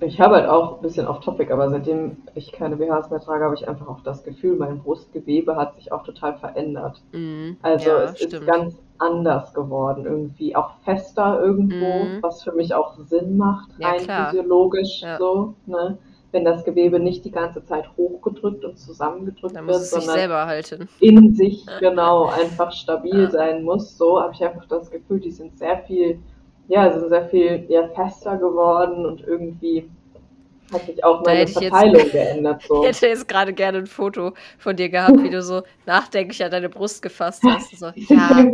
[0.00, 3.44] Ich habe halt auch ein bisschen off topic, aber seitdem ich keine BHs mehr trage,
[3.44, 7.00] habe ich einfach auch das Gefühl, mein Brustgewebe hat sich auch total verändert.
[7.12, 7.56] Mhm.
[7.62, 8.46] Also ja, es ist stimmt.
[8.46, 12.22] ganz anders geworden, irgendwie auch fester irgendwo, Mhm.
[12.22, 14.30] was für mich auch Sinn macht, Ja, rein klar.
[14.30, 15.18] physiologisch Ja.
[15.18, 15.98] so, ne?
[16.32, 20.88] Wenn das Gewebe nicht die ganze Zeit hochgedrückt und zusammengedrückt Dann wird, sondern selber halten.
[21.00, 23.30] in sich genau einfach stabil Ja.
[23.30, 26.18] sein muss, so habe ich einfach das Gefühl, die sind sehr viel,
[26.68, 29.90] ja, sind sehr viel ja, fester geworden und irgendwie
[30.74, 32.62] hat sich auch meine ich jetzt- Verteilung geändert.
[32.68, 32.82] So.
[32.82, 36.50] Ich hätte jetzt gerade gerne ein Foto von dir gehabt, wie du so nachdenklich an
[36.50, 37.76] deine Brust gefasst hast.
[37.78, 38.44] So, ja,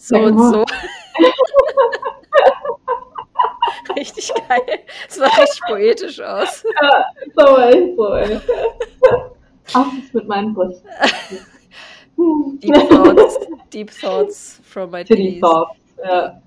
[0.00, 0.64] so und so.
[3.96, 4.78] richtig geil.
[5.08, 6.62] Es sah richtig poetisch aus.
[7.36, 8.40] So, echt so, ey.
[9.74, 10.88] Ach, das mit meinen Brüsten.
[12.62, 13.38] Deep Thoughts,
[13.72, 15.40] Deep Thoughts from my Titty.
[15.40, 15.76] Thoughts.
[16.04, 16.40] Ja,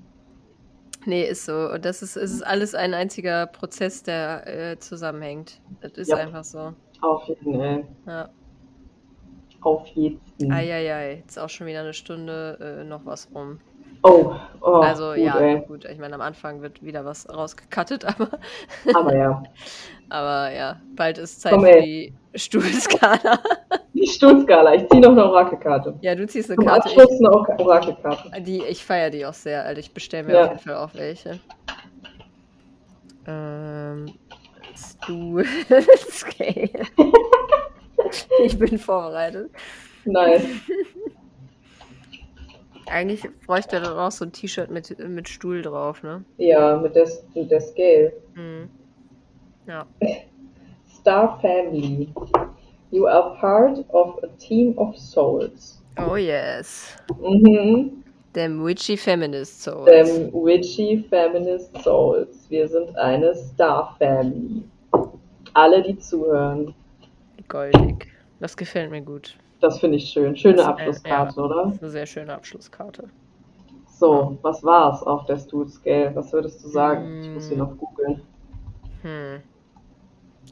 [1.05, 1.71] Nee, ist so.
[1.71, 5.59] Und das ist, ist alles ein einziger Prozess, der äh, zusammenhängt.
[5.81, 6.17] Das ist Ja.
[6.17, 6.73] einfach so.
[7.01, 7.83] auf jeden Fall.
[8.05, 8.29] Ja.
[9.61, 10.19] Auf jeden.
[10.51, 13.59] Eieiei, jetzt auch schon wieder eine Stunde äh, noch was rum.
[14.03, 15.61] Oh, oh, also gut, ja, ey.
[15.67, 18.39] gut, ich meine, am Anfang wird wieder was rausgekattet, aber,
[18.95, 19.43] Aber ja.
[20.09, 22.13] aber ja, bald ist Zeit Komm, für ey.
[22.33, 23.39] die Stuhlskala.
[24.01, 24.73] Die Stuhlskala.
[24.75, 25.93] Ich ziehe noch eine Orakelkarte.
[26.01, 26.85] ja, du ziehst eine Zum Karte.
[26.89, 28.31] Abschluss eine Or- Orakelkarte.
[28.37, 29.79] Ich, die, ich feiere die auch sehr, Alter.
[29.79, 30.43] Ich bestelle mir Ja.
[30.45, 31.39] auf jeden Fall auch welche.
[33.27, 34.13] Ähm,
[34.75, 36.69] Stuhlscale.
[38.43, 39.51] ich bin vorbereitet.
[40.05, 40.43] Nice.
[42.87, 46.25] Eigentlich bräuchte er dann auch so ein T-Shirt mit, mit Stuhl drauf, ne?
[46.37, 48.11] Ja, mit der, mit der Scale.
[48.33, 48.67] Hm.
[49.67, 49.85] Ja.
[50.99, 52.09] Star Family.
[52.91, 55.81] You are part of a team of souls.
[55.97, 56.95] Oh yes.
[57.19, 58.03] Mhm.
[58.35, 59.85] Dem Witchy Feminist Souls.
[59.85, 62.45] Dem Witchy Feminist Souls.
[62.49, 64.63] Wir sind eine Star Family.
[65.53, 66.73] Alle, die zuhören.
[67.49, 68.07] Goldig.
[68.39, 69.35] Das gefällt mir gut.
[69.59, 70.35] Das finde ich schön.
[70.35, 71.63] Schöne äh, Abschlusskarte, oder?
[71.65, 73.09] Das ist eine sehr schöne Abschlusskarte.
[73.99, 76.11] So, was war's auf der Stool Scale?
[76.15, 77.21] Was würdest du sagen?
[77.23, 77.59] Ich muss sie Mm.
[77.59, 78.21] noch googeln.
[79.03, 79.41] Hm.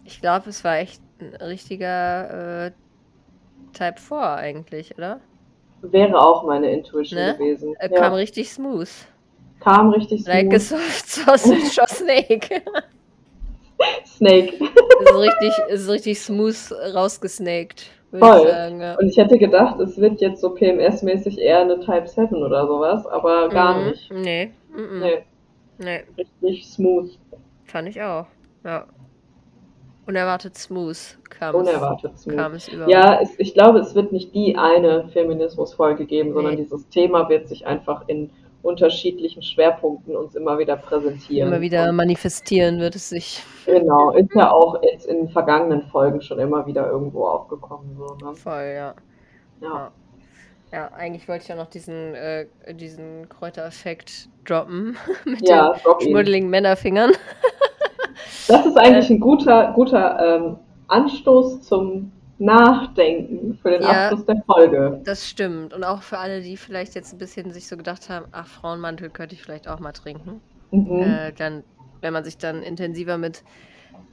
[0.03, 2.71] Ich glaube, es war echt ein richtiger äh,
[3.73, 5.19] Type 4 eigentlich, oder?
[5.81, 7.35] Wäre auch meine Intuition Ne?
[7.37, 7.73] gewesen.
[7.79, 7.99] Er ja.
[7.99, 8.89] kam richtig smooth.
[9.59, 10.81] kam richtig Like a smooth.
[11.05, 12.61] sausage or snake.
[14.05, 14.53] Snake.
[15.01, 16.57] ist richtig, ist richtig smooth
[16.93, 18.41] rausgesnaked, Voll.
[18.43, 18.81] ich sagen.
[18.81, 18.95] Ja.
[18.97, 23.05] Und ich hätte gedacht, es wird jetzt so PMS-mäßig eher eine Type 7 oder sowas,
[23.07, 23.87] aber gar Mhm.
[23.89, 24.11] nicht.
[24.11, 24.51] Nee.
[24.75, 24.99] Mhm.
[24.99, 25.23] Nee,
[25.77, 26.03] nee.
[26.17, 27.11] richtig smooth.
[27.65, 28.25] Fand ich auch.
[28.65, 28.85] Ja.
[30.09, 30.97] Unerwartet smooth
[31.29, 32.35] kam es, Unerwartet smooth.
[32.35, 32.89] kam es über.
[32.89, 36.63] Ja, es, ich glaube, es wird nicht die eine Feminismus-Folge geben, sondern Nee.
[36.63, 38.31] dieses Thema wird sich einfach in
[38.63, 41.47] unterschiedlichen Schwerpunkten uns immer wieder präsentieren.
[41.49, 43.41] Immer wieder Und manifestieren wird es sich.
[43.65, 47.95] Genau, ist ja auch jetzt in vergangenen Folgen schon immer wieder irgendwo aufgekommen.
[47.97, 48.35] So, ne?
[48.35, 48.95] Voll, ja.
[49.61, 49.91] ja.
[50.71, 56.49] Ja, eigentlich wollte ich ja noch diesen, äh, diesen Kräutereffekt droppen mit Ja, den schmuddeligen
[56.49, 57.11] Männerfingern.
[58.49, 58.79] Das ist Äh.
[58.79, 64.07] eigentlich ein guter, guter ähm, Anstoß zum Nachdenken für den Ja.
[64.09, 65.01] Abschluss der Folge.
[65.03, 65.73] Das stimmt.
[65.73, 69.09] Und auch für alle, die vielleicht jetzt ein bisschen sich so gedacht haben, ach, Frauenmantel
[69.09, 70.41] könnte ich vielleicht auch mal trinken.
[70.71, 71.01] Mhm.
[71.01, 71.63] Äh, dann,
[72.01, 73.43] wenn man sich dann intensiver mit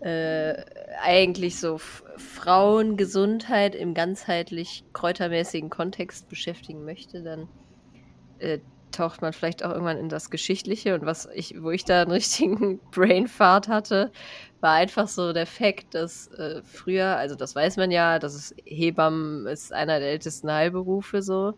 [0.01, 0.55] äh,
[1.03, 7.49] eigentlich so Frauengesundheit im ganzheitlich kräutermäßigen Kontext beschäftigen möchte, dann
[8.39, 8.59] äh,
[8.93, 10.95] taucht man vielleicht auch irgendwann in das Geschichtliche.
[10.95, 14.13] Und was ich, wo ich da einen richtigen Brainfart hatte,
[14.61, 18.55] war einfach so der Fakt, dass äh, früher, also das weiß man ja, dass es
[18.65, 21.55] Hebammen ist einer der ältesten Heilberufe so,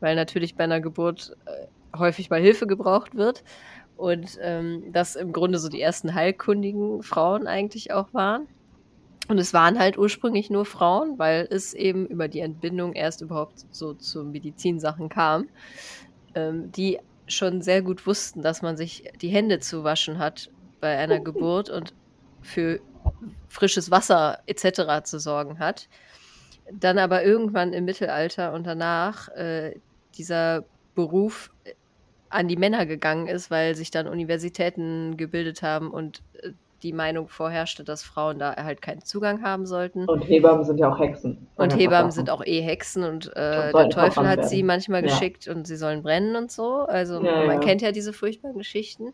[0.00, 3.44] weil natürlich bei einer Geburt äh, häufig mal Hilfe gebraucht wird.
[3.96, 8.48] Und ähm, das im Grunde so die ersten heilkundigen Frauen eigentlich auch waren.
[9.28, 13.64] Und es waren halt ursprünglich nur Frauen, weil es eben über die Entbindung erst überhaupt
[13.70, 15.48] so zu Medizinsachen kam,
[16.34, 20.50] ähm, die schon sehr gut wussten, dass man sich die Hände zu waschen hat
[20.80, 21.94] bei einer Geburt und
[22.42, 22.80] für
[23.48, 25.04] frisches Wasser etc.
[25.04, 25.88] zu sorgen hat.
[26.72, 29.74] Dann aber irgendwann im Mittelalter und danach äh,
[30.16, 30.64] dieser
[30.94, 31.74] Beruf äh,
[32.28, 36.50] an die Männer gegangen ist, weil sich dann Universitäten gebildet haben und äh,
[36.82, 40.06] die Meinung vorherrschte, dass Frauen da halt keinen Zugang haben sollten.
[40.06, 41.48] Und Hebammen sind ja auch Hexen.
[41.56, 44.66] Und Hebammen sind auch eh Hexen und äh, der Teufel hat sie werden.
[44.66, 45.08] manchmal Ja.
[45.08, 46.80] geschickt und sie sollen brennen und so.
[46.86, 47.58] Also Ja, man ja.
[47.60, 49.12] kennt ja diese furchtbaren Geschichten.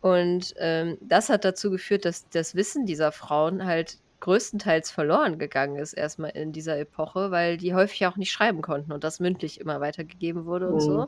[0.00, 5.76] Und ähm, das hat dazu geführt, dass das Wissen dieser Frauen halt größtenteils verloren gegangen
[5.76, 9.60] ist, erstmal in dieser Epoche, weil die häufig auch nicht schreiben konnten und das mündlich
[9.60, 10.80] immer weitergegeben wurde und Mhm.
[10.80, 11.06] so.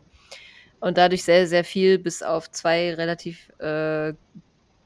[0.81, 4.15] Und dadurch sehr, sehr viel bis auf zwei relativ äh,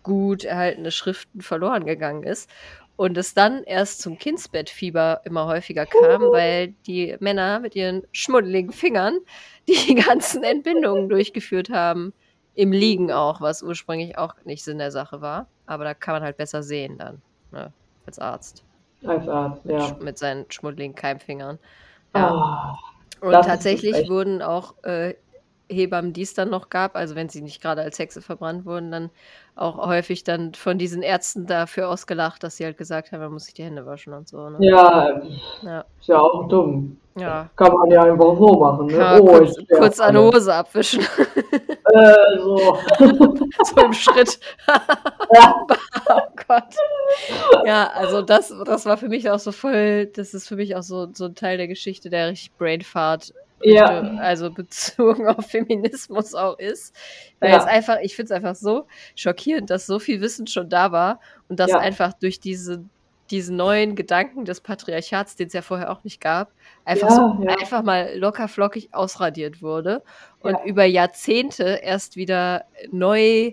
[0.06, 2.48] gut erhaltene Schriften verloren gegangen ist.
[2.94, 8.72] Und es dann erst zum Kindsbettfieber immer häufiger kam, weil die Männer mit ihren schmuddeligen
[8.72, 9.18] Fingern
[9.68, 12.14] die ganzen Entbindungen durchgeführt haben.
[12.54, 15.46] Im Liegen auch, was ursprünglich auch nicht Sinn der Sache war.
[15.66, 17.70] Aber da kann man halt besser sehen dann, ne,
[18.06, 18.64] als Arzt.
[19.04, 19.84] Als Arzt, Mit, ja.
[19.88, 21.58] sch- mit seinen schmuddeligen Keimfingern.
[22.14, 22.30] Ja.
[22.30, 22.78] Ah,
[23.20, 25.14] Und tatsächlich wurden auch äh,
[25.68, 28.90] Hebammen, die es dann noch gab, also wenn sie nicht gerade als Hexe verbrannt wurden,
[28.90, 29.10] dann
[29.56, 33.46] auch häufig dann von diesen Ärzten dafür ausgelacht, dass sie halt gesagt haben, man muss
[33.46, 34.48] sich die Hände waschen und so.
[34.50, 34.58] Ne?
[34.60, 35.20] ja,
[35.62, 35.84] Ja.
[35.98, 36.98] ist ja auch dumm.
[37.16, 37.48] ja.
[37.56, 38.86] Kann man ja einfach so machen.
[38.86, 39.18] Ne?
[39.20, 40.16] Oh, kurz, kurz an.
[40.16, 42.78] Hose abwischen, Äh, so.
[43.64, 44.38] so im Schritt.
[45.34, 45.66] Ja.
[46.10, 46.74] oh Gott.
[47.64, 50.82] Ja, also das, das war für mich auch so voll, das ist für mich auch
[50.82, 53.32] so, so ein Teil der Geschichte, der richtig Brainfart
[53.74, 54.00] Ja.
[54.18, 56.94] Also bezogen auf Feminismus auch ist.
[57.40, 57.58] Weil Ja.
[57.58, 61.20] es einfach, ich finde es einfach so schockierend, dass so viel Wissen schon da war
[61.48, 61.78] und dass Ja.
[61.78, 62.84] einfach durch diese,
[63.30, 66.52] diesen neuen Gedanken des Patriarchats, den es ja vorher auch nicht gab,
[66.84, 70.02] einfach so einfach mal locker flockig ausradiert wurde
[70.38, 73.52] und über Jahrzehnte erst wieder neu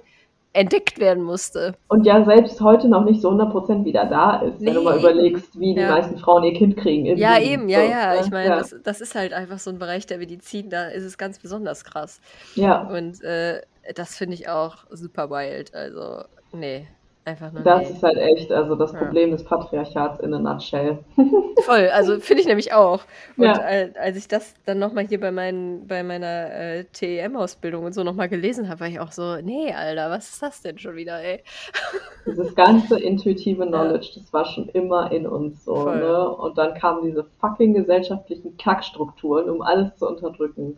[0.54, 1.76] entdeckt werden musste.
[1.88, 5.00] Und ja, selbst heute noch nicht so 100% wieder da ist, wenn du Nee, mal
[5.00, 5.92] überlegst, wie die Ja.
[5.92, 7.06] meisten Frauen ihr Kind kriegen.
[7.18, 8.14] Ja, eben, ja, So, ja.
[8.14, 8.22] ne?
[8.22, 8.56] Ich meine, ja.
[8.58, 11.84] das, das ist halt einfach so ein Bereich der Medizin, da ist es ganz besonders
[11.84, 12.22] krass.
[12.56, 13.62] ja, Und äh,
[13.96, 15.74] das finde ich auch super wild.
[15.74, 16.88] Also, nee,
[17.26, 17.96] einfach nur das nee.
[17.96, 19.00] ist halt echt, also das Ja.
[19.00, 21.00] Problem des Patriarchats in a nutshell.
[21.64, 23.02] Voll, also finde ich nämlich auch.
[23.38, 23.62] Und Ja.
[24.00, 28.30] als ich das dann nochmal hier bei, meinen, bei meiner äh, TEM-Ausbildung und so nochmal
[28.30, 31.44] gelesen habe, war ich auch so, nee, Alter, was ist das denn schon wieder, ey?
[32.26, 36.00] Dieses ganze intuitive Knowledge, das war schon immer in uns so, Voll.
[36.00, 36.30] ne?
[36.30, 40.78] Und dann kamen diese fucking gesellschaftlichen Kackstrukturen, um alles zu unterdrücken.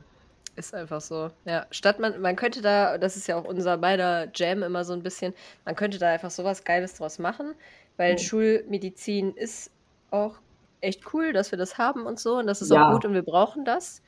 [0.57, 1.31] Ist einfach so.
[1.43, 4.93] Ja, statt man, man könnte da, das ist ja auch unser beider Jam immer so
[4.93, 5.33] ein bisschen,
[5.65, 7.53] man könnte da einfach sowas Geiles draus machen,
[7.97, 8.19] weil Mhm.
[8.19, 9.69] Schulmedizin ist
[10.11, 10.35] auch
[10.79, 12.87] echt cool, dass wir das haben und so und das ist Ja.
[12.87, 14.01] auch gut und wir brauchen das.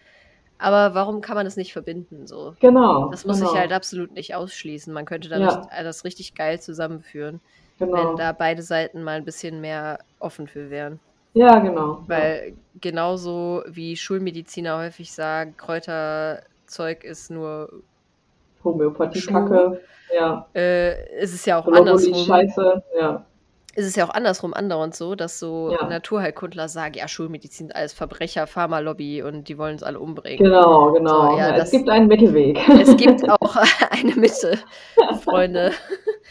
[0.58, 2.56] Aber warum kann man das nicht verbinden so?
[2.62, 3.10] Genau.
[3.10, 4.92] Das muss genau, ich halt absolut nicht ausschließen.
[4.94, 5.68] Man könnte da Ja.
[5.72, 7.42] äh, das richtig geil zusammenführen,
[7.78, 7.94] genau.
[8.12, 11.00] wenn da beide Seiten mal ein bisschen mehr offen für wären.
[11.38, 12.04] Ja, genau.
[12.08, 17.70] Weil genauso wie Schulmediziner häufig sagen, Kräuterzeug ist nur,
[18.64, 19.80] Homöopathie-Kacke,
[20.16, 20.48] ja.
[20.56, 22.14] äh, ist es ja auch andersrum.
[22.26, 23.26] Scheiße, ja.
[23.76, 25.88] Ist es ja auch andersrum andauernd so, dass so Ja.
[25.88, 30.40] Naturheilkundler sagen, ja, Schulmedizin sind alles Verbrecher, Pharmalobby und die wollen uns alle umbringen.
[30.44, 31.34] Genau, genau.
[31.34, 32.58] So, ja, ja, das- es gibt einen Mittelweg.
[32.70, 33.56] Es gibt auch
[33.92, 34.58] eine Mitte,
[35.24, 35.72] Freunde.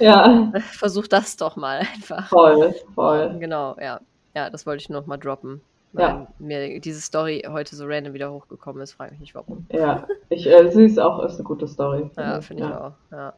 [0.01, 2.29] ja, Versucht das doch mal einfach.
[2.29, 3.37] voll, voll.
[3.39, 4.01] Genau, ja.
[4.37, 5.63] Ja, das wollte ich nur noch mal droppen.
[5.95, 6.27] Ja.
[6.39, 9.65] Mir diese Story heute so random wieder hochgekommen ist, frage mich nicht warum.
[9.73, 12.11] Ja, ich, äh, sie ist auch ist eine gute Story.
[12.19, 12.81] Ja, finde ich ja.
[12.89, 12.93] auch.
[13.11, 13.33] Ja.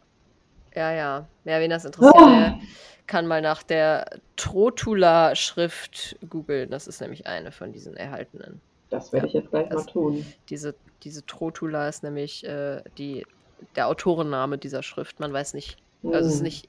[0.75, 1.27] ja, ja.
[1.45, 2.59] Ja, wen das interessiert, der
[3.07, 4.07] kann mal nach der
[4.37, 6.71] Trotula-Schrift googeln.
[6.71, 8.61] Das ist nämlich eine von diesen erhaltenen.
[8.91, 10.27] Das werde Ja, ich jetzt gleich das- mal tun.
[10.49, 13.25] Diese, diese Trotula ist nämlich äh, die,
[13.77, 15.21] der Autorenname dieser Schrift.
[15.21, 16.43] Man weiß nicht, also es ist Hm.
[16.45, 16.69] nicht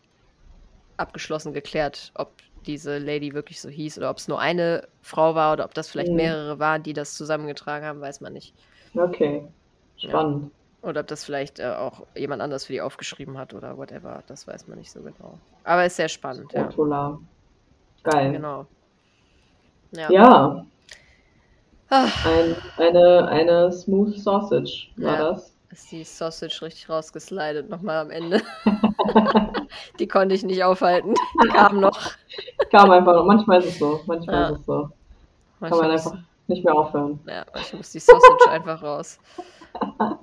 [0.97, 2.31] abgeschlossen geklärt, ob
[2.65, 5.89] diese Lady wirklich so hieß oder ob es nur eine Frau war oder ob das
[5.89, 6.17] vielleicht Mhm.
[6.17, 8.53] mehrere waren, die das zusammengetragen haben, weiß man nicht.
[8.95, 9.47] Okay,
[9.97, 10.51] spannend.
[10.81, 14.23] Oder ob das vielleicht äh, auch jemand anders für die aufgeschrieben hat oder whatever.
[14.27, 15.39] Das weiß man nicht so genau.
[15.63, 16.67] Aber ist sehr spannend, ja.
[16.67, 17.19] Otula.
[18.03, 18.31] Geil.
[18.31, 18.65] Genau.
[19.91, 20.11] Ja.
[20.11, 20.65] Ja,
[21.91, 25.31] Ah, ein, eine, eine Smooth Sausage war Ja.
[25.31, 25.58] das.
[25.71, 28.41] Ist die Sausage richtig rausgeslidet nochmal am Ende.
[29.99, 31.13] die konnte ich nicht aufhalten.
[31.43, 32.11] Die kam noch.
[32.71, 33.25] Kam einfach noch.
[33.25, 34.01] Manchmal ist es so.
[34.05, 34.49] Manchmal Ja.
[34.49, 34.81] ist es so.
[34.83, 34.91] Kann
[35.59, 36.17] Manchmal man einfach
[36.47, 37.19] nicht mehr aufhören.
[37.27, 39.19] ja, manchmal muss die Sausage einfach raus.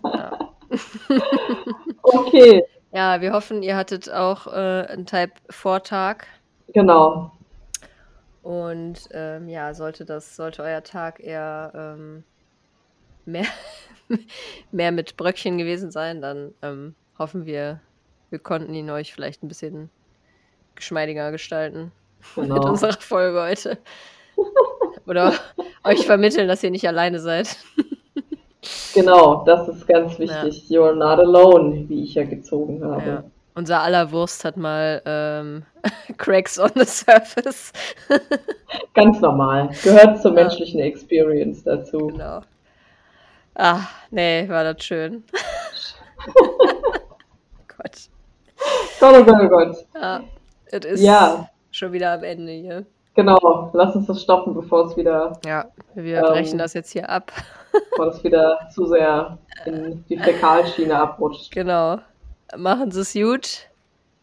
[0.05, 0.39] Ja.
[2.03, 6.25] Okay, ja, wir hoffen, ihr hattet auch äh, einen Type-Vortag.
[6.73, 7.33] genau.
[8.43, 12.23] Und ähm, ja, sollte das, sollte euer Tag eher ähm,
[13.27, 13.47] mehr,
[14.73, 17.81] mehr mit Bröckchen gewesen sein, dann ähm, hoffen wir,
[18.31, 19.91] wir konnten ihn euch vielleicht ein bisschen
[20.75, 21.93] geschmeidiger gestalten
[22.37, 22.71] mit genau.
[22.71, 23.79] unserer Folge heute.
[25.07, 25.33] Oder
[25.85, 27.57] euch vermitteln, dass ihr nicht alleine seid.
[28.95, 30.65] Genau, das ist ganz wichtig.
[30.69, 33.07] You're not alone, wie ich ja gezogen habe.
[33.07, 33.25] Ja.
[33.55, 35.65] Unser aller Wurst hat mal ähm,
[36.19, 37.73] Cracks on the Surface.
[38.93, 39.71] Ganz normal.
[39.83, 40.43] Gehört zur Ja.
[40.43, 42.09] menschlichen Experience dazu.
[42.09, 42.41] genau.
[43.59, 43.81] Ah,
[44.11, 45.25] nee, war das schön.
[47.69, 47.97] Gott.
[49.01, 49.77] Gott, oh Gott, oh Gott.
[49.95, 50.21] Ja,
[50.67, 51.49] es ist Ja.
[51.71, 52.87] schon wieder am Ende hier.
[53.15, 55.65] Genau, lass uns das stoppen, bevor es wieder, Ja,
[55.95, 56.25] wir Ähm.
[56.25, 57.33] brechen das jetzt hier ab.
[57.91, 61.51] bevor es wieder zu sehr in die Fäkalschiene abrutscht.
[61.53, 61.99] Genau.
[62.57, 63.69] Machen Sie es gut.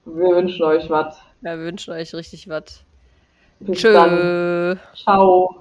[0.05, 1.17] Wir wünschen euch was.
[1.41, 2.83] Wir wünschen euch richtig was.
[3.59, 4.09] Bis dann.
[4.09, 4.75] Tschö.
[4.95, 5.55] Ciao.